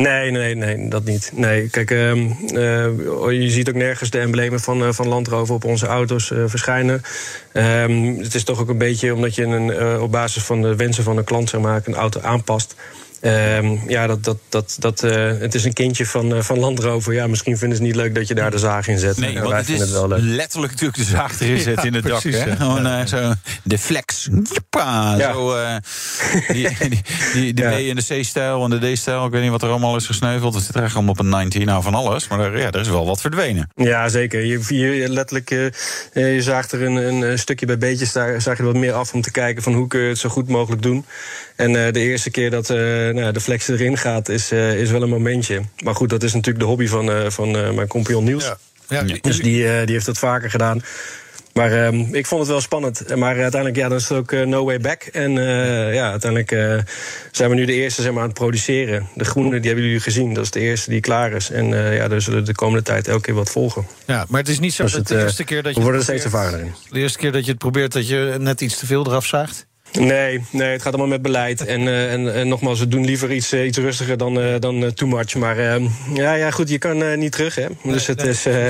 Nee, 0.02 0.32
nee, 0.32 0.56
nee, 0.56 0.88
dat 0.88 1.04
niet. 1.04 1.32
Nee, 1.34 1.70
kijk, 1.70 1.92
ehm, 1.92 2.32
eh, 2.56 3.42
je 3.42 3.50
ziet 3.50 3.70
ook 3.70 3.76
nergens 3.76 4.10
de 4.10 4.20
emblemen 4.20 4.60
van, 4.60 4.84
eh, 4.84 4.92
van 4.92 5.08
Land 5.08 5.28
Rover 5.28 5.56
op 5.56 5.64
onze 5.64 5.86
auto's 5.86 6.32
eh, 6.32 6.44
verschijnen. 6.46 7.02
Ehm, 7.52 8.16
het 8.18 8.36
is 8.36 8.44
toch 8.44 8.60
ook 8.60 8.70
een 8.70 8.78
beetje 8.78 9.14
omdat 9.14 9.36
je 9.36 9.44
een, 9.44 10.00
op 10.02 10.12
basis 10.12 10.44
van 10.44 10.62
de 10.62 10.76
wensen 10.76 11.04
van 11.04 11.18
een 11.18 11.24
klant 11.24 11.50
zeg 11.50 11.62
maar, 11.62 11.82
een 11.86 11.96
auto 11.96 12.22
aanpast. 12.22 12.76
Ehm, 13.22 13.78
ja, 13.88 14.08
dat, 14.08 14.24
dat, 14.24 14.38
dat, 14.50 14.76
dat, 14.80 15.04
eh, 15.04 15.38
het 15.40 15.56
is 15.56 15.64
een 15.64 15.74
kindje 15.74 16.06
van, 16.06 16.36
eh, 16.36 16.42
van 16.42 16.60
Land 16.60 16.80
Rover. 16.80 17.14
Ja, 17.14 17.28
misschien 17.28 17.58
vinden 17.58 17.78
ze 17.78 17.84
het 17.84 17.92
niet 17.94 18.02
leuk 18.02 18.16
dat 18.16 18.28
je 18.28 18.34
daar 18.36 18.52
de 18.52 18.58
zaag 18.58 18.88
in 18.88 19.00
zet. 19.00 19.18
Nee, 19.18 19.34
want 19.34 19.48
wij 19.50 19.58
het 19.58 19.70
is 19.70 19.76
vinden 19.78 19.88
het 19.88 19.98
wel 19.98 20.08
leuk. 20.08 20.36
letterlijk 20.36 20.72
natuurlijk 20.72 21.00
de 21.00 21.04
zaag 21.06 21.40
erin 21.42 21.60
zetten 21.60 21.86
in 21.88 21.94
het 21.94 22.04
dak. 22.06 22.22
precies, 22.22 22.40
Hè? 22.40 22.50
ja. 22.50 22.56
Gewoon 22.56 22.86
eh, 22.86 23.06
zo 23.06 23.34
de 23.64 23.78
flex. 23.78 24.30
Ja. 24.70 25.34
Zo, 25.34 25.56
eh, 25.56 25.76
die, 26.48 26.68
die, 26.80 27.02
die- 27.34 27.54
de 27.54 27.62
Ja. 27.62 27.70
B 27.70 27.74
en 27.74 27.96
de 27.96 28.20
C-stijl 28.20 28.64
en 28.64 28.70
de 28.80 28.92
D-stijl. 28.94 29.26
Ik 29.26 29.32
weet 29.32 29.42
niet 29.42 29.52
wat 29.52 29.62
er 29.62 29.70
allemaal 29.70 29.96
is 29.96 30.06
gesneuveld. 30.06 30.54
Het 30.54 30.64
zit 30.64 30.76
er 30.76 30.80
eigenlijk 30.82 31.08
allemaal 31.08 31.26
op 31.28 31.34
een 31.34 31.40
19. 31.40 31.66
Nou, 31.66 31.84
van 31.84 31.96
alles. 31.96 32.28
Maar 32.28 32.40
er, 32.40 32.58
ja, 32.60 32.72
er 32.72 32.80
is 32.80 32.88
wel 32.90 33.06
wat 33.06 33.22
verdwenen. 33.22 33.70
Ja, 33.76 34.10
zeker. 34.10 34.46
Je, 34.46 34.76
je, 34.78 35.10
letterlijk, 35.10 35.50
je 36.14 36.38
zaagt 36.42 36.72
er 36.72 36.82
een, 36.82 36.96
een, 36.96 37.40
stukje 37.40 37.66
bij 37.66 37.78
beetjes, 37.78 38.12
daar 38.12 38.42
zaag 38.42 38.58
je 38.58 38.64
wat 38.64 38.76
meer 38.76 38.94
af 38.94 39.14
om 39.14 39.22
te 39.22 39.32
kijken 39.32 39.64
van 39.64 39.74
hoe 39.74 39.88
kun 39.88 40.02
je 40.02 40.08
het 40.10 40.18
zo 40.18 40.30
goed 40.30 40.48
mogelijk 40.48 40.82
doen. 40.82 41.06
En 41.62 41.86
eh, 41.86 41.94
de 41.94 42.00
eerste 42.00 42.30
keer 42.32 42.50
dat 42.50 42.70
eh, 42.70 42.78
nou, 42.78 43.32
de 43.32 43.42
flex 43.42 43.68
erin 43.68 43.98
gaat, 43.98 44.30
is, 44.30 44.52
eh, 44.52 44.80
is 44.80 44.92
wel 44.92 45.02
een 45.02 45.10
momentje. 45.10 45.62
Maar 45.84 45.96
goed, 45.96 46.10
dat 46.10 46.24
is 46.24 46.34
natuurlijk 46.34 46.60
de 46.60 46.70
hobby 46.70 46.88
van, 46.88 47.32
van 47.32 47.52
mijn 47.52 47.88
compagnon 47.88 48.24
Niels. 48.24 48.44
Ja. 48.44 48.58
Ja, 48.88 49.04
Dus 49.22 49.40
die, 49.40 49.68
eh, 49.68 49.86
die 49.86 49.94
heeft 49.94 50.06
dat 50.06 50.18
vaker 50.18 50.50
gedaan. 50.50 50.84
Maar 51.54 51.86
ehm, 51.86 52.16
ik 52.16 52.26
vond 52.26 52.42
het 52.42 52.50
wel 52.50 52.62
spannend. 52.62 53.16
Maar 53.16 53.42
uiteindelijk, 53.42 53.76
ja, 53.76 53.88
dan 53.90 53.98
is 53.98 54.10
het 54.10 54.18
ook 54.18 54.32
no 54.32 54.66
way 54.66 54.80
back. 54.80 55.04
En 55.04 55.32
ja, 55.94 56.10
uiteindelijk 56.10 56.50
zijn 57.32 57.50
we 57.50 57.56
nu 57.56 57.66
de 57.66 57.74
eerste 57.74 58.02
zeg 58.02 58.12
maar, 58.12 58.22
aan 58.22 58.28
het 58.28 58.38
produceren. 58.38 59.08
De 59.16 59.26
groene, 59.26 59.60
die 59.60 59.66
hebben 59.66 59.84
jullie 59.86 60.00
gezien. 60.00 60.34
Dat 60.34 60.44
is 60.44 60.52
de 60.52 60.60
eerste 60.60 60.90
die 60.90 61.00
klaar 61.00 61.32
is. 61.32 61.50
En 61.50 61.68
ja, 61.68 62.10
er 62.10 62.22
zullen 62.22 62.46
de 62.46 62.56
komende 62.56 62.84
tijd 62.84 63.08
elke 63.08 63.22
keer 63.22 63.34
wat 63.34 63.50
volgen. 63.50 63.86
Ja, 64.06 64.26
maar 64.30 64.40
het 64.40 64.50
is 64.50 64.60
niet 64.60 64.74
zo 64.74 64.84
Dus 64.84 64.92
dat 64.92 65.10
het, 65.10 65.18
de 65.18 65.24
eerste 65.24 65.44
keer 65.44 65.64
dat 65.64 65.72
je. 65.72 65.78
we 65.78 65.84
worden 65.84 66.02
er 66.02 66.08
steeds 66.08 66.24
ervarener 66.24 66.60
in. 66.60 66.74
De 66.90 67.00
eerste 67.00 67.18
keer 67.18 67.32
dat 67.32 67.46
je 67.46 67.50
het 67.52 67.60
probeert 67.60 67.94
dat 67.94 68.08
je 68.08 68.36
net 68.40 68.62
iets 68.62 68.78
te 68.78 68.86
veel 68.86 69.06
eraf 69.06 69.26
zaagt? 69.26 69.66
Nee, 70.00 70.44
nee, 70.52 70.72
het 70.72 70.82
gaat 70.82 70.94
allemaal 70.94 71.08
met 71.12 71.22
beleid. 71.22 71.66
En, 71.66 71.88
eh, 71.88 72.14
en, 72.14 72.34
en 72.34 72.48
nogmaals, 72.48 72.80
we 72.80 72.88
doen 72.88 73.06
liever 73.06 73.32
iets, 73.32 73.52
eh, 73.52 73.66
iets 73.66 73.78
rustiger 73.78 74.18
dan, 74.18 74.42
eh, 74.42 74.54
dan 74.60 74.94
too 74.94 75.08
much. 75.08 75.36
Maar 75.36 75.58
eh, 75.58 75.86
ja, 76.14 76.34
ja, 76.34 76.52
goed, 76.52 76.70
je 76.70 76.78
kan 76.78 77.04
eh, 77.04 77.18
niet 77.18 77.32
terug, 77.32 77.56
hè. 77.56 77.66
Dus 77.84 78.08
het, 78.08 78.24
is, 78.24 78.46
eh, 78.46 78.54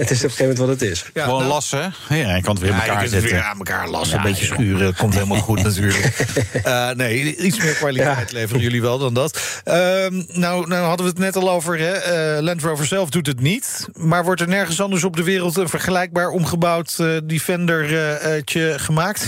het 0.00 0.10
is 0.10 0.18
op 0.18 0.24
een 0.24 0.30
gegeven 0.30 0.38
moment 0.38 0.58
wat 0.58 0.68
het 0.68 0.82
is. 0.82 1.04
Ja, 1.14 1.24
Gewoon 1.24 1.38
nou- 1.40 1.52
lassen. 1.52 1.94
Ja, 2.08 2.34
je 2.36 2.42
kan 2.42 2.54
het 2.54 2.62
weer 2.62 2.70
Ja, 2.72 2.84
je 2.84 2.90
elkaar 2.90 3.08
zetten. 3.08 3.30
weer 3.30 3.40
aan 3.42 3.56
elkaar 3.58 3.88
lassen, 3.88 4.16
een 4.16 4.22
beetje 4.24 4.44
schuren. 4.44 4.94
Komt 4.96 5.14
helemaal 5.14 5.38
goed 5.40 5.62
natuurlijk. 5.72 6.26
Eh, 6.64 6.90
nee, 6.90 7.36
iets 7.36 7.58
meer 7.58 7.74
kwaliteit 7.74 8.32
leveren 8.32 8.62
jullie 8.62 8.80
wel 8.82 8.98
dan 8.98 9.14
dat. 9.14 9.60
Ehm, 9.64 10.22
nou, 10.28 10.66
nou 10.68 10.84
hadden 10.86 11.06
we 11.06 11.10
het 11.12 11.18
net 11.20 11.36
al 11.36 11.50
over. 11.50 11.78
Hè. 11.78 11.92
Eh, 11.92 12.42
Land 12.42 12.62
Rover 12.62 12.86
zelf 12.86 13.10
doet 13.10 13.26
het 13.26 13.40
niet. 13.40 13.86
Maar 13.92 14.24
wordt 14.24 14.40
er 14.40 14.48
nergens 14.48 14.80
anders 14.80 15.04
op 15.04 15.16
de 15.16 15.22
wereld 15.24 15.56
een 15.56 15.68
vergelijkbaar 15.68 16.28
omgebouwd 16.28 16.94
eh 16.98 17.06
Defender-tje 17.24 18.74
gemaakt? 18.78 19.26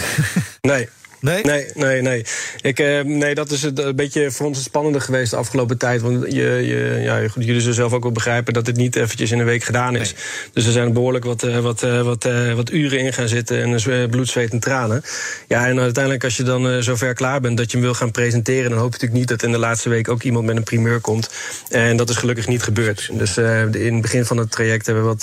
Nee. 0.61 0.88
Nee? 1.20 1.42
Nee, 1.44 1.66
nee, 1.74 2.02
nee. 2.02 2.24
Ik, 2.61 2.78
eh, 2.78 3.00
nee, 3.00 3.35
dat 3.35 3.50
is 3.50 3.62
het, 3.62 3.78
een 3.78 3.96
beetje 3.96 4.30
voor 4.30 4.46
ons 4.46 4.56
het 4.56 4.66
spannende 4.66 5.00
geweest 5.00 5.30
de 5.30 5.37
afgelopen 5.37 5.78
tijd. 5.78 6.00
Want 6.00 6.33
je, 6.33 6.42
je, 6.42 7.00
ja, 7.02 7.28
goed, 7.28 7.44
jullie 7.44 7.61
zullen 7.61 7.74
zelf 7.74 7.92
ook 7.92 8.02
wel 8.02 8.12
begrijpen 8.12 8.52
dat 8.52 8.64
dit 8.64 8.76
niet 8.76 8.96
eventjes 8.96 9.30
in 9.30 9.38
een 9.38 9.44
week 9.44 9.64
gedaan 9.64 9.96
is. 9.96 10.14
Dus 10.52 10.66
er 10.66 10.72
zijn 10.72 10.92
behoorlijk 10.92 11.24
wat, 11.24 11.42
eh, 11.42 11.59
wat, 11.59 11.83
eh, 11.83 12.02
wat, 12.02 12.28
wat 12.54 12.70
uren 12.70 12.98
in 12.98 13.12
gaan 13.12 13.28
zitten. 13.28 13.62
En 13.62 14.11
bloed, 14.11 14.28
zweet 14.28 14.52
en 14.52 14.61
tranen. 14.61 15.02
Ja, 15.48 15.66
en 15.66 15.80
uiteindelijk 15.80 16.24
als 16.24 16.37
je 16.37 16.42
dan 16.42 16.83
zover 16.83 17.14
klaar 17.14 17.40
bent 17.40 17.56
dat 17.56 17.70
je 17.70 17.76
hem 17.76 17.87
wil 17.87 17.94
gaan 17.94 18.11
presenteren... 18.11 18.70
dan 18.70 18.78
hoop 18.78 18.94
je 18.94 18.98
natuurlijk 19.00 19.20
niet 19.20 19.28
dat 19.28 19.42
in 19.42 19.52
de 19.52 19.59
laatste 19.59 19.88
week 19.88 20.09
ook 20.09 20.22
iemand 20.22 20.46
met 20.46 20.56
een 20.56 20.62
primeur 20.62 21.00
komt. 21.00 21.30
En 21.68 21.96
dat 21.96 22.11
is 22.11 22.16
gelukkig 22.16 22.48
niet 22.48 22.62
gebeurd. 22.62 23.09
Dus 23.12 23.37
in 23.37 23.92
het 23.92 24.02
begin 24.02 24.24
van 24.24 24.37
het 24.37 24.50
traject 24.50 24.87
hebben 24.87 25.04
we 25.04 25.09
wat, 25.09 25.22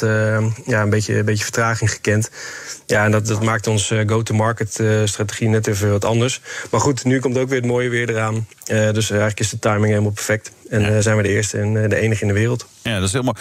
ja, 0.65 0.81
een, 0.81 0.89
beetje, 0.89 1.17
een 1.17 1.25
beetje 1.25 1.43
vertraging 1.43 1.91
gekend. 1.91 2.29
Ja, 2.87 3.05
en 3.05 3.11
dat, 3.11 3.27
dat 3.27 3.43
maakt 3.43 3.67
onze 3.67 4.03
go-to-market 4.07 4.79
eh, 4.79 5.01
strategie 5.05 5.49
net 5.49 5.67
even 5.67 5.91
wat 5.91 6.05
anders. 6.05 6.41
Maar 6.71 6.79
goed, 6.79 7.03
nu 7.03 7.19
komt 7.19 7.37
ook 7.37 7.49
weer 7.49 7.59
het 7.59 7.67
mooie 7.67 7.89
weer 7.89 8.09
eraan. 8.09 8.35
Uh, 8.35 8.91
dus 8.91 9.09
eigenlijk 9.09 9.39
is 9.39 9.49
de 9.49 9.59
timing 9.59 9.85
helemaal 9.85 10.11
perfect. 10.11 10.51
En 10.69 10.81
ja. 10.81 11.01
zijn 11.01 11.17
we 11.17 11.23
de 11.23 11.29
eerste 11.29 11.57
en 11.57 11.89
de 11.89 11.95
enige 11.95 12.21
in 12.21 12.27
de 12.27 12.33
wereld. 12.33 12.67
Ja, 12.81 12.93
dat 12.93 13.03
is 13.03 13.11
helemaal. 13.11 13.35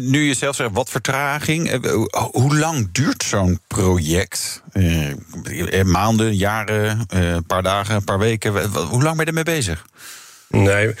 Nu 0.00 0.22
je 0.22 0.34
zelf 0.34 0.56
zegt, 0.56 0.70
wat 0.72 0.90
vertraging. 0.90 1.86
Hoe 2.30 2.58
lang 2.58 2.88
duurt 2.92 3.22
zo'n 3.22 3.60
project? 3.66 4.62
maanden, 5.84 6.36
jaren, 6.36 7.04
een 7.08 7.46
paar 7.46 7.62
dagen, 7.62 7.94
een 7.94 8.04
paar 8.04 8.18
weken. 8.18 8.70
Hoe 8.72 9.02
lang 9.02 9.16
ben 9.16 9.24
je 9.24 9.24
ermee 9.24 9.44
bezig? 9.44 9.86
Nee, 10.48 10.94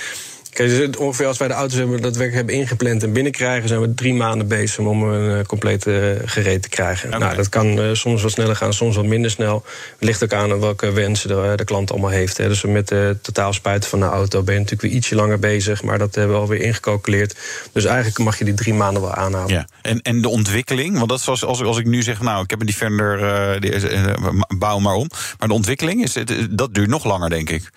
Kijk, 0.56 0.68
dus 0.68 0.96
ongeveer 0.96 1.26
als 1.26 1.38
wij 1.38 1.48
de 1.48 1.54
auto's 1.54 1.78
hebben, 1.78 2.02
dat 2.02 2.16
werk 2.16 2.32
hebben 2.32 2.54
ingepland 2.54 3.02
en 3.02 3.12
binnenkrijgen, 3.12 3.68
zijn 3.68 3.80
we 3.80 3.94
drie 3.94 4.14
maanden 4.14 4.48
bezig 4.48 4.78
om 4.84 5.02
een 5.02 5.38
uh, 5.38 5.44
complete 5.44 6.18
uh, 6.22 6.28
gereed 6.28 6.62
te 6.62 6.68
krijgen. 6.68 7.08
Okay. 7.08 7.20
Nou, 7.20 7.36
dat 7.36 7.48
kan 7.48 7.78
uh, 7.78 7.92
soms 7.92 8.22
wat 8.22 8.30
sneller 8.30 8.56
gaan, 8.56 8.72
soms 8.72 8.96
wat 8.96 9.04
minder 9.04 9.30
snel. 9.30 9.64
Het 9.98 10.04
ligt 10.08 10.24
ook 10.24 10.32
aan 10.32 10.60
welke 10.60 10.92
wensen 10.92 11.28
de, 11.28 11.52
de 11.56 11.64
klant 11.64 11.90
allemaal 11.90 12.10
heeft. 12.10 12.36
Hè. 12.36 12.48
Dus 12.48 12.64
met 12.64 12.88
de 12.88 13.16
totaal 13.22 13.52
spuiten 13.52 13.90
van 13.90 14.00
de 14.00 14.04
auto 14.04 14.42
ben 14.42 14.54
je 14.54 14.60
natuurlijk 14.60 14.88
weer 14.88 14.98
ietsje 14.98 15.14
langer 15.14 15.38
bezig, 15.38 15.82
maar 15.82 15.98
dat 15.98 16.14
hebben 16.14 16.36
we 16.36 16.42
alweer 16.42 16.60
ingecalculeerd. 16.60 17.36
Dus 17.72 17.84
eigenlijk 17.84 18.18
mag 18.18 18.38
je 18.38 18.44
die 18.44 18.54
drie 18.54 18.74
maanden 18.74 19.02
wel 19.02 19.14
aanhouden. 19.14 19.56
Ja. 19.56 19.66
En, 19.82 20.02
en 20.02 20.22
de 20.22 20.28
ontwikkeling, 20.28 20.96
want 20.96 21.08
dat 21.08 21.18
is 21.18 21.28
als, 21.28 21.44
als, 21.44 21.62
als 21.62 21.78
ik 21.78 21.86
nu 21.86 22.02
zeg, 22.02 22.20
nou, 22.20 22.42
ik 22.42 22.50
heb 22.50 22.60
een 22.60 22.66
Defender, 22.66 23.60
die, 23.60 23.72
bouw 24.58 24.78
maar 24.78 24.94
om. 24.94 25.08
Maar 25.38 25.48
de 25.48 25.54
ontwikkeling, 25.54 26.02
is, 26.02 26.16
dat 26.50 26.74
duurt 26.74 26.88
nog 26.88 27.04
langer, 27.04 27.30
denk 27.30 27.50
ik 27.50 27.70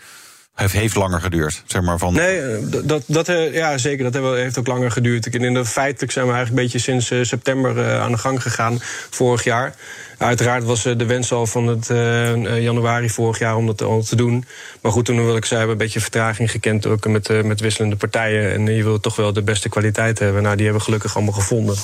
heeft, 0.59 0.73
heeft 0.73 0.95
langer 0.95 1.21
geduurd, 1.21 1.63
zeg 1.65 1.81
maar. 1.81 1.97
Van... 1.97 2.13
Nee, 2.13 2.41
dat, 2.83 3.03
dat, 3.05 3.27
ja, 3.51 3.77
zeker. 3.77 4.11
Dat 4.11 4.35
heeft 4.35 4.57
ook 4.57 4.67
langer 4.67 4.91
geduurd. 4.91 5.35
In 5.35 5.53
de 5.53 5.65
feitelijk 5.65 6.11
zijn 6.11 6.25
we 6.25 6.33
eigenlijk 6.33 6.61
een 6.61 6.69
beetje 6.69 6.91
sinds 6.99 7.29
september 7.29 7.99
aan 7.99 8.11
de 8.11 8.17
gang 8.17 8.41
gegaan, 8.41 8.77
vorig 9.09 9.43
jaar. 9.43 9.75
Uiteraard 10.19 10.63
was 10.63 10.83
de 10.83 11.05
wens 11.05 11.31
al 11.31 11.45
van 11.45 11.67
het 11.67 11.89
uh, 11.89 12.61
januari 12.61 13.09
vorig 13.09 13.39
jaar 13.39 13.55
om 13.55 13.65
dat 13.65 13.81
al 13.81 14.01
te 14.01 14.15
doen. 14.15 14.45
Maar 14.81 14.91
goed, 14.91 15.05
toen 15.05 15.25
wil 15.25 15.35
ik 15.35 15.45
zei, 15.45 15.59
hebben 15.59 15.77
we 15.77 15.83
een 15.83 15.87
beetje 15.87 16.01
vertraging 16.01 16.51
gekend 16.51 16.85
ook 16.85 17.07
met, 17.07 17.29
uh, 17.29 17.43
met 17.43 17.59
wisselende 17.59 17.95
partijen. 17.95 18.53
En 18.53 18.75
je 18.75 18.83
wil 18.83 18.99
toch 18.99 19.15
wel 19.15 19.33
de 19.33 19.41
beste 19.41 19.69
kwaliteit 19.69 20.19
hebben. 20.19 20.43
Nou, 20.43 20.55
die 20.55 20.63
hebben 20.63 20.81
we 20.81 20.87
gelukkig 20.87 21.15
allemaal 21.15 21.33
gevonden. 21.33 21.75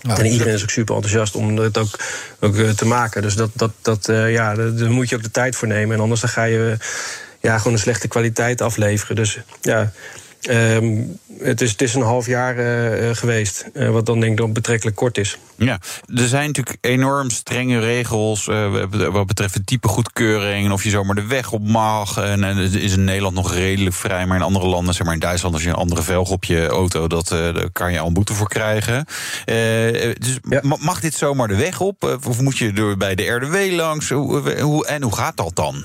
Nou, 0.00 0.20
en 0.20 0.26
iedereen 0.26 0.54
is 0.54 0.62
ook 0.62 0.70
super 0.70 0.94
enthousiast 0.94 1.34
om 1.34 1.56
het 1.56 1.78
ook, 1.78 1.98
ook 2.40 2.54
te 2.54 2.86
maken. 2.86 3.22
Dus 3.22 3.34
dat, 3.34 3.50
dat, 3.52 3.70
dat, 3.82 4.06
ja, 4.06 4.54
daar 4.54 4.90
moet 4.90 5.08
je 5.08 5.16
ook 5.16 5.22
de 5.22 5.30
tijd 5.30 5.56
voor 5.56 5.68
nemen. 5.68 5.94
En 5.96 6.02
anders 6.02 6.20
dan 6.20 6.30
ga 6.30 6.44
je 6.44 6.76
ja, 7.46 7.58
gewoon 7.58 7.72
een 7.72 7.78
slechte 7.78 8.08
kwaliteit 8.08 8.60
afleveren. 8.60 9.16
Dus 9.16 9.38
ja. 9.60 9.92
Um, 10.50 11.18
het, 11.38 11.60
is, 11.60 11.70
het 11.70 11.82
is 11.82 11.94
een 11.94 12.02
half 12.02 12.26
jaar 12.26 12.58
uh, 12.58 13.14
geweest, 13.14 13.64
uh, 13.72 13.90
wat 13.90 14.06
dan 14.06 14.20
denk 14.20 14.40
ik 14.40 14.52
betrekkelijk 14.52 14.96
kort 14.96 15.18
is. 15.18 15.38
Ja, 15.56 15.78
er 16.14 16.28
zijn 16.28 16.46
natuurlijk 16.46 16.76
enorm 16.80 17.30
strenge 17.30 17.78
regels 17.78 18.46
uh, 18.46 18.84
wat 19.12 19.26
betreft 19.26 19.54
de 19.54 19.64
type 19.64 19.88
goedkeuring 19.88 20.64
en 20.64 20.72
of 20.72 20.84
je 20.84 20.90
zomaar 20.90 21.14
de 21.14 21.26
weg 21.26 21.52
op 21.52 21.68
mag. 21.68 22.16
En, 22.16 22.44
is 22.56 22.92
in 22.92 23.04
Nederland 23.04 23.34
nog 23.34 23.54
redelijk 23.54 23.94
vrij, 23.94 24.26
maar 24.26 24.36
in 24.36 24.42
andere 24.42 24.66
landen, 24.66 24.94
zeg 24.94 25.04
maar 25.04 25.14
in 25.14 25.20
Duitsland, 25.20 25.54
als 25.54 25.62
je 25.62 25.68
een 25.68 25.74
andere 25.74 26.02
velg 26.02 26.30
op 26.30 26.44
je 26.44 26.66
auto, 26.66 27.06
dat, 27.06 27.28
daar 27.28 27.70
kan 27.72 27.92
je 27.92 27.98
al 27.98 28.06
een 28.06 28.12
boete 28.12 28.34
voor 28.34 28.48
krijgen. 28.48 29.06
dus 30.18 30.38
ja. 30.48 30.60
mag 30.62 31.00
dit 31.00 31.14
zomaar 31.14 31.48
de 31.48 31.56
weg 31.56 31.80
op? 31.80 32.18
Of 32.26 32.40
moet 32.40 32.58
je 32.58 32.72
door 32.72 32.96
bij 32.96 33.14
de 33.14 33.26
RDW 33.26 33.72
langs? 33.72 34.08
Hoe, 34.08 34.60
hoe, 34.60 34.86
en 34.86 35.02
hoe 35.02 35.16
gaat 35.16 35.36
dat 35.36 35.56
dan? 35.56 35.84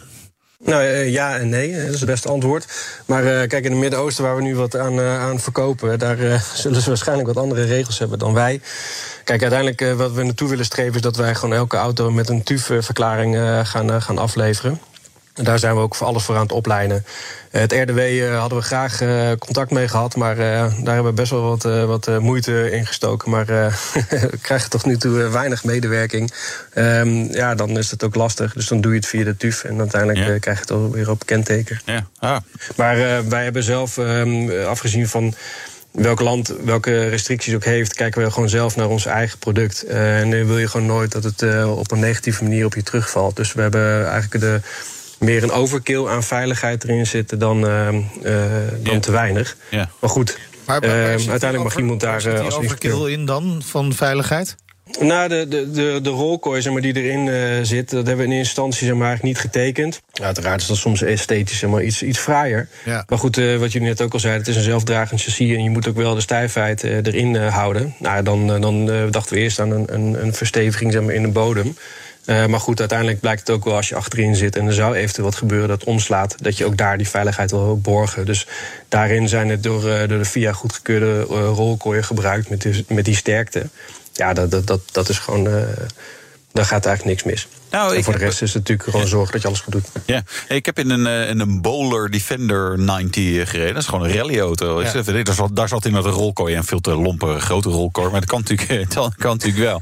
Nou 0.64 0.84
ja 0.94 1.38
en 1.38 1.50
nee, 1.50 1.76
dat 1.76 1.94
is 1.94 2.00
het 2.00 2.10
beste 2.10 2.30
antwoord. 2.30 2.66
Maar 3.06 3.24
uh, 3.24 3.30
kijk, 3.30 3.66
in 3.66 3.72
het 3.72 3.80
Midden-Oosten, 3.80 4.24
waar 4.24 4.36
we 4.36 4.42
nu 4.42 4.56
wat 4.56 4.76
aan, 4.76 5.00
uh, 5.00 5.20
aan 5.20 5.40
verkopen, 5.40 6.00
daar 6.00 6.18
zullen 6.54 6.82
ze 6.82 6.88
waarschijnlijk 6.88 7.28
wat 7.28 7.38
andere 7.38 7.64
regels 7.64 8.00
hebben 8.00 8.20
dan 8.20 8.34
wij. 8.34 8.62
Kijk, 9.24 9.42
uiteindelijk 9.42 9.98
wat 9.98 10.12
we 10.12 10.24
naartoe 10.24 10.50
willen 10.50 10.66
streven 10.66 10.96
is 10.96 11.02
dat 11.02 11.16
wij 11.16 11.36
gewoon 11.36 11.56
elke 11.56 11.78
auto 11.78 12.12
met 12.12 12.30
een 12.30 12.44
TUF-verklaring 12.44 13.38
gaan, 13.64 14.02
gaan 14.02 14.18
afleveren. 14.18 14.80
Daar 15.34 15.60
zijn 15.60 15.76
we 15.76 15.82
ook 15.82 15.96
voor 15.96 16.08
alles 16.08 16.24
voor 16.24 16.36
aan 16.36 16.42
het 16.42 16.52
opleiden. 16.52 17.06
Het 17.50 17.72
RDW 17.72 18.00
uh, 18.00 18.40
hadden 18.40 18.58
we 18.58 18.64
graag 18.64 19.02
uh, 19.02 19.32
contact 19.40 19.72
mee 19.72 19.88
gehad, 19.88 20.16
maar 20.16 20.36
daar 20.36 20.94
hebben 20.94 21.04
we 21.04 21.12
best 21.12 21.32
wel 21.32 21.42
wat, 21.42 21.64
wat 21.64 22.20
moeite 22.20 22.72
in 22.72 22.86
gestoken. 22.86 23.30
Maar 23.30 23.46
we 23.46 24.38
krijgen 24.42 24.70
tot 24.70 24.86
nu 24.86 24.98
toe 24.98 25.28
weinig 25.30 25.64
medewerking. 25.64 26.34
Um, 26.76 27.34
ja, 27.34 27.56
dan 27.56 27.78
is 27.78 27.92
het 27.92 28.04
ook 28.04 28.16
lastig. 28.16 28.54
Dus 28.54 28.68
dan 28.68 28.82
doe 28.82 28.92
je 28.92 28.98
het 28.98 29.08
via 29.08 29.24
de 29.24 29.38
TUF 29.38 29.64
en 29.64 29.80
uiteindelijk 29.80 30.28
ja. 30.28 30.38
krijg 30.38 30.58
je 30.58 30.64
het 30.64 30.72
alweer 30.72 31.10
op 31.10 31.26
kenteken. 31.26 31.82
Ja. 31.86 32.08
Ah. 32.20 32.38
Maar 32.76 33.28
wij 33.30 33.44
hebben 33.44 33.64
zelf, 33.64 33.98
um, 33.98 34.52
afgezien 34.66 35.08
van 35.08 35.34
welk 35.92 36.20
land 36.20 36.54
welke 36.64 37.08
restricties 37.08 37.56
ook 37.56 37.64
heeft, 37.64 37.94
kijken 37.94 38.24
we 38.24 38.32
gewoon 38.32 38.50
zelf 38.50 38.76
naar 38.76 38.88
ons 38.88 39.06
eigen 39.06 39.38
product. 39.40 39.84
en 39.84 40.32
dan 40.32 40.46
wil 40.46 40.58
je 40.58 40.68
gewoon 40.68 40.88
nooit 40.88 41.12
dat 41.12 41.24
het 41.24 41.66
op 41.66 41.92
een 41.92 42.00
negatieve 42.00 42.44
manier 42.44 42.66
op 42.66 42.76
je 42.76 42.84
terugvalt. 42.84 43.36
Dus 43.36 43.54
we 43.54 43.62
hebben 43.62 44.10
eigenlijk 44.10 44.44
de 44.44 44.62
meer 45.22 45.44
een 45.44 45.52
overkill 45.52 46.08
aan 46.08 46.24
veiligheid 46.24 46.84
erin 46.84 47.08
zitten 47.08 47.40
dan, 47.40 47.66
uh, 47.66 47.88
uh, 48.24 48.44
dan 48.80 49.00
te 49.00 49.12
weinig. 49.12 49.58
Ja. 49.70 49.90
Maar 50.00 50.10
goed, 50.10 50.38
maar, 50.66 50.80
maar 50.80 50.90
uh, 50.90 51.30
uiteindelijk 51.30 51.64
mag 51.64 51.78
iemand 51.78 52.00
daar 52.00 52.26
uh, 52.26 52.40
als 52.40 52.56
overkill 52.56 53.12
in 53.12 53.26
dan 53.26 53.62
van 53.66 53.94
veiligheid? 53.94 54.56
Nou, 55.00 55.30
de, 55.30 55.48
de, 55.48 55.72
de, 55.72 56.00
de 56.02 56.10
rolkooi 56.10 56.62
zeg 56.62 56.74
maar, 56.74 56.82
die 56.82 56.96
erin 56.96 57.26
uh, 57.26 57.60
zit, 57.62 57.90
dat 57.90 58.08
hebben 58.08 58.26
we 58.26 58.32
in 58.32 58.38
instantie 58.38 58.88
zeg 58.88 58.96
maar, 58.96 59.08
eigenlijk 59.08 59.36
niet 59.36 59.52
getekend. 59.52 60.02
Uiteraard 60.22 60.62
is 60.62 60.68
dat 60.68 60.78
soms 60.78 61.02
esthetisch 61.02 61.60
zeg 61.60 61.70
maar, 61.70 61.84
iets, 61.84 62.04
iets 62.04 62.20
fraaier. 62.20 62.68
Ja. 62.86 63.04
Maar 63.08 63.20
goed, 63.20 63.38
uh, 63.38 63.58
wat 63.58 63.72
jullie 63.72 63.88
net 63.88 64.02
ook 64.02 64.14
al 64.14 64.20
zeiden, 64.20 64.42
het 64.42 64.52
is 64.52 64.56
een 64.58 64.70
zelfdragend 64.70 65.22
chassis 65.22 65.50
en 65.50 65.64
je 65.64 65.70
moet 65.70 65.88
ook 65.88 65.96
wel 65.96 66.16
de 66.16 66.22
stijfheid 66.22 66.84
uh, 66.84 66.96
erin 66.96 67.36
houden. 67.36 67.96
Nou, 67.98 68.24
dan, 68.24 68.62
dan 68.62 68.86
dachten 69.12 69.34
we 69.34 69.40
eerst 69.40 69.60
aan 69.60 69.72
een, 69.72 69.94
een, 69.94 70.24
een 70.24 70.34
versteviging 70.34 70.92
zeg 70.92 71.02
maar, 71.02 71.14
in 71.14 71.22
de 71.22 71.28
bodem. 71.28 71.76
Uh, 72.26 72.46
maar 72.46 72.60
goed, 72.60 72.80
uiteindelijk 72.80 73.20
blijkt 73.20 73.40
het 73.40 73.50
ook 73.50 73.64
wel 73.64 73.76
als 73.76 73.90
je 73.90 73.96
achterin 73.96 74.36
zit 74.36 74.56
en 74.56 74.68
er 74.68 74.74
zou 74.74 74.96
eventueel 74.96 75.26
wat 75.26 75.36
gebeuren 75.36 75.68
dat 75.68 75.84
omslaat, 75.84 76.36
dat 76.44 76.58
je 76.58 76.66
ook 76.66 76.78
daar 76.78 76.98
die 76.98 77.10
veiligheid 77.10 77.52
wil 77.52 77.80
borgen. 77.80 78.26
Dus 78.26 78.48
daarin 78.90 79.30
zijn 79.30 79.50
het 79.50 79.64
door, 79.64 79.88
uh, 79.88 80.08
door 80.08 80.18
de 80.18 80.26
VIA 80.26 80.52
goedgekeurde 80.52 81.26
uh, 81.30 81.36
rolkooien 81.56 82.04
gebruikt 82.04 82.50
met 82.50 82.62
die, 82.62 82.86
met 82.88 83.06
die 83.06 83.16
sterkte. 83.16 83.70
Ja, 84.14 84.34
dat, 84.34 84.52
dat, 84.52 84.68
dat, 84.68 84.82
dat 84.92 85.10
is 85.10 85.20
gewoon. 85.20 85.66
Daar 86.54 86.66
gaat 86.66 86.86
eigenlijk 86.86 87.18
niks 87.18 87.34
mis. 87.34 87.48
Nou, 87.72 87.96
en 87.96 88.04
voor 88.04 88.14
de 88.14 88.20
rest 88.20 88.40
heb... 88.40 88.48
is 88.48 88.54
het 88.54 88.68
natuurlijk 88.68 88.90
gewoon 88.90 89.08
zorgen 89.08 89.32
dat 89.32 89.42
je 89.42 89.48
alles 89.48 89.60
goed 89.60 89.74
doet. 89.74 89.88
Ja, 90.06 90.24
ik 90.48 90.66
heb 90.66 90.80
in 90.80 90.90
een, 90.90 91.28
in 91.28 91.40
een 91.40 91.62
Bowler 91.62 92.12
Defender 92.12 92.80
90 92.80 93.50
gereden. 93.50 93.74
Dat 93.74 93.82
is 93.82 93.90
gewoon 93.90 94.06
een 94.06 94.16
rallyauto. 94.16 94.82
Ja. 94.82 95.02
Daar, 95.24 95.34
zat, 95.34 95.56
daar 95.56 95.68
zat 95.68 95.86
in 95.86 95.94
met 95.94 96.06
een 96.06 96.12
rolkooi 96.12 96.56
en 96.56 96.64
veel 96.64 96.80
te 96.80 96.96
lompe 96.96 97.40
grote 97.40 97.70
rolkooi. 97.70 98.10
Maar 98.10 98.20
dat 98.20 98.30
kan 98.30 98.40
natuurlijk, 98.40 98.94
dat 98.94 99.16
kan 99.16 99.32
natuurlijk 99.32 99.64
wel. 99.64 99.82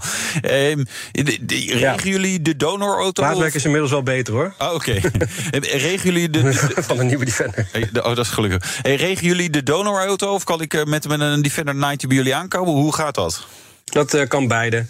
Um, 0.70 0.86
de, 1.12 1.38
de, 1.42 1.56
regen 1.56 1.80
ja. 1.80 1.96
jullie 2.04 2.42
de 2.42 2.56
donorauto? 2.56 3.24
Maatwerk 3.24 3.54
is 3.54 3.64
inmiddels 3.64 3.92
wel 3.92 4.04
beter 4.04 4.34
hoor. 4.34 4.54
Oh, 4.58 4.74
Oké. 4.74 5.00
Okay. 5.50 5.70
regen 5.80 6.04
jullie 6.04 6.30
de, 6.30 6.42
de, 6.42 6.84
Van 6.84 7.00
een 7.00 7.08
nieuwe 7.08 7.26
Defender. 7.26 7.68
De, 7.92 8.04
oh, 8.04 8.16
dat 8.16 8.26
is 8.26 8.32
gelukkig. 8.32 8.80
Hey, 8.82 8.96
regen 8.96 9.26
jullie 9.26 9.50
de 9.50 9.64
donorauto 9.64 10.34
of 10.34 10.44
kan 10.44 10.62
ik 10.62 10.86
met, 10.86 11.08
met 11.08 11.20
een 11.20 11.42
Defender 11.42 11.76
90 11.76 12.08
bij 12.08 12.18
jullie 12.18 12.36
aankomen? 12.36 12.74
Hoe 12.74 12.96
gaat 12.96 13.16
dat? 13.16 13.46
Dat 13.84 14.14
uh, 14.14 14.28
kan 14.28 14.48
beide. 14.48 14.86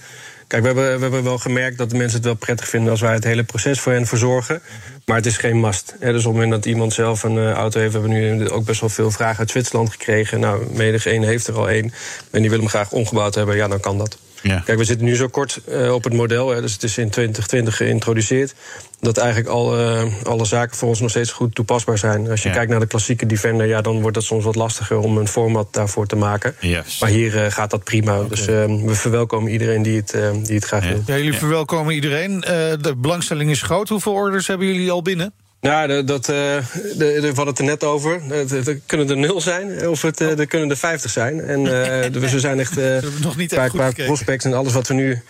Kijk, 0.50 0.62
we 0.62 0.68
hebben, 0.68 0.96
we 0.96 1.02
hebben 1.02 1.24
wel 1.24 1.38
gemerkt 1.38 1.78
dat 1.78 1.90
de 1.90 1.98
mensen 1.98 2.18
het 2.18 2.26
wel 2.26 2.36
prettig 2.36 2.68
vinden 2.68 2.92
als 2.92 3.02
wij 3.02 3.14
het 3.14 3.24
hele 3.24 3.44
proces 3.44 3.80
voor 3.80 3.92
hen 3.92 4.06
verzorgen. 4.06 4.62
Maar 5.06 5.16
het 5.16 5.26
is 5.26 5.38
geen 5.38 5.60
must. 5.60 5.96
dus 6.00 6.10
op 6.10 6.14
het 6.16 6.24
moment 6.24 6.52
dat 6.52 6.66
iemand 6.66 6.94
zelf 6.94 7.24
een 7.24 7.36
uh, 7.36 7.52
auto 7.52 7.80
heeft, 7.80 7.94
hebben 7.94 8.12
we 8.12 8.18
nu 8.18 8.50
ook 8.50 8.66
best 8.66 8.80
wel 8.80 8.90
veel 8.90 9.12
vragen 9.12 9.40
uit 9.40 9.50
Zwitserland 9.50 9.90
gekregen. 9.90 10.40
Nou, 10.40 10.66
menig 10.74 11.06
één 11.06 11.24
heeft 11.24 11.48
er 11.48 11.58
al 11.58 11.70
één. 11.70 11.94
En 12.32 12.42
die 12.42 12.50
wil 12.50 12.60
hem 12.60 12.70
graag 12.70 12.92
omgebouwd 12.92 13.36
hebben, 13.36 13.56
ja, 13.56 13.68
dan 13.68 13.80
kan 13.80 13.98
dat. 13.98 14.18
Ja. 14.42 14.62
Kijk, 14.66 14.78
we 14.78 14.84
zitten 14.84 15.06
nu 15.06 15.16
zo 15.16 15.28
kort 15.28 15.62
uh, 15.70 15.94
op 15.94 16.04
het 16.04 16.14
model, 16.14 16.50
hè, 16.50 16.62
dus 16.62 16.74
het 16.74 16.84
is 16.84 16.98
in 16.98 17.10
2020 17.10 17.76
geïntroduceerd. 17.78 18.54
Dat 19.00 19.18
eigenlijk 19.18 19.50
alle, 19.50 20.08
alle 20.24 20.46
zaken 20.46 20.78
voor 20.78 20.88
ons 20.90 21.00
nog 21.00 21.10
steeds 21.10 21.32
goed 21.32 21.56
toepasbaar 21.56 21.98
zijn. 21.98 22.30
Als 22.30 22.44
je 22.44 22.50
Ja. 22.50 22.56
kijkt 22.56 22.72
naar 22.72 22.80
de 22.80 22.88
klassieke 22.88 23.26
Defender, 23.26 23.68
ja, 23.68 23.82
dan 23.82 24.02
wordt 24.02 24.16
het 24.16 24.26
soms 24.26 24.44
wat 24.44 24.56
lastiger 24.56 24.98
om 24.98 25.18
een 25.18 25.28
format 25.28 25.74
daarvoor 25.74 26.08
te 26.08 26.16
maken. 26.16 26.56
Yes. 26.60 27.00
Maar 27.00 27.10
hier 27.10 27.36
uh, 27.36 27.52
gaat 27.52 27.70
dat 27.70 27.84
prima. 27.84 28.24
Dus 28.24 28.40
uh, 28.42 28.48
we 28.66 28.96
verwelkomen 28.96 29.52
iedereen 29.52 29.82
die 29.82 29.96
het, 29.98 30.14
uh, 30.16 30.30
die 30.44 30.56
het 30.56 30.66
graag 30.66 30.88
wil. 30.88 31.02
Ja, 31.06 31.16
jullie 31.16 31.34
verwelkomen 31.34 31.94
iedereen. 31.94 32.44
Eh, 32.44 32.54
de 32.82 32.94
belangstelling 32.98 33.50
is 33.52 33.62
groot. 33.62 33.90
Hoeveel 33.90 34.14
orders 34.14 34.48
hebben 34.48 34.68
jullie 34.68 34.92
al 34.92 35.02
binnen? 35.02 35.34
Nou, 35.62 36.04
dat, 36.04 36.26
de, 36.26 36.62
de, 36.98 37.20
we 37.20 37.26
hadden 37.26 37.48
het 37.48 37.60
er 37.60 37.66
net 37.66 37.84
over. 37.84 38.22
Er 38.66 38.80
kunnen 38.86 39.10
er 39.10 39.18
nul 39.18 39.42
zijn, 39.42 39.88
of 39.88 40.02
het, 40.02 40.22
uh, 40.22 40.40
er 40.40 40.48
kunnen 40.48 40.70
er 40.70 40.78
vijftig 40.78 41.12
zijn. 41.12 41.42
En 41.42 41.60
uh, 41.60 42.02
dus 42.22 42.32
we 42.32 42.40
zijn 42.40 42.60
echt 42.60 42.76
nog 43.22 43.38
niet 43.38 43.54
qua, 43.54 43.68
qua 43.68 43.92
prospects 43.92 44.46
en 44.46 44.54
alles 44.54 44.74
wat 44.74 44.88
we 44.88 44.94
nu. 44.94 45.22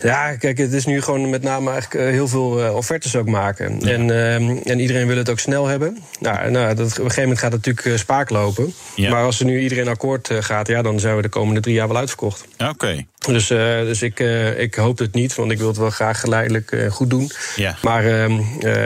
Ja, 0.00 0.36
kijk, 0.36 0.58
het 0.58 0.72
is 0.72 0.86
nu 0.86 1.02
gewoon 1.02 1.30
met 1.30 1.42
name 1.42 1.70
eigenlijk 1.70 2.10
heel 2.10 2.28
veel 2.28 2.64
uh, 2.64 2.74
offertes 2.74 3.16
ook 3.16 3.26
maken. 3.26 3.80
En, 3.80 4.08
uh, 4.08 4.34
en 4.70 4.80
iedereen 4.80 5.06
wil 5.06 5.16
het 5.16 5.30
ook 5.30 5.38
snel 5.38 5.66
hebben. 5.66 5.98
Nou, 6.20 6.50
nou 6.50 6.74
dat, 6.74 6.86
op 6.86 6.90
een 6.90 6.94
gegeven 6.94 7.22
moment 7.22 7.38
gaat 7.38 7.52
het 7.52 7.66
natuurlijk 7.66 7.86
uh, 7.86 7.96
spaak 7.96 8.30
lopen. 8.30 8.74
Ja. 8.94 9.10
Maar 9.10 9.24
als 9.24 9.40
er 9.40 9.46
nu 9.46 9.60
iedereen 9.60 9.88
akkoord 9.88 10.30
gaat, 10.40 10.66
ja, 10.66 10.82
dan 10.82 11.00
zijn 11.00 11.16
we 11.16 11.22
de 11.22 11.28
komende 11.28 11.60
drie 11.60 11.74
jaar 11.74 11.88
wel 11.88 11.96
uitverkocht. 11.96 12.44
Oké. 12.68 13.04
Dus, 13.32 13.50
uh, 13.50 13.58
dus 13.80 14.02
ik, 14.02 14.20
uh, 14.20 14.60
ik 14.60 14.74
hoop 14.74 14.98
het 14.98 15.14
niet, 15.14 15.34
want 15.34 15.50
ik 15.50 15.58
wil 15.58 15.68
het 15.68 15.76
wel 15.76 15.90
graag 15.90 16.20
geleidelijk 16.20 16.72
uh, 16.72 16.90
goed 16.90 17.10
doen. 17.10 17.30
Ja. 17.56 17.76
Maar 17.82 18.30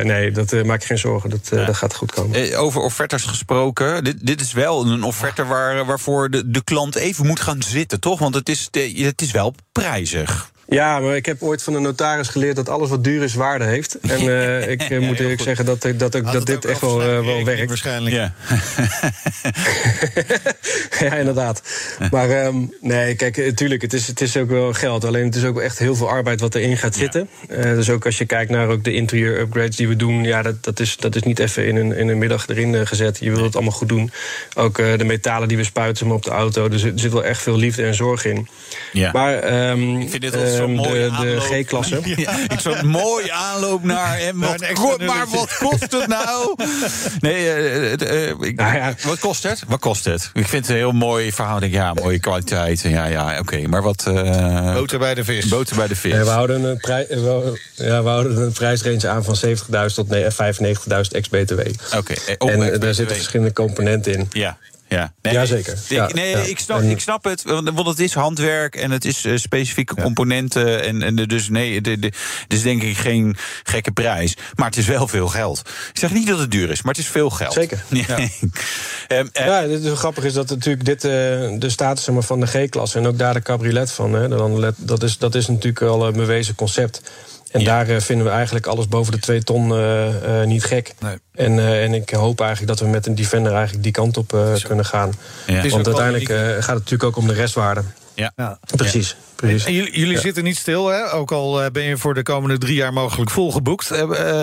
nee, 0.05 0.31
dat 0.31 0.65
maak 0.65 0.81
je 0.81 0.87
geen 0.87 0.99
zorgen. 0.99 1.31
Dat, 1.31 1.49
ja. 1.51 1.65
dat 1.65 1.77
gaat 1.77 1.95
goed 1.95 2.13
komen. 2.13 2.57
over 2.57 2.81
offertes 2.81 3.23
gesproken. 3.23 4.05
Dit, 4.05 4.27
dit 4.27 4.41
is 4.41 4.53
wel 4.53 4.87
een 4.87 5.03
offerte 5.03 5.45
waar, 5.45 5.85
waarvoor 5.85 6.31
de, 6.31 6.51
de 6.51 6.65
klant 6.65 6.95
even 6.95 7.27
moet 7.27 7.41
gaan 7.41 7.63
zitten, 7.63 8.01
toch? 8.01 8.19
Want 8.19 8.35
het 8.35 8.49
is, 8.49 8.69
het 8.95 9.23
is 9.23 9.31
wel 9.31 9.55
prijzig. 9.73 10.53
Ja, 10.69 11.01
maar 11.01 11.17
ik 11.17 11.27
heb 11.27 11.43
ooit 11.43 11.63
van 11.63 11.75
een 11.75 11.83
notaris 11.83 12.29
geleerd 12.29 12.57
dat 12.57 12.69
alles 12.69 12.91
wat 12.91 13.05
duur 13.05 13.23
is 13.23 13.35
waarde 13.35 13.65
heeft. 13.65 13.99
En 14.01 14.23
uh, 14.23 14.69
ik 14.75 15.01
moet 15.01 15.21
eerlijk 15.21 15.41
zeggen 15.41 15.65
dat, 15.65 15.83
dat, 15.83 15.99
dat, 15.99 16.13
dat 16.13 16.47
dit 16.47 16.65
echt 16.65 16.81
wel, 16.81 17.01
uh, 17.01 17.25
wel 17.25 17.45
werkt. 17.45 17.69
Waarschijnlijk. 17.69 18.15
Ja, 18.15 18.35
ja 21.07 21.15
inderdaad. 21.15 21.63
Maar 22.11 22.47
um, 22.47 22.75
nee, 22.81 23.15
kijk, 23.15 23.37
natuurlijk, 23.37 23.83
het 23.83 23.93
is, 23.93 24.07
het 24.07 24.21
is 24.21 24.34
ook 24.37 24.49
wel 24.49 24.73
geld. 24.73 25.05
Alleen 25.05 25.25
het 25.25 25.35
is 25.35 25.45
ook 25.45 25.61
echt 25.61 25.79
heel 25.79 25.95
veel 25.95 26.09
arbeid 26.09 26.41
wat 26.41 26.55
erin 26.55 26.77
gaat 26.77 26.95
zitten. 26.95 27.29
Ja. 27.49 27.57
dus 27.57 27.91
ook 27.91 28.05
als 28.07 28.19
je 28.19 28.25
kijkt 28.25 28.51
naar 28.51 28.69
ook 28.69 28.85
de 28.85 28.95
interieur 28.95 29.41
upgrades 29.41 29.77
die 29.77 29.89
we 29.89 29.97
doen, 29.97 30.25
ja, 30.25 30.43
dat, 30.43 30.65
dat, 30.65 30.81
is, 30.81 30.97
dat 30.97 31.17
is 31.17 31.23
niet 31.23 31.39
even 31.39 31.67
in 31.67 31.77
een, 31.77 31.97
in 31.97 32.09
een 32.09 32.19
middag 32.19 32.49
erin 32.49 32.87
gezet. 32.87 33.19
Je 33.21 33.31
wil 33.31 33.45
het 33.45 33.55
allemaal 33.55 33.73
goed 33.73 33.89
doen. 33.89 34.11
Ook 34.55 34.77
de 34.77 35.05
metalen 35.05 35.49
die 35.49 35.57
we 35.57 35.65
spuiten 35.65 36.11
op 36.11 36.23
de 36.23 36.31
auto. 36.31 36.69
Dus 36.69 36.83
er 36.83 36.93
zit 36.95 37.13
wel 37.13 37.25
echt 37.25 37.43
veel 37.43 37.57
liefde 37.57 37.85
en 37.85 37.95
zorg 37.95 38.25
in. 38.25 38.49
Ja. 38.93 39.11
Maar 39.13 39.69
um, 39.71 40.01
ik 40.01 40.11
vind 40.11 40.23
dit 40.23 40.35
wel 40.35 40.47
zo'n 40.47 40.75
mooie 40.75 41.11
de, 41.11 41.17
de 41.21 41.41
G-klasse. 41.41 42.01
Ja, 42.17 42.39
ik 42.49 42.61
zo'n 42.61 42.87
mooie 42.87 43.33
aanloop 43.33 43.85
naar 43.85 44.19
hem. 44.19 44.41
Wat, 44.41 45.01
maar 45.01 45.27
wat 45.29 45.57
kost 45.57 45.93
het 45.93 46.07
nou? 46.07 46.55
Nee, 47.21 47.45
uh, 47.45 47.93
uh, 47.93 48.29
ik, 48.29 48.57
nou 48.57 48.75
ja. 48.75 48.95
wat 49.03 49.19
kost 49.19 49.43
het? 49.43 49.63
Wat 49.69 49.81
kost 49.81 50.05
het? 50.05 50.31
Ik 50.33 50.49
vind 50.49 50.63
het 50.63 50.69
een 50.69 50.77
heel 50.77 50.93
mooi 50.93 51.33
verhaal. 51.33 51.61
Denk, 51.61 51.73
ja, 51.73 51.93
mooie 51.93 52.21
kwaliteit. 52.21 52.81
Ja, 52.81 53.05
ja, 53.05 53.31
oké. 53.31 53.39
Okay. 53.41 53.65
Maar 53.65 53.83
wat... 53.83 54.07
boter 54.75 54.99
bij 54.99 55.15
de 55.15 55.25
vis. 55.25 55.49
Boter 55.49 55.77
bij 55.77 55.87
de 55.87 55.97
vis. 55.97 56.13
We, 56.13 56.25
houden 56.25 56.65
een 56.65 56.77
prij, 56.77 57.07
we, 57.09 57.61
ja, 57.75 58.03
we 58.03 58.09
houden 58.09 58.37
een 58.37 58.53
prijsrange 58.53 59.09
aan 59.09 59.25
van 59.25 59.37
70.000 59.47 59.95
tot 59.95 60.07
95.000 60.07 61.01
ex-BTW. 61.11 61.61
Oké. 61.97 62.15
Okay. 62.39 62.55
En 62.55 62.81
daar 62.81 62.95
zitten 62.95 63.17
verschillende 63.17 63.53
componenten 63.53 64.13
in. 64.13 64.29
Ja. 64.33 64.59
Ja, 64.95 65.13
nee, 65.23 65.33
Jazeker. 65.33 65.79
Ja, 65.89 66.11
nee, 66.13 66.31
ja. 66.31 66.39
Ik, 66.39 66.59
snap, 66.59 66.83
ik 66.83 67.01
snap 67.01 67.25
het, 67.25 67.43
want 67.45 67.87
het 67.87 68.01
is 68.01 68.15
handwerk 68.15 68.77
en 68.77 68.91
het 68.91 69.05
is 69.05 69.25
uh, 69.25 69.37
specifieke 69.37 69.95
ja. 69.97 70.03
componenten. 70.03 70.83
En, 70.83 71.03
en 71.03 71.17
dus 71.17 71.49
nee, 71.49 71.75
het 71.75 72.15
is 72.49 72.63
denk 72.63 72.83
ik 72.83 72.97
geen 72.97 73.37
gekke 73.63 73.93
prijs. 73.93 74.37
Maar 74.55 74.67
het 74.67 74.77
is 74.77 74.87
wel 74.87 75.09
veel 75.09 75.29
geld. 75.29 75.59
Ik 75.93 75.99
zeg 75.99 76.13
niet 76.13 76.27
dat 76.27 76.39
het 76.39 76.51
duur 76.51 76.71
is, 76.71 76.83
maar 76.83 76.95
het 76.95 77.03
is 77.03 77.11
veel 77.11 77.31
geld. 77.31 77.53
Zeker. 77.53 77.83
Ja, 77.95 78.19
um, 78.19 78.29
uh, 79.41 79.47
ja 79.47 79.67
dit 79.67 79.85
is 79.85 79.99
grappig 79.99 80.25
is 80.25 80.33
dat 80.33 80.49
natuurlijk 80.49 80.85
dit 80.85 81.05
uh, 81.05 81.11
de 81.59 81.71
status 81.71 82.09
van 82.19 82.41
de 82.41 82.47
G-klasse 82.47 82.99
en 82.99 83.07
ook 83.07 83.19
daar 83.19 83.35
de 83.35 83.43
cabriolet 83.43 83.91
van. 83.91 84.13
Hè, 84.13 84.29
dat, 84.77 85.03
is, 85.03 85.19
dat 85.19 85.35
is 85.35 85.47
natuurlijk 85.47 85.83
al 85.83 86.07
een 86.07 86.13
bewezen 86.13 86.55
concept. 86.55 87.01
En 87.55 87.61
ja. 87.61 87.67
daar 87.67 87.91
uh, 87.91 88.01
vinden 88.01 88.27
we 88.27 88.33
eigenlijk 88.33 88.67
alles 88.67 88.89
boven 88.89 89.13
de 89.13 89.19
2 89.19 89.43
ton 89.43 89.69
uh, 89.69 90.07
uh, 90.07 90.45
niet 90.45 90.65
gek. 90.65 90.95
Nee. 91.01 91.17
En, 91.35 91.59
en 91.59 91.95
ik 91.95 92.11
hoop 92.11 92.41
eigenlijk 92.41 92.71
dat 92.71 92.81
we 92.81 92.93
met 92.93 93.07
een 93.07 93.15
Defender 93.15 93.53
eigenlijk 93.53 93.83
die 93.83 93.93
kant 93.93 94.17
op 94.17 94.59
kunnen 94.63 94.85
gaan. 94.85 95.13
Ja. 95.47 95.69
Want 95.69 95.87
uiteindelijk 95.87 96.27
gaat 96.27 96.57
het 96.57 96.67
natuurlijk 96.67 97.05
ook 97.05 97.17
om 97.17 97.27
de 97.27 97.33
restwaarde. 97.33 97.83
Ja. 98.15 98.33
ja. 98.37 98.59
Precies. 98.77 99.17
Precies. 99.35 99.65
En 99.65 99.73
jullie, 99.73 99.99
jullie 99.99 100.19
zitten 100.19 100.45
niet 100.45 100.57
stil, 100.57 100.87
hè? 100.87 101.13
ook 101.13 101.33
al 101.33 101.71
ben 101.71 101.83
je 101.83 101.97
voor 101.97 102.15
de 102.15 102.23
komende 102.23 102.59
drie 102.59 102.75
jaar 102.75 102.93
mogelijk 102.93 103.31
volgeboekt. 103.31 103.91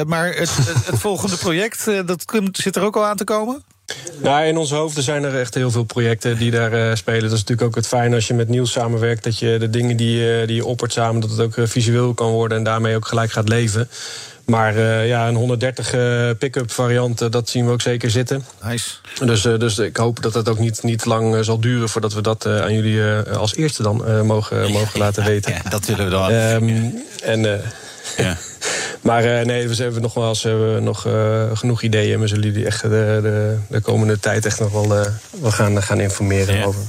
maar 0.06 0.28
het, 0.28 0.56
het, 0.56 0.86
het 0.86 1.00
volgende 1.08 1.38
project, 1.38 1.86
dat 2.06 2.24
zit 2.52 2.76
er 2.76 2.84
ook 2.84 2.96
al 2.96 3.06
aan 3.06 3.18
te 3.18 3.24
komen? 3.24 3.64
Nou, 4.22 4.46
in 4.46 4.58
onze 4.58 4.76
hoofden 4.76 5.04
zijn 5.04 5.24
er 5.24 5.40
echt 5.40 5.54
heel 5.54 5.72
veel 5.72 5.84
projecten 5.84 6.38
die 6.38 6.52
daar 6.52 6.74
uh, 6.74 6.96
spelen. 6.96 7.22
Dat 7.22 7.32
is 7.32 7.40
natuurlijk 7.40 7.68
ook 7.68 7.76
het 7.76 7.88
fijn 7.88 8.14
als 8.14 8.28
je 8.28 8.34
met 8.34 8.50
Niels 8.50 8.72
samenwerkt... 8.72 9.24
dat 9.24 9.40
je 9.40 9.58
de 9.60 9.70
dingen 9.70 9.98
die, 9.98 10.40
uh, 10.42 10.48
die 10.48 10.56
je 10.56 10.66
oppert 10.66 10.94
samen, 10.94 11.22
dat 11.22 11.30
het 11.30 11.40
ook 11.40 11.56
uh, 11.56 11.68
visueel 11.68 12.14
kan 12.14 12.32
worden... 12.32 12.58
en 12.58 12.64
daarmee 12.64 12.96
ook 12.96 13.08
gelijk 13.08 13.32
gaat 13.32 13.50
leven. 13.50 13.90
Maar 14.46 14.80
ja, 15.06 15.28
een 15.28 15.36
130 15.36 15.90
pick-up 16.38 16.72
variant, 16.72 17.32
dat 17.32 17.50
zien 17.50 17.66
we 17.66 17.72
ook 17.72 17.82
zeker 17.82 18.10
zitten. 18.10 18.46
Nice. 18.64 18.90
Dus, 19.26 19.42
dus 19.42 19.78
ik 19.78 19.98
hoop 19.98 20.22
dat 20.22 20.34
het 20.34 20.50
ook 20.50 20.60
niet, 20.60 20.84
niet 20.84 21.06
lang 21.06 21.46
zal 21.46 21.60
duren... 21.60 21.90
voordat 21.90 22.14
we 22.14 22.22
dat 22.22 22.46
aan 22.46 22.74
jullie 22.74 23.04
als 23.38 23.56
eerste 23.56 23.84
dan 23.84 24.26
mogen, 24.26 24.72
mogen 24.72 25.00
laten 25.00 25.24
weten. 25.34 25.52
Ja, 25.52 25.70
dat 25.70 25.86
willen 25.86 26.06
we 26.06 26.12
dan. 26.12 26.32
Um, 26.32 27.04
en... 27.24 27.62
Ja. 28.18 28.38
Maar 29.02 29.26
uh, 29.26 29.46
nee, 29.46 29.68
we 29.68 29.76
hebben 29.76 30.02
nog 30.02 30.14
wel 30.14 30.28
eens 30.28 30.44
hebben 30.44 30.76
we 30.76 30.80
nog 30.82 31.08
uh, 31.08 31.44
genoeg 31.54 31.82
ideeën. 31.82 32.14
En 32.14 32.20
we 32.20 32.28
zullen 32.28 32.44
jullie 32.44 32.66
echt 32.66 32.82
de, 32.82 33.20
de, 33.22 33.58
de 33.70 33.82
komende 33.82 34.20
tijd 34.20 34.46
echt 34.46 34.60
nog 34.60 34.72
wel, 34.72 34.88
wel 35.42 35.52
gaan, 35.52 35.84
gaan 35.84 36.00
informeren 36.00 36.56
ja. 36.56 36.64
over. 36.64 36.82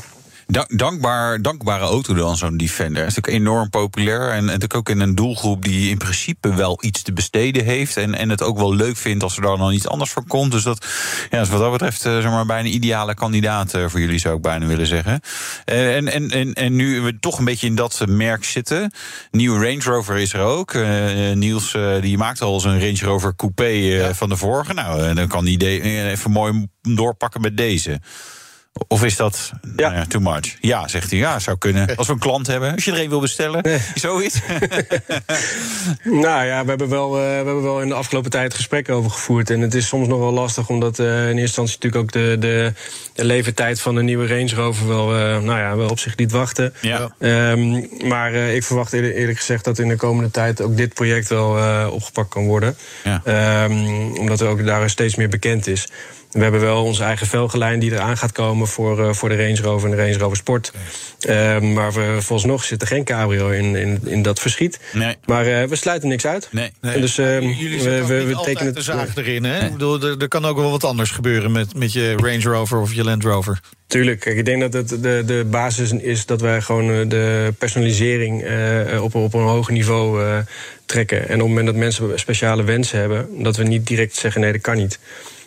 Dankbaar, 0.68 1.42
dankbare 1.42 1.84
auto 1.84 2.14
dan, 2.14 2.36
zo'n 2.36 2.56
Defender. 2.56 3.06
is 3.06 3.14
natuurlijk 3.14 3.44
enorm 3.44 3.70
populair. 3.70 4.30
En, 4.30 4.44
natuurlijk 4.44 4.74
ook 4.74 4.88
in 4.88 5.00
een 5.00 5.14
doelgroep 5.14 5.64
die 5.64 5.90
in 5.90 5.98
principe 5.98 6.54
wel 6.54 6.78
iets 6.80 7.02
te 7.02 7.12
besteden 7.12 7.64
heeft. 7.64 7.96
En, 7.96 8.14
en 8.14 8.28
het 8.28 8.42
ook 8.42 8.58
wel 8.58 8.74
leuk 8.74 8.96
vindt 8.96 9.22
als 9.22 9.36
er 9.36 9.42
dan 9.42 9.72
iets 9.72 9.88
anders 9.88 10.10
voor 10.10 10.26
komt. 10.26 10.52
Dus 10.52 10.62
dat 10.62 10.86
ja, 11.30 11.40
is 11.40 11.48
wat 11.48 11.60
dat 11.60 11.72
betreft 11.72 12.06
uh, 12.06 12.20
zeg 12.20 12.30
maar, 12.30 12.46
bijna 12.46 12.68
een 12.68 12.74
ideale 12.74 13.14
kandidaat 13.14 13.74
uh, 13.74 13.88
voor 13.88 14.00
jullie, 14.00 14.18
zou 14.18 14.36
ik 14.36 14.42
bijna 14.42 14.66
willen 14.66 14.86
zeggen. 14.86 15.20
Uh, 15.66 15.96
en, 15.96 16.08
en, 16.08 16.30
en, 16.30 16.52
en 16.52 16.76
nu 16.76 17.00
we 17.00 17.18
toch 17.18 17.38
een 17.38 17.44
beetje 17.44 17.66
in 17.66 17.74
dat 17.74 18.04
merk 18.06 18.44
zitten. 18.44 18.92
Nieuwe 19.30 19.66
Range 19.66 19.82
Rover 19.82 20.16
is 20.18 20.32
er 20.32 20.40
ook. 20.40 20.74
Niels 21.34 21.76
die 22.00 22.18
maakt 22.18 22.40
al 22.40 22.60
zijn 22.60 22.80
Range 22.80 23.00
Rover 23.00 23.36
coupé 23.36 23.66
ja. 23.66 24.14
van 24.14 24.28
de 24.28 24.36
vorige. 24.36 24.74
Nou, 24.74 25.14
dan 25.14 25.28
kan 25.28 25.44
die 25.44 25.80
even 26.08 26.30
mooi 26.30 26.66
doorpakken 26.82 27.40
met 27.40 27.56
deze. 27.56 28.00
Of 28.88 29.04
is 29.04 29.16
dat 29.16 29.52
ja. 29.62 29.88
Nou 29.88 29.94
ja, 29.94 30.04
too 30.04 30.20
much? 30.20 30.56
Ja, 30.60 30.88
zegt 30.88 31.10
hij. 31.10 31.18
Ja, 31.18 31.38
zou 31.38 31.58
kunnen. 31.58 31.96
Als 31.96 32.06
we 32.06 32.12
een 32.12 32.18
klant 32.18 32.46
hebben, 32.46 32.72
als 32.74 32.84
je 32.84 32.92
er 32.92 33.00
een 33.00 33.08
wil 33.08 33.20
bestellen, 33.20 33.62
nee. 33.62 33.78
zoiets. 33.94 34.40
nou 36.24 36.44
ja, 36.44 36.62
we 36.62 36.68
hebben, 36.68 36.88
wel, 36.88 37.16
uh, 37.16 37.22
we 37.22 37.34
hebben 37.34 37.62
wel 37.62 37.80
in 37.80 37.88
de 37.88 37.94
afgelopen 37.94 38.30
tijd 38.30 38.54
gesprekken 38.54 38.94
over 38.94 39.10
gevoerd. 39.10 39.50
En 39.50 39.60
het 39.60 39.74
is 39.74 39.86
soms 39.86 40.08
nog 40.08 40.18
wel 40.18 40.32
lastig, 40.32 40.68
omdat 40.68 40.98
uh, 40.98 41.06
in 41.06 41.38
eerste 41.38 41.40
instantie 41.40 41.74
natuurlijk 41.74 42.02
ook 42.02 42.12
de, 42.12 42.36
de, 42.38 42.72
de 43.14 43.24
leeftijd 43.24 43.80
van 43.80 43.96
een 43.96 44.04
nieuwe 44.04 44.26
Range 44.26 44.54
Rover 44.54 44.88
wel, 44.88 45.16
uh, 45.16 45.20
nou 45.20 45.58
ja, 45.58 45.76
wel 45.76 45.88
op 45.88 45.98
zich 45.98 46.16
liet 46.16 46.32
wachten. 46.32 46.74
Ja. 46.80 47.14
Um, 47.18 47.88
maar 48.04 48.32
ik 48.32 48.64
verwacht 48.64 48.92
eerlijk, 48.92 49.14
eerlijk, 49.14 49.38
gezegd 49.38 49.64
dat 49.64 49.78
in 49.78 49.88
de 49.88 49.96
komende 49.96 50.30
tijd 50.30 50.60
ook 50.60 50.76
dit 50.76 50.94
project 50.94 51.28
wel 51.28 51.90
opgepakt 51.90 52.28
kan 52.28 52.46
worden. 52.46 52.76
Ja. 53.04 53.64
Um, 53.64 54.16
omdat 54.18 54.40
er 54.40 54.48
ook 54.48 54.66
daar 54.66 54.90
steeds 54.90 55.16
meer 55.16 55.28
bekend 55.28 55.66
is. 55.66 55.88
We 56.32 56.42
hebben 56.42 56.60
wel 56.60 56.84
onze 56.84 57.02
eigen 57.02 57.26
velgenlijn 57.26 57.78
die 57.78 57.92
eraan 57.92 58.16
gaat 58.16 58.32
komen 58.32 58.66
voor, 58.66 59.00
uh, 59.00 59.12
voor 59.12 59.28
de 59.28 59.36
Range 59.36 59.62
Rover 59.62 59.90
en 59.90 59.96
de 59.96 60.02
Range 60.02 60.18
Rover 60.18 60.36
Sport. 60.36 60.72
Uh, 61.28 61.58
maar 61.60 61.92
we, 61.92 62.16
volgens 62.20 62.44
nog 62.44 62.64
zit 62.64 62.82
er 62.82 62.88
geen 62.88 63.04
cabrio 63.04 63.48
in, 63.48 63.76
in, 63.76 64.00
in 64.04 64.22
dat 64.22 64.40
verschiet. 64.40 64.80
Nee. 64.92 65.16
Maar 65.24 65.46
uh, 65.46 65.62
we 65.62 65.76
sluiten 65.76 66.08
niks 66.08 66.26
uit. 66.26 66.48
Nee. 66.50 66.70
nee. 66.80 67.00
Dus 67.00 67.18
uh, 67.18 67.40
Jullie 67.40 67.82
we, 67.82 68.06
we, 68.06 68.24
we 68.24 68.40
tekenen 68.44 68.66
het. 68.66 68.74
de 68.74 68.82
zaag 68.82 69.16
erin, 69.16 69.44
hè? 69.44 69.58
Nee. 69.58 69.66
Ik 69.66 69.72
bedoel, 69.72 70.02
er, 70.02 70.18
er, 70.18 70.28
kan 70.28 70.44
ook 70.44 70.56
wel 70.56 70.70
wat 70.70 70.84
anders 70.84 71.10
gebeuren 71.10 71.52
met, 71.52 71.74
met 71.74 71.92
je 71.92 72.16
Range 72.16 72.42
Rover 72.42 72.78
of 72.78 72.94
je 72.94 73.04
Land 73.04 73.24
Rover. 73.24 73.60
Tuurlijk, 73.86 74.20
kijk, 74.20 74.36
ik 74.36 74.44
denk 74.44 74.60
dat 74.60 74.72
het 74.72 74.88
de, 74.88 75.22
de 75.26 75.46
basis 75.50 75.92
is 75.92 76.26
dat 76.26 76.40
wij 76.40 76.60
gewoon 76.60 77.08
de 77.08 77.54
personalisering 77.58 78.44
uh, 78.44 79.02
op, 79.02 79.14
op 79.14 79.34
een 79.34 79.40
hoger 79.40 79.72
niveau 79.72 80.22
uh, 80.22 80.38
trekken. 80.86 81.28
En 81.28 81.34
op 81.34 81.40
het 81.40 81.48
moment 81.48 81.66
dat 81.66 81.76
mensen 81.76 82.18
speciale 82.18 82.62
wensen 82.62 82.98
hebben, 82.98 83.42
dat 83.42 83.56
we 83.56 83.64
niet 83.64 83.86
direct 83.86 84.16
zeggen: 84.16 84.40
nee, 84.40 84.52
dat 84.52 84.60
kan 84.60 84.76
niet. 84.76 84.98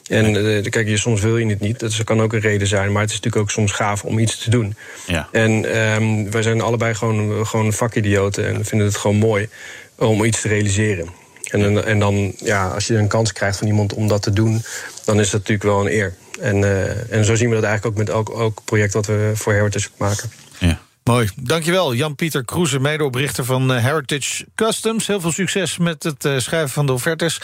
En 0.07 0.35
uh, 0.35 0.63
kijk, 0.63 0.87
je, 0.87 0.97
soms 0.97 1.21
wil 1.21 1.37
je 1.37 1.45
het 1.45 1.59
niet. 1.59 1.79
Dat 1.79 2.03
kan 2.03 2.21
ook 2.21 2.33
een 2.33 2.39
reden 2.39 2.67
zijn. 2.67 2.91
Maar 2.91 3.01
het 3.01 3.09
is 3.09 3.15
natuurlijk 3.15 3.43
ook 3.43 3.51
soms 3.51 3.71
gaaf 3.71 4.03
om 4.03 4.19
iets 4.19 4.37
te 4.43 4.49
doen. 4.49 4.75
Ja. 5.07 5.27
En 5.31 5.77
um, 5.77 6.31
wij 6.31 6.41
zijn 6.41 6.61
allebei 6.61 6.95
gewoon, 6.95 7.47
gewoon 7.47 7.73
vakidioten. 7.73 8.47
En 8.47 8.65
vinden 8.65 8.87
het 8.87 8.97
gewoon 8.97 9.17
mooi 9.17 9.49
om 9.95 10.23
iets 10.23 10.41
te 10.41 10.47
realiseren. 10.47 11.07
En, 11.51 11.85
en 11.85 11.99
dan, 11.99 12.33
ja, 12.37 12.67
als 12.67 12.87
je 12.87 12.97
een 12.97 13.07
kans 13.07 13.33
krijgt 13.33 13.57
van 13.57 13.67
iemand 13.67 13.93
om 13.93 14.07
dat 14.07 14.21
te 14.21 14.33
doen... 14.33 14.63
dan 15.05 15.19
is 15.19 15.29
dat 15.29 15.39
natuurlijk 15.39 15.63
wel 15.63 15.85
een 15.85 15.93
eer. 15.93 16.15
En, 16.41 16.57
uh, 16.57 17.11
en 17.13 17.25
zo 17.25 17.35
zien 17.35 17.49
we 17.49 17.55
dat 17.55 17.63
eigenlijk 17.63 17.93
ook 17.99 18.05
met 18.05 18.15
elk, 18.15 18.29
elk 18.29 18.61
project... 18.65 18.93
wat 18.93 19.05
we 19.05 19.31
voor 19.35 19.53
Heritage 19.53 19.89
maken. 19.97 20.31
Ja. 20.59 20.79
Mooi. 21.09 21.29
Dankjewel, 21.35 21.93
Jan-Pieter 21.93 22.45
Kroeze, 22.45 22.79
medeoprichter 22.79 23.45
van 23.45 23.71
Heritage 23.71 24.45
Customs. 24.55 25.07
Heel 25.07 25.21
veel 25.21 25.31
succes 25.31 25.77
met 25.77 26.03
het 26.03 26.25
uh, 26.25 26.37
schrijven 26.37 26.69
van 26.69 26.85
de 26.85 26.91
offertes. 26.91 27.41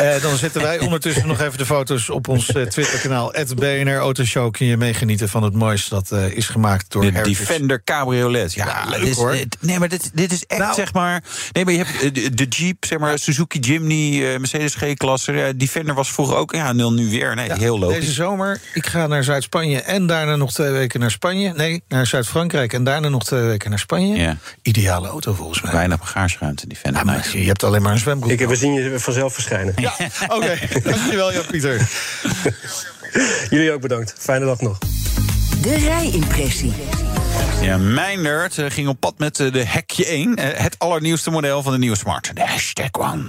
Uh, 0.00 0.22
dan 0.22 0.36
zetten 0.36 0.62
wij 0.62 0.78
ondertussen 0.86 1.26
nog 1.26 1.40
even 1.40 1.58
de 1.58 1.66
foto's 1.66 2.10
op 2.10 2.28
ons 2.28 2.46
Twitterkanaal. 2.46 3.32
BNR 3.56 3.96
Autoshow 3.96 4.52
kun 4.52 4.66
je 4.66 4.76
meegenieten 4.76 5.28
van 5.28 5.42
het 5.42 5.54
mooiste 5.54 5.90
dat 5.90 6.10
is 6.10 6.48
gemaakt 6.48 6.92
door 6.92 7.02
de 7.02 7.10
Heritage. 7.10 7.38
Defender 7.38 7.84
Cabriolet. 7.84 8.54
Ja, 8.54 8.66
ja 8.66 8.90
leuk 8.90 9.00
is, 9.00 9.16
hoor. 9.16 9.36
Nee, 9.60 9.78
maar 9.78 9.88
dit, 9.88 10.10
dit 10.14 10.32
is 10.32 10.44
echt 10.46 10.60
nou, 10.60 10.74
zeg 10.74 10.92
maar... 10.92 11.22
Nee, 11.52 11.64
maar 11.64 11.74
je 11.74 11.84
hebt 11.84 12.14
de, 12.14 12.34
de 12.34 12.44
Jeep, 12.44 12.84
zeg 12.84 12.98
maar, 12.98 13.18
Suzuki 13.18 13.58
Jimny, 13.58 14.36
Mercedes 14.38 14.74
G-klasse. 14.74 15.52
Defender 15.56 15.94
was 15.94 16.12
vroeger 16.12 16.36
ook, 16.36 16.54
ja, 16.54 16.72
nul 16.72 16.92
nu 16.92 17.10
weer. 17.10 17.34
Nee, 17.34 17.46
ja, 17.46 17.56
heel 17.56 17.78
logisch. 17.78 17.98
Deze 18.00 18.12
zomer, 18.12 18.60
ik 18.72 18.86
ga 18.86 19.06
naar 19.06 19.24
Zuid-Spanje 19.24 19.80
en 19.80 20.06
daarna 20.06 20.36
nog 20.36 20.52
twee 20.52 20.70
weken 20.70 21.00
naar 21.00 21.10
Spanje. 21.10 21.52
Nee, 21.52 21.82
naar 21.88 22.06
Zuid-Frankrijk 22.06 22.72
en 22.72 22.84
daarna 22.84 23.03
nog 23.10 23.24
twee 23.24 23.42
weken 23.42 23.70
naar 23.70 23.78
Spanje. 23.78 24.16
Ja. 24.16 24.36
Ideale 24.62 25.08
auto 25.08 25.32
volgens 25.34 25.60
mij. 25.62 25.72
Weinig 25.72 25.98
bagageruimte, 25.98 26.66
die 26.66 26.76
Fender. 26.76 27.06
Ja, 27.06 27.12
nice. 27.16 27.40
Je 27.40 27.46
hebt 27.46 27.62
alleen 27.64 27.82
maar 27.82 27.92
een 27.92 27.98
zwembroek. 27.98 28.30
Ik, 28.40 28.48
we 28.48 28.56
zien 28.56 28.72
je 28.72 28.98
vanzelf 29.00 29.32
verschijnen. 29.34 29.74
Ja, 29.76 29.94
oké. 30.24 30.34
Okay. 30.34 30.68
Dankjewel, 30.82 31.32
Jan-Pieter. 31.32 31.88
Jullie 33.50 33.72
ook 33.72 33.80
bedankt. 33.80 34.14
Fijne 34.18 34.44
dag 34.44 34.60
nog. 34.60 34.78
De 35.62 35.76
rijimpressie. 35.76 36.72
Ja, 37.60 37.76
mijn 37.78 38.22
nerd 38.22 38.58
eh, 38.58 38.70
ging 38.70 38.88
op 38.88 39.00
pad 39.00 39.14
met 39.18 39.40
eh, 39.40 39.52
de 39.52 39.64
Hekje 39.66 40.06
1. 40.06 40.36
eh, 40.36 40.60
Het 40.62 40.78
allernieuwste 40.78 41.30
model 41.30 41.62
van 41.62 41.72
de 41.72 41.78
nieuwe 41.78 41.96
Smart. 41.96 42.30
De 42.34 42.40
hashtag 42.46 42.88
One. 42.92 43.24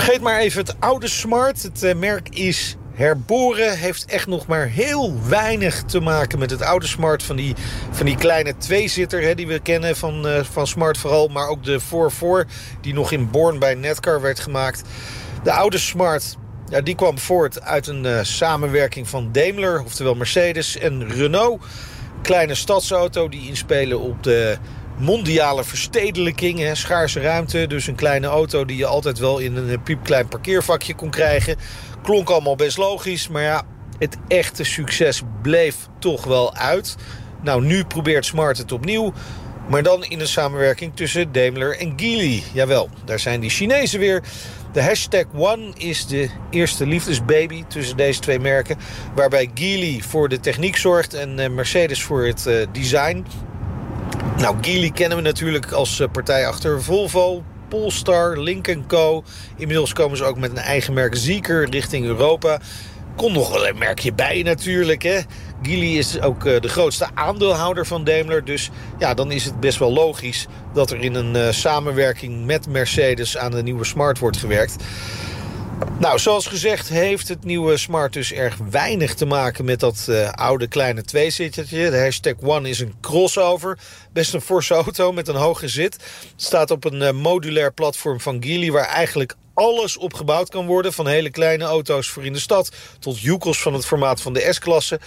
Vergeet 0.00 0.20
maar 0.20 0.38
even 0.38 0.60
het 0.60 0.80
oude 0.80 1.08
Smart. 1.08 1.62
Het 1.62 1.82
eh, 1.82 1.94
merk 1.94 2.28
is 2.28 2.76
herboren. 2.92 3.78
Heeft 3.78 4.04
echt 4.04 4.26
nog 4.26 4.46
maar 4.46 4.66
heel 4.66 5.14
weinig 5.28 5.82
te 5.82 6.00
maken 6.00 6.38
met 6.38 6.50
het 6.50 6.62
oude 6.62 6.86
Smart. 6.86 7.22
Van 7.22 7.36
die, 7.36 7.54
van 7.90 8.06
die 8.06 8.16
kleine 8.16 8.56
tweezitter 8.56 9.22
hè, 9.22 9.34
die 9.34 9.46
we 9.46 9.58
kennen 9.58 9.96
van, 9.96 10.26
eh, 10.26 10.44
van 10.44 10.66
Smart 10.66 10.98
vooral. 10.98 11.28
Maar 11.28 11.48
ook 11.48 11.64
de 11.64 11.80
4-4 11.80 12.48
die 12.80 12.94
nog 12.94 13.12
in 13.12 13.30
Born 13.30 13.58
bij 13.58 13.74
Netcar 13.74 14.20
werd 14.20 14.40
gemaakt. 14.40 14.82
De 15.42 15.52
oude 15.52 15.78
Smart 15.78 16.36
ja, 16.68 16.80
die 16.80 16.94
kwam 16.94 17.18
voort 17.18 17.62
uit 17.62 17.86
een 17.86 18.06
eh, 18.06 18.18
samenwerking 18.22 19.08
van 19.08 19.32
Daimler, 19.32 19.82
oftewel 19.84 20.14
Mercedes 20.14 20.78
en 20.78 21.08
Renault. 21.08 21.64
Kleine 22.22 22.54
stadsauto 22.54 23.28
die 23.28 23.48
inspelen 23.48 24.00
op 24.00 24.22
de 24.22 24.58
mondiale 25.00 25.64
verstedelijking. 25.64 26.70
Schaarse 26.72 27.20
ruimte, 27.20 27.66
dus 27.66 27.86
een 27.86 27.94
kleine 27.94 28.26
auto 28.26 28.64
die 28.64 28.76
je 28.76 28.86
altijd 28.86 29.18
wel 29.18 29.38
in 29.38 29.56
een 29.56 29.82
piepklein 29.82 30.28
parkeervakje 30.28 30.94
kon 30.94 31.10
krijgen. 31.10 31.56
Klonk 32.02 32.30
allemaal 32.30 32.56
best 32.56 32.76
logisch, 32.76 33.28
maar 33.28 33.42
ja, 33.42 33.62
het 33.98 34.16
echte 34.28 34.64
succes 34.64 35.22
bleef 35.42 35.76
toch 35.98 36.24
wel 36.24 36.54
uit. 36.54 36.96
Nou, 37.42 37.64
nu 37.64 37.84
probeert 37.84 38.24
Smart 38.24 38.58
het 38.58 38.72
opnieuw. 38.72 39.12
Maar 39.68 39.82
dan 39.82 40.04
in 40.04 40.20
een 40.20 40.28
samenwerking 40.28 40.96
tussen 40.96 41.32
Daimler 41.32 41.78
en 41.78 41.92
Geely. 41.96 42.42
Jawel, 42.52 42.88
daar 43.04 43.18
zijn 43.18 43.40
die 43.40 43.50
Chinezen 43.50 44.00
weer. 44.00 44.22
De 44.72 44.82
hashtag 44.82 45.24
One 45.34 45.72
is 45.76 46.06
de 46.06 46.28
eerste 46.50 46.86
liefdesbaby 46.86 47.64
tussen 47.68 47.96
deze 47.96 48.20
twee 48.20 48.38
merken. 48.38 48.76
Waarbij 49.14 49.50
Geely 49.54 50.00
voor 50.00 50.28
de 50.28 50.40
techniek 50.40 50.76
zorgt 50.76 51.14
en 51.14 51.38
eh, 51.38 51.50
Mercedes 51.50 52.02
voor 52.02 52.26
het 52.26 52.46
eh, 52.46 52.66
design. 52.72 53.26
Nou, 54.40 54.56
Geely 54.60 54.90
kennen 54.90 55.16
we 55.16 55.24
natuurlijk 55.24 55.72
als 55.72 56.00
eh, 56.00 56.08
partij 56.12 56.46
achter 56.46 56.82
Volvo, 56.82 57.42
Polestar, 57.68 58.38
Link 58.38 58.76
Co. 58.86 59.24
Inmiddels 59.56 59.92
komen 59.92 60.16
ze 60.16 60.24
ook 60.24 60.38
met 60.38 60.50
een 60.50 60.56
eigen 60.56 60.94
merk 60.94 61.16
Zeker 61.16 61.70
richting 61.70 62.06
Europa. 62.06 62.60
Komt 63.16 63.32
nog 63.32 63.52
wel 63.52 63.68
een 63.68 63.78
merkje 63.78 64.12
bij 64.12 64.42
natuurlijk. 64.42 65.02
Hè? 65.02 65.18
Geely 65.62 65.98
is 65.98 66.20
ook 66.20 66.46
eh, 66.46 66.60
de 66.60 66.68
grootste 66.68 67.08
aandeelhouder 67.14 67.86
van 67.86 68.04
Daimler. 68.04 68.44
Dus 68.44 68.70
ja, 68.98 69.14
dan 69.14 69.30
is 69.30 69.44
het 69.44 69.60
best 69.60 69.78
wel 69.78 69.92
logisch 69.92 70.46
dat 70.74 70.90
er 70.90 71.00
in 71.00 71.14
een 71.14 71.36
eh, 71.36 71.52
samenwerking 71.52 72.46
met 72.46 72.68
Mercedes 72.68 73.36
aan 73.36 73.50
de 73.50 73.62
nieuwe 73.62 73.84
Smart 73.84 74.18
wordt 74.18 74.36
gewerkt. 74.36 74.76
Nou, 75.98 76.18
zoals 76.18 76.46
gezegd 76.46 76.88
heeft 76.88 77.28
het 77.28 77.44
nieuwe 77.44 77.76
Smart 77.76 78.12
dus 78.12 78.32
erg 78.32 78.56
weinig 78.70 79.14
te 79.14 79.26
maken 79.26 79.64
met 79.64 79.80
dat 79.80 80.06
eh, 80.08 80.28
oude 80.28 80.66
kleine 80.66 81.02
tweezittertje. 81.02 81.90
De 81.90 81.98
hashtag 81.98 82.34
One 82.42 82.68
is 82.68 82.80
een 82.80 82.94
crossover. 83.00 83.78
Best 84.12 84.34
een 84.34 84.40
forse 84.40 84.74
auto 84.74 85.12
met 85.12 85.28
een 85.28 85.34
hoge 85.34 85.68
zit. 85.68 85.92
Het 85.92 86.32
staat 86.36 86.70
op 86.70 86.84
een 86.84 87.02
eh, 87.02 87.12
modulair 87.12 87.72
platform 87.72 88.20
van 88.20 88.42
Geely 88.42 88.70
waar 88.70 88.88
eigenlijk 88.88 89.34
alles 89.54 89.96
op 89.96 90.14
gebouwd 90.14 90.48
kan 90.48 90.66
worden. 90.66 90.92
Van 90.92 91.06
hele 91.06 91.30
kleine 91.30 91.64
auto's 91.64 92.08
voor 92.08 92.24
in 92.24 92.32
de 92.32 92.38
stad 92.38 92.70
tot 92.98 93.20
joekels 93.20 93.62
van 93.62 93.72
het 93.72 93.86
formaat 93.86 94.20
van 94.20 94.32
de 94.32 94.46
S-klasse. 94.50 95.00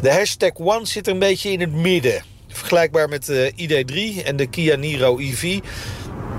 De 0.00 0.12
hashtag 0.12 0.54
One 0.54 0.86
zit 0.86 1.06
er 1.06 1.12
een 1.12 1.18
beetje 1.18 1.50
in 1.50 1.60
het 1.60 1.72
midden. 1.72 2.24
Vergelijkbaar 2.48 3.08
met 3.08 3.26
de 3.26 3.52
ID3 3.56 4.24
en 4.24 4.36
de 4.36 4.46
Kia 4.46 4.76
Niro 4.76 5.18
EV. 5.18 5.58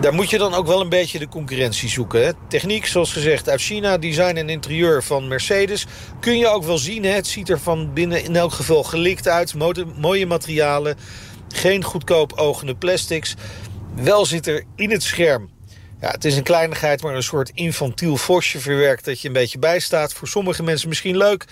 Daar 0.01 0.13
moet 0.13 0.29
je 0.29 0.37
dan 0.37 0.53
ook 0.53 0.67
wel 0.67 0.81
een 0.81 0.89
beetje 0.89 1.19
de 1.19 1.27
concurrentie 1.27 1.89
zoeken. 1.89 2.25
Hè? 2.25 2.31
Techniek, 2.47 2.85
zoals 2.85 3.13
gezegd, 3.13 3.49
uit 3.49 3.61
China. 3.61 3.97
Design 3.97 4.35
en 4.35 4.49
interieur 4.49 5.03
van 5.03 5.27
Mercedes. 5.27 5.85
Kun 6.19 6.37
je 6.37 6.47
ook 6.47 6.63
wel 6.63 6.77
zien. 6.77 7.03
Hè? 7.03 7.11
Het 7.11 7.27
ziet 7.27 7.49
er 7.49 7.59
van 7.59 7.93
binnen 7.93 8.23
in 8.23 8.35
elk 8.35 8.51
geval 8.51 8.83
gelikt 8.83 9.27
uit. 9.27 9.53
Mooie 9.97 10.25
materialen. 10.25 10.97
Geen 11.47 11.83
goedkoop 11.83 12.33
ogende 12.33 12.75
plastics. 12.75 13.35
Wel 13.95 14.25
zit 14.25 14.47
er 14.47 14.63
in 14.75 14.91
het 14.91 15.03
scherm 15.03 15.51
ja, 16.03 16.09
het 16.09 16.25
is 16.25 16.37
een 16.37 16.43
kleinigheid, 16.43 17.01
maar 17.01 17.15
een 17.15 17.23
soort 17.23 17.51
infantiel 17.53 18.17
vosje 18.17 18.59
verwerkt... 18.59 19.05
dat 19.05 19.21
je 19.21 19.27
een 19.27 19.33
beetje 19.33 19.59
bijstaat. 19.59 20.13
Voor 20.13 20.27
sommige 20.27 20.63
mensen 20.63 20.89
misschien 20.89 21.17
leuk. 21.17 21.45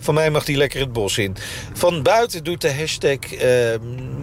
Van 0.00 0.14
mij 0.14 0.30
mag 0.30 0.44
die 0.44 0.56
lekker 0.56 0.80
het 0.80 0.92
bos 0.92 1.18
in. 1.18 1.36
Van 1.72 2.02
buiten 2.02 2.44
doet 2.44 2.60
de 2.60 2.72
hashtag 2.72 3.18
eh, 3.18 3.74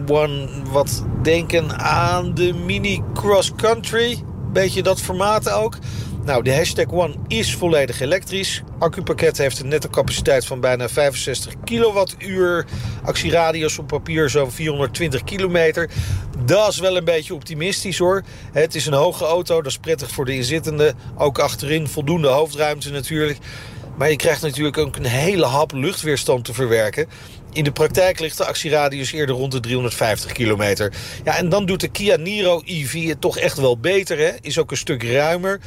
One 0.06 0.48
wat 0.70 1.04
denken 1.22 1.78
aan 1.78 2.34
de 2.34 2.52
Mini 2.52 3.02
Cross 3.14 3.52
Country. 3.56 4.22
Beetje 4.52 4.82
dat 4.82 5.00
formaat 5.00 5.50
ook. 5.50 5.78
Nou, 6.28 6.42
de 6.42 6.54
hashtag 6.54 6.86
One 6.92 7.14
is 7.26 7.54
volledig 7.54 8.00
elektrisch. 8.00 8.62
Accupakket 8.78 9.38
heeft 9.38 9.60
een 9.60 9.68
netto 9.68 9.88
capaciteit 9.88 10.46
van 10.46 10.60
bijna 10.60 10.88
65 10.88 11.54
kilowattuur. 11.64 12.66
Actieradius 13.04 13.78
op 13.78 13.86
papier 13.86 14.30
zo'n 14.30 14.50
420 14.50 15.24
kilometer. 15.24 15.90
Dat 16.44 16.68
is 16.68 16.78
wel 16.78 16.96
een 16.96 17.04
beetje 17.04 17.34
optimistisch 17.34 17.98
hoor. 17.98 18.22
Het 18.52 18.74
is 18.74 18.86
een 18.86 18.92
hoge 18.92 19.24
auto, 19.24 19.56
dat 19.56 19.70
is 19.70 19.78
prettig 19.78 20.10
voor 20.10 20.24
de 20.24 20.34
inzittenden. 20.34 20.94
Ook 21.16 21.38
achterin 21.38 21.88
voldoende 21.88 22.28
hoofdruimte 22.28 22.90
natuurlijk. 22.90 23.38
Maar 23.98 24.10
je 24.10 24.16
krijgt 24.16 24.42
natuurlijk 24.42 24.78
ook 24.78 24.96
een 24.96 25.04
hele 25.04 25.44
hap 25.44 25.72
luchtweerstand 25.72 26.44
te 26.44 26.54
verwerken. 26.54 27.08
In 27.52 27.64
de 27.64 27.72
praktijk 27.72 28.20
ligt 28.20 28.36
de 28.36 28.44
actieradius 28.44 29.12
eerder 29.12 29.34
rond 29.34 29.52
de 29.52 29.60
350 29.60 30.32
kilometer. 30.32 30.92
Ja, 31.24 31.36
en 31.36 31.48
dan 31.48 31.66
doet 31.66 31.80
de 31.80 31.88
Kia 31.88 32.16
Niro 32.16 32.62
EV 32.64 33.08
het 33.08 33.20
toch 33.20 33.38
echt 33.38 33.58
wel 33.58 33.78
beter. 33.78 34.18
Hè? 34.18 34.30
Is 34.40 34.58
ook 34.58 34.70
een 34.70 34.76
stuk 34.76 35.02
ruimer. 35.02 35.60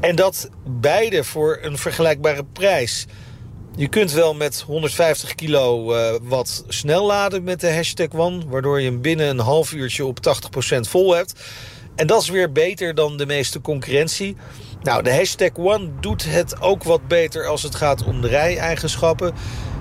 En 0.00 0.16
dat 0.16 0.50
beide 0.66 1.24
voor 1.24 1.58
een 1.62 1.78
vergelijkbare 1.78 2.44
prijs. 2.44 3.06
Je 3.76 3.88
kunt 3.88 4.12
wel 4.12 4.34
met 4.34 4.60
150 4.60 5.34
kilo 5.34 5.94
eh, 5.94 6.14
wat 6.22 6.64
snel 6.68 7.06
laden 7.06 7.44
met 7.44 7.60
de 7.60 7.72
hashtag 7.72 8.08
One... 8.12 8.42
waardoor 8.46 8.80
je 8.80 8.90
hem 8.90 9.00
binnen 9.00 9.28
een 9.28 9.38
half 9.38 9.72
uurtje 9.72 10.04
op 10.04 10.18
80% 10.76 10.80
vol 10.80 11.14
hebt. 11.14 11.40
En 11.94 12.06
dat 12.06 12.22
is 12.22 12.28
weer 12.28 12.52
beter 12.52 12.94
dan 12.94 13.16
de 13.16 13.26
meeste 13.26 13.60
concurrentie. 13.60 14.36
Nou, 14.84 15.02
de 15.02 15.14
hashtag 15.14 15.50
One 15.54 15.90
doet 16.00 16.24
het 16.24 16.60
ook 16.60 16.82
wat 16.82 17.08
beter 17.08 17.46
als 17.46 17.62
het 17.62 17.74
gaat 17.74 18.04
om 18.04 18.20
de 18.20 18.28
rij-eigenschappen. 18.28 19.34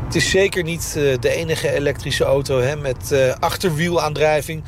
Het 0.06 0.16
is 0.16 0.30
zeker 0.30 0.64
niet 0.64 0.94
eh, 0.98 1.20
de 1.20 1.30
enige 1.30 1.72
elektrische 1.72 2.24
auto 2.24 2.60
hè, 2.60 2.76
met 2.76 3.12
eh, 3.12 3.34
achterwielaandrijving. 3.40 4.64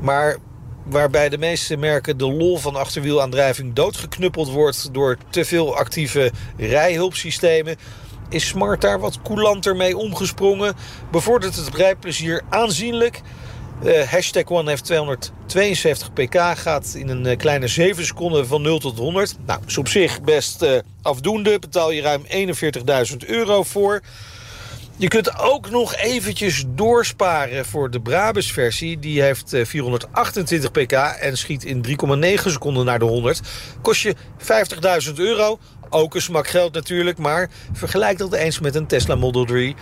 Maar 0.00 0.36
waarbij 0.84 1.28
de 1.28 1.38
meeste 1.38 1.76
merken 1.76 2.16
de 2.16 2.32
lol 2.32 2.58
van 2.58 2.76
achterwielaandrijving 2.76 3.74
doodgeknuppeld 3.74 4.50
wordt... 4.50 4.88
door 4.94 5.16
te 5.30 5.44
veel 5.44 5.76
actieve 5.76 6.32
rijhulpsystemen... 6.56 7.76
is 8.28 8.46
Smart 8.46 8.80
daar 8.80 9.00
wat 9.00 9.22
coulanter 9.22 9.76
mee 9.76 9.96
omgesprongen. 9.96 10.74
Bevordert 11.10 11.56
het 11.56 11.74
rijplezier 11.74 12.42
aanzienlijk... 12.48 13.20
Uh, 13.84 14.02
hashtag 14.02 14.44
One 14.44 14.70
heeft 14.70 14.84
272 14.84 16.12
pk, 16.12 16.58
gaat 16.58 16.94
in 16.94 17.08
een 17.08 17.26
uh, 17.26 17.36
kleine 17.36 17.68
7 17.68 18.04
seconden 18.04 18.46
van 18.46 18.62
0 18.62 18.78
tot 18.78 18.98
100. 18.98 19.36
Nou, 19.46 19.60
is 19.66 19.78
op 19.78 19.88
zich 19.88 20.22
best 20.22 20.62
uh, 20.62 20.78
afdoende. 21.02 21.58
Betaal 21.58 21.90
je 21.90 22.02
ruim 22.02 22.24
41.000 23.10 23.16
euro 23.26 23.62
voor. 23.62 24.02
Je 24.96 25.08
kunt 25.08 25.38
ook 25.38 25.70
nog 25.70 25.94
eventjes 25.94 26.64
doorsparen 26.68 27.64
voor 27.64 27.90
de 27.90 28.00
Brabus-versie. 28.00 28.98
Die 28.98 29.22
heeft 29.22 29.56
428 29.62 30.70
pk 30.70 30.92
en 30.92 31.38
schiet 31.38 31.64
in 31.64 31.86
3,9 31.86 31.92
seconden 32.34 32.84
naar 32.84 32.98
de 32.98 33.04
100. 33.04 33.40
Kost 33.80 34.02
je 34.02 34.14
50.000 35.08 35.14
euro. 35.14 35.58
Ook 35.92 36.14
een 36.14 36.22
smak 36.22 36.46
geld 36.46 36.74
natuurlijk, 36.74 37.18
maar 37.18 37.50
vergelijk 37.72 38.18
dat 38.18 38.32
eens 38.32 38.60
met 38.60 38.74
een 38.74 38.86
Tesla 38.86 39.14
Model 39.14 39.44
3... 39.44 39.76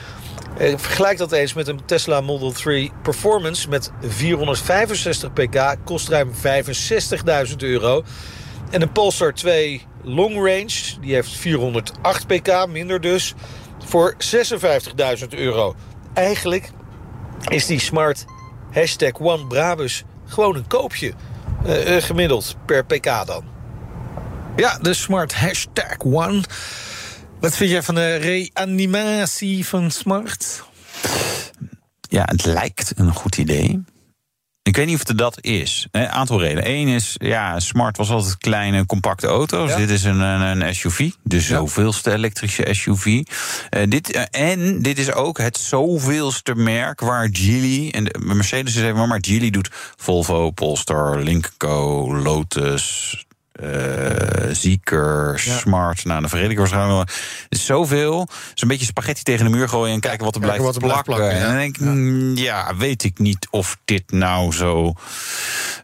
Uh, 0.60 0.78
vergelijk 0.78 1.18
dat 1.18 1.32
eens 1.32 1.52
met 1.52 1.68
een 1.68 1.84
Tesla 1.84 2.20
Model 2.20 2.52
3 2.52 2.92
Performance 3.02 3.68
met 3.68 3.90
465 4.00 5.32
pk. 5.32 5.76
Kost 5.84 6.08
ruim 6.08 6.32
65.000 7.50 7.56
euro. 7.58 8.04
En 8.70 8.82
een 8.82 8.92
Polestar 8.92 9.34
2 9.34 9.86
Long 10.02 10.34
Range, 10.34 11.00
die 11.00 11.14
heeft 11.14 11.30
408 11.30 12.26
pk, 12.26 12.66
minder 12.68 13.00
dus, 13.00 13.34
voor 13.84 14.16
56.000 15.20 15.28
euro. 15.28 15.74
Eigenlijk 16.14 16.70
is 17.48 17.66
die 17.66 17.80
Smart 17.80 18.24
hashtag 18.70 19.12
One 19.20 19.46
Brabus 19.46 20.04
gewoon 20.26 20.56
een 20.56 20.66
koopje. 20.66 21.12
Uh, 21.66 21.96
uh, 21.96 22.02
gemiddeld 22.02 22.56
per 22.66 22.84
pk 22.84 23.26
dan. 23.26 23.49
Ja, 24.56 24.78
de 24.78 24.94
Smart 24.94 25.34
hashtag 25.34 25.98
One... 25.98 26.42
Wat 27.40 27.56
vind 27.56 27.70
jij 27.70 27.82
van 27.82 27.94
de 27.94 28.14
reanimatie 28.14 29.66
van 29.66 29.90
Smart? 29.90 30.64
Ja, 32.00 32.22
het 32.24 32.44
lijkt 32.44 32.92
een 32.96 33.14
goed 33.14 33.36
idee. 33.36 33.82
Ik 34.62 34.76
weet 34.76 34.86
niet 34.86 35.00
of 35.00 35.08
het 35.08 35.18
dat 35.18 35.44
is. 35.44 35.88
Een 35.90 36.08
aantal 36.08 36.40
redenen. 36.40 36.70
Eén 36.70 36.88
is, 36.88 37.14
ja, 37.18 37.60
Smart 37.60 37.96
was 37.96 38.10
altijd 38.10 38.38
kleine, 38.38 38.86
compacte 38.86 39.26
auto's. 39.26 39.70
Ja. 39.70 39.76
Dit 39.76 39.90
is 39.90 40.04
een, 40.04 40.20
een, 40.20 40.74
SUV, 40.74 41.10
de 41.22 41.40
zoveelste 41.40 42.12
elektrische 42.12 42.68
SUV. 42.70 43.22
Eh, 43.70 43.82
dit, 43.88 44.12
eh, 44.12 44.50
en 44.50 44.82
dit 44.82 44.98
is 44.98 45.12
ook 45.12 45.38
het 45.38 45.56
zoveelste 45.56 46.54
merk 46.54 47.00
waar 47.00 47.28
Geely... 47.32 47.90
en 47.90 48.04
de, 48.04 48.18
Mercedes 48.18 48.76
is 48.76 48.82
even, 48.82 49.08
maar 49.08 49.18
Geely 49.20 49.50
doet 49.50 49.70
Volvo, 49.96 50.50
Polestar, 50.50 51.24
Co, 51.56 52.16
Lotus... 52.16 53.24
eh 53.62 54.30
Zieker, 54.52 55.38
Smart, 55.38 56.04
nou, 56.04 56.20
dan 56.20 56.28
vergeet 56.28 56.50
ik 56.50 56.58
waarschijnlijk 56.58 57.10
is 57.48 57.66
zoveel. 57.66 58.28
Is 58.54 58.62
een 58.62 58.68
beetje 58.68 58.84
spaghetti 58.84 59.22
tegen 59.22 59.44
de 59.44 59.50
muur 59.50 59.68
gooien 59.68 59.94
en 59.94 60.00
kijken 60.00 60.24
wat 60.24 60.34
er 60.34 60.40
kijken 60.40 60.58
blijft 60.58 60.80
wat 60.80 60.82
er 60.82 60.88
blijft 60.88 61.04
plakken. 61.04 61.26
plakken. 61.26 61.48
En 61.48 61.52
dan 61.52 61.62
denk 61.62 61.76
ik, 61.76 61.82
mm, 61.82 62.36
ja, 62.36 62.76
weet 62.76 63.04
ik 63.04 63.18
niet 63.18 63.46
of 63.50 63.76
dit 63.84 64.10
nou 64.10 64.52
zo. 64.52 64.94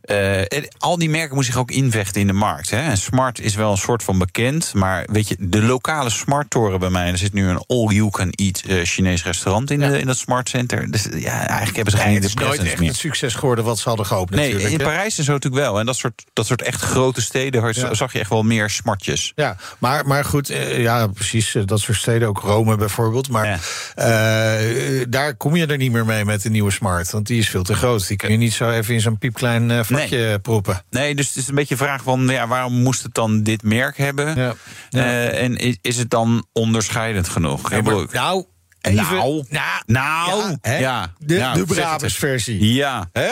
Eh, 0.02 0.62
al 0.78 0.98
die 0.98 1.10
merken 1.10 1.34
moeten 1.34 1.52
zich 1.52 1.60
ook 1.60 1.70
invechten 1.70 2.20
in 2.20 2.26
de 2.26 2.32
markt. 2.32 2.70
Hè. 2.70 2.80
En 2.80 2.96
Smart 2.96 3.40
is 3.40 3.54
wel 3.54 3.70
een 3.70 3.76
soort 3.76 4.02
van 4.02 4.18
bekend. 4.18 4.74
Maar 4.74 5.06
weet 5.12 5.28
je, 5.28 5.36
de 5.38 5.62
lokale 5.62 6.10
Smart-toren 6.10 6.78
bij 6.80 6.90
mij. 6.90 7.10
Er 7.10 7.18
zit 7.18 7.32
nu 7.32 7.48
een 7.48 7.64
all-you-can-eat 7.66 8.62
eh, 8.66 8.84
Chinees 8.84 9.24
restaurant 9.24 9.70
in, 9.70 9.78
de, 9.78 9.98
in 9.98 10.06
dat 10.06 10.16
Smart 10.16 10.48
Center. 10.48 10.90
Dus 10.90 11.08
ja, 11.14 11.38
eigenlijk 11.38 11.76
hebben 11.76 11.94
ze 11.94 12.00
geen 12.00 12.14
het 12.14 12.24
is 12.24 12.34
de 12.34 12.44
nooit 12.44 12.62
echt 12.62 12.78
meer. 12.78 12.88
het 12.88 12.98
succes 12.98 13.34
geworden 13.34 13.64
wat 13.64 13.78
ze 13.78 13.88
hadden 13.88 14.06
gehoopt 14.06 14.30
Nee, 14.30 14.52
natuurlijk. 14.52 14.72
in 14.72 14.78
hè. 14.78 14.84
Parijs 14.84 15.18
en 15.18 15.24
zo 15.24 15.32
natuurlijk 15.32 15.62
wel. 15.62 15.78
En 15.78 15.86
dat 15.86 15.96
soort, 15.96 16.24
dat 16.32 16.46
soort 16.46 16.62
echt 16.62 16.80
grote 16.82 17.20
steden 17.20 17.60
Ja. 17.74 17.94
zag 17.94 18.12
je 18.12 18.18
echt 18.18 18.30
wel 18.30 18.42
meer 18.42 18.70
smartjes. 18.70 19.32
Ja, 19.34 19.56
maar, 19.78 20.06
maar 20.06 20.24
goed, 20.24 20.50
eh, 20.50 20.80
ja, 20.82 21.06
precies. 21.06 21.54
eh, 21.54 21.62
Dat 21.64 21.80
soort 21.80 21.96
steden, 21.98 22.28
ook 22.28 22.38
Rome 22.40 22.76
bijvoorbeeld. 22.76 23.28
Maar 23.28 23.46
Ja. 23.46 23.58
eh, 23.94 25.04
daar 25.08 25.34
kom 25.34 25.56
je 25.56 25.66
er 25.66 25.76
niet 25.76 25.92
meer 25.92 26.04
mee 26.04 26.24
met 26.24 26.42
de 26.42 26.50
nieuwe 26.50 26.70
Smart. 26.70 27.10
Want 27.10 27.26
die 27.26 27.38
is 27.38 27.48
veel 27.48 27.62
te 27.62 27.74
groot. 27.74 28.08
Die 28.08 28.16
kun 28.16 28.30
je 28.30 28.36
niet 28.36 28.52
zo 28.52 28.70
even 28.70 28.94
in 28.94 29.00
zo'n 29.00 29.18
piepklein 29.18 29.84
vakje 29.84 30.38
proppen. 30.42 30.82
Nee, 30.90 31.14
dus 31.14 31.28
het 31.28 31.36
is 31.36 31.48
een 31.48 31.54
beetje 31.54 31.74
een 31.74 31.80
vraag 31.80 32.02
van 32.02 32.28
ja, 32.28 32.46
waarom 32.46 32.72
moest 32.82 33.02
het 33.02 33.14
dan 33.14 33.42
dit 33.42 33.62
merk 33.62 33.96
hebben? 33.96 34.54
Ja. 34.90 35.28
En 35.30 35.56
is, 35.56 35.76
is 35.82 35.96
het 35.96 36.10
dan 36.10 36.46
onderscheidend 36.52 37.28
genoeg? 37.28 37.70
Ja, 37.70 37.74
maar- 37.76 37.82
bedoel, 37.82 38.06
nou, 38.12 38.44
even. 38.80 39.04
Nou, 39.16 39.44
nou, 39.50 39.82
nou, 39.86 40.56
hè? 40.60 40.78
ja, 40.78 41.12
de, 41.18 41.34
ja, 41.34 41.54
de 41.54 41.64
Brabants 41.64 42.02
eens. 42.02 42.14
versie. 42.14 42.74
Ja, 42.74 43.08
Hè? 43.12 43.30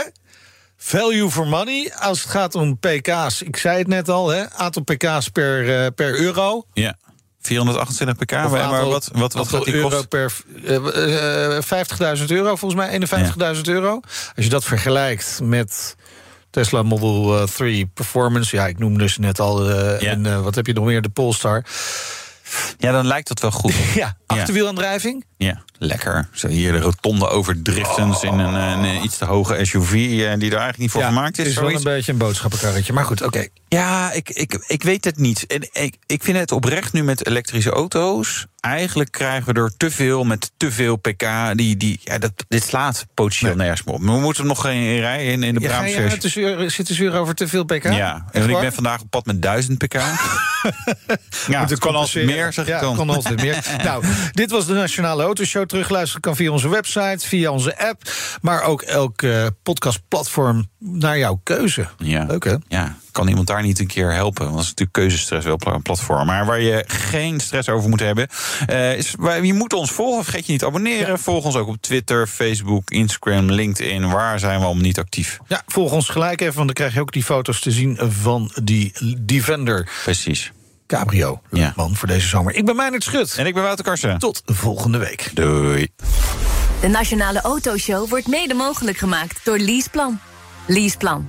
Value 0.87 1.30
for 1.30 1.47
money, 1.47 1.93
als 1.99 2.22
het 2.22 2.30
gaat 2.30 2.55
om 2.55 2.78
pk's. 2.78 3.43
Ik 3.43 3.57
zei 3.57 3.78
het 3.78 3.87
net 3.87 4.09
al, 4.09 4.28
hè? 4.28 4.51
aantal 4.51 4.82
pk's 4.82 5.28
per, 5.28 5.85
eh, 5.85 5.87
per 5.95 6.18
euro. 6.20 6.64
ja. 6.72 6.97
428 7.41 8.16
pk, 8.16 8.45
Of 8.45 8.51
maar 8.51 8.61
aantal- 8.61 8.91
wat, 8.91 9.11
wat, 9.12 9.32
wat 9.32 9.49
gaat 9.49 9.64
die 9.64 9.74
euro 9.74 9.89
kosten? 9.89 10.09
per 10.09 10.32
eh, 10.64 11.57
eh, 11.57 11.62
50.000 11.62 12.24
euro, 12.30 12.57
volgens 12.57 12.80
mij 12.80 12.91
51.000 12.91 13.68
euro. 13.68 14.01
Als 14.37 14.45
je 14.45 14.49
dat 14.49 14.64
vergelijkt 14.64 15.41
met 15.43 15.97
Tesla 16.51 16.82
Model 16.82 17.41
eh, 17.41 17.47
3 17.47 17.87
Performance, 17.87 18.57
ja, 18.57 18.66
ik 18.66 18.78
noemde 18.78 19.09
ze 19.09 19.20
net 19.20 19.41
al. 19.41 19.70
Ja. 19.72 19.99
En 19.99 20.43
wat 20.43 20.55
heb 20.55 20.66
je 20.66 20.72
nog 20.72 20.85
meer? 20.85 21.03
De 21.03 21.09
Polestar. 21.09 21.64
Ja, 22.78 22.93
dan 22.93 23.07
lijkt 23.07 23.28
dat 23.28 23.41
wel 23.41 23.51
goed. 23.51 23.74
Ja, 23.95 24.16
achterwielaandrijving. 24.26 25.24
Ja, 25.45 25.62
lekker. 25.78 26.28
Zo 26.32 26.49
hier 26.49 26.72
de 26.72 26.78
rotonde 26.80 27.28
overdriftens 27.28 28.22
in 28.22 28.38
een, 28.38 28.55
een, 28.55 28.84
eh, 28.84 29.03
iets 29.03 29.18
te 29.18 29.24
hoge 29.24 29.64
SUV... 29.64 29.92
eh, 29.92 29.99
die 29.99 30.20
er 30.26 30.38
eigenlijk 30.38 30.78
niet 30.78 30.90
voor 30.90 31.01
ja, 31.01 31.07
gemaakt 31.09 31.36
het 31.36 31.47
is. 31.47 31.53
is 31.53 31.59
wel 31.61 31.70
een 31.72 31.82
beetje 31.82 32.12
een 32.12 32.18
boodschappenkarretje. 32.18 32.92
Maar 32.92 33.05
goed, 33.05 33.22
oké. 33.22 33.47
Ja, 33.68 34.12
ik, 34.12 34.30
ik, 34.30 34.64
ik 34.66 34.82
weet 34.82 35.05
het 35.05 35.16
niet. 35.18 35.47
En 35.47 35.68
ik, 35.72 35.97
ik 36.07 36.22
vind 36.22 36.38
het 36.38 36.53
oprecht 36.53 36.92
nu 36.92 37.03
met 37.05 37.26
elektrische 37.26 37.70
auto's. 37.70 38.47
Eigenlijk 38.61 39.11
krijgen 39.12 39.55
we 39.55 39.61
er 39.61 39.72
te 39.76 39.90
veel 39.90 40.24
met 40.24 40.51
te 40.57 40.72
veel 40.72 40.97
pk. 40.97 41.26
Die, 41.55 41.76
die, 41.76 42.01
ja, 42.05 42.18
dat, 42.18 42.32
dit 42.49 42.64
slaat 42.64 43.07
potentieel 43.14 43.55
nergens 43.57 43.82
meer 43.84 43.95
op. 43.95 44.01
Maar 44.01 44.14
we 44.14 44.20
moeten 44.20 44.47
nog 44.47 44.61
geen 44.61 44.99
rijden 45.01 45.26
in, 45.32 45.42
in 45.42 45.55
de 45.55 45.61
Ja, 45.61 45.66
ga 45.68 45.72
Brabants 45.72 45.95
je 45.95 46.01
uit 46.03 46.11
versie. 46.12 46.30
te 46.30 46.40
zeuren- 46.40 46.70
zitten 46.70 46.95
zeuren 46.95 47.20
over 47.20 47.34
te 47.34 47.49
veel 47.49 47.64
pk? 47.64 47.82
Ja, 47.92 48.24
en 48.32 48.51
ik 48.51 48.61
ben 48.61 48.72
vandaag 48.72 49.01
op 49.01 49.11
pad 49.11 49.26
met 49.26 49.42
1000 49.42 49.78
pk. 49.78 49.92
ja, 51.49 51.66
het 51.66 51.78
kan 51.78 51.95
altijd 51.95 52.26
meer, 52.26 52.53
zeg 52.53 52.66
ja, 52.66 52.74
ik 52.74 52.80
dan. 52.82 52.97
kan 52.97 53.11
altijd 53.11 53.40
meer. 53.42 53.64
nou, 53.84 54.05
dit 54.32 54.51
was 54.51 54.66
de 54.66 54.72
Nationale 54.72 55.22
Autoshow. 55.35 55.66
Terugluisteren 55.66 56.20
kan 56.20 56.37
via 56.37 56.51
onze 56.51 56.68
website, 56.68 57.28
via 57.28 57.51
onze 57.51 57.78
app. 57.78 58.03
Maar 58.41 58.62
ook 58.62 58.82
elk 58.82 59.22
eh, 59.22 59.47
podcastplatform 59.62 60.68
naar 60.78 61.18
jouw 61.18 61.41
keuze. 61.43 61.87
Ja. 61.99 62.24
Leuk, 62.24 62.45
hè? 62.45 62.55
Ja, 62.68 62.97
kan 63.12 63.28
iemand 63.28 63.47
daar 63.47 63.62
niet 63.62 63.78
een 63.78 63.87
keer 63.87 64.12
helpen? 64.12 64.43
Want 64.45 64.55
dat 64.55 64.62
is 64.62 64.68
natuurlijk 64.68 64.93
keuzestress 64.99 65.47
wel 65.47 65.59
een 65.62 65.82
platform. 65.82 66.26
Maar 66.26 66.47
waar 66.47 66.61
je 66.61 66.85
geen 66.87 67.41
stress 67.41 67.68
over 67.68 67.89
moet 67.89 68.01
hebben... 68.01 68.28
eh, 68.66 68.97
is, 68.97 69.14
waar- 69.18 69.45
je 69.45 69.55
moet 69.55 69.72
ons 69.72 69.91
volgen. 69.91 70.24
Vergeet 70.24 70.47
je 70.47 70.51
niet 70.53 70.61
te 70.61 70.66
abonneren. 70.66 71.18
Volg 71.18 71.45
ons 71.45 71.57
ook 71.57 71.68
op 71.68 71.76
Twitter, 71.80 72.26
Facebook, 72.26 72.91
Instagram, 72.91 73.51
LinkedIn. 73.51 74.11
Waar 74.11 74.39
zijn 74.39 74.59
we 74.59 74.64
allemaal 74.64 74.82
niet 74.82 74.99
actief? 74.99 75.39
Ja, 75.47 75.62
volg 75.66 75.93
ons 75.93 76.09
gelijk 76.09 76.41
even, 76.41 76.55
want 76.55 76.66
dan 76.66 76.74
krijg 76.74 76.95
je 76.95 77.01
ook 77.01 77.12
die 77.12 77.24
foto's 77.24 77.61
te 77.61 77.70
zien 77.70 77.99
van 78.01 78.51
die 78.62 78.93
Defender 79.20 79.89
Precies. 80.05 80.53
Cabrio. 80.87 81.41
Ja. 81.51 81.72
Man 81.76 81.97
voor 81.97 82.09
deze 82.09 82.28
zomer. 82.28 82.55
Ik 82.55 82.64
ben 82.64 82.76
Meijnerd 82.76 83.05
Schut. 83.05 83.35
En 83.39 83.47
ik 83.47 83.55
ben 83.55 83.62
Wouter 83.62 83.85
Karsen. 83.85 84.18
Tot 84.18 84.43
volgende 84.45 84.99
week. 84.99 85.30
Doei. 85.35 85.89
De 86.80 86.89
Nationale 86.89 87.41
Autoshow 87.41 88.09
wordt 88.09 88.26
mede 88.26 88.55
mogelijk 88.55 88.97
gemaakt 88.97 89.41
door 89.45 89.59
Leaseplan. 89.59 90.20
Leaseplan. 90.66 91.28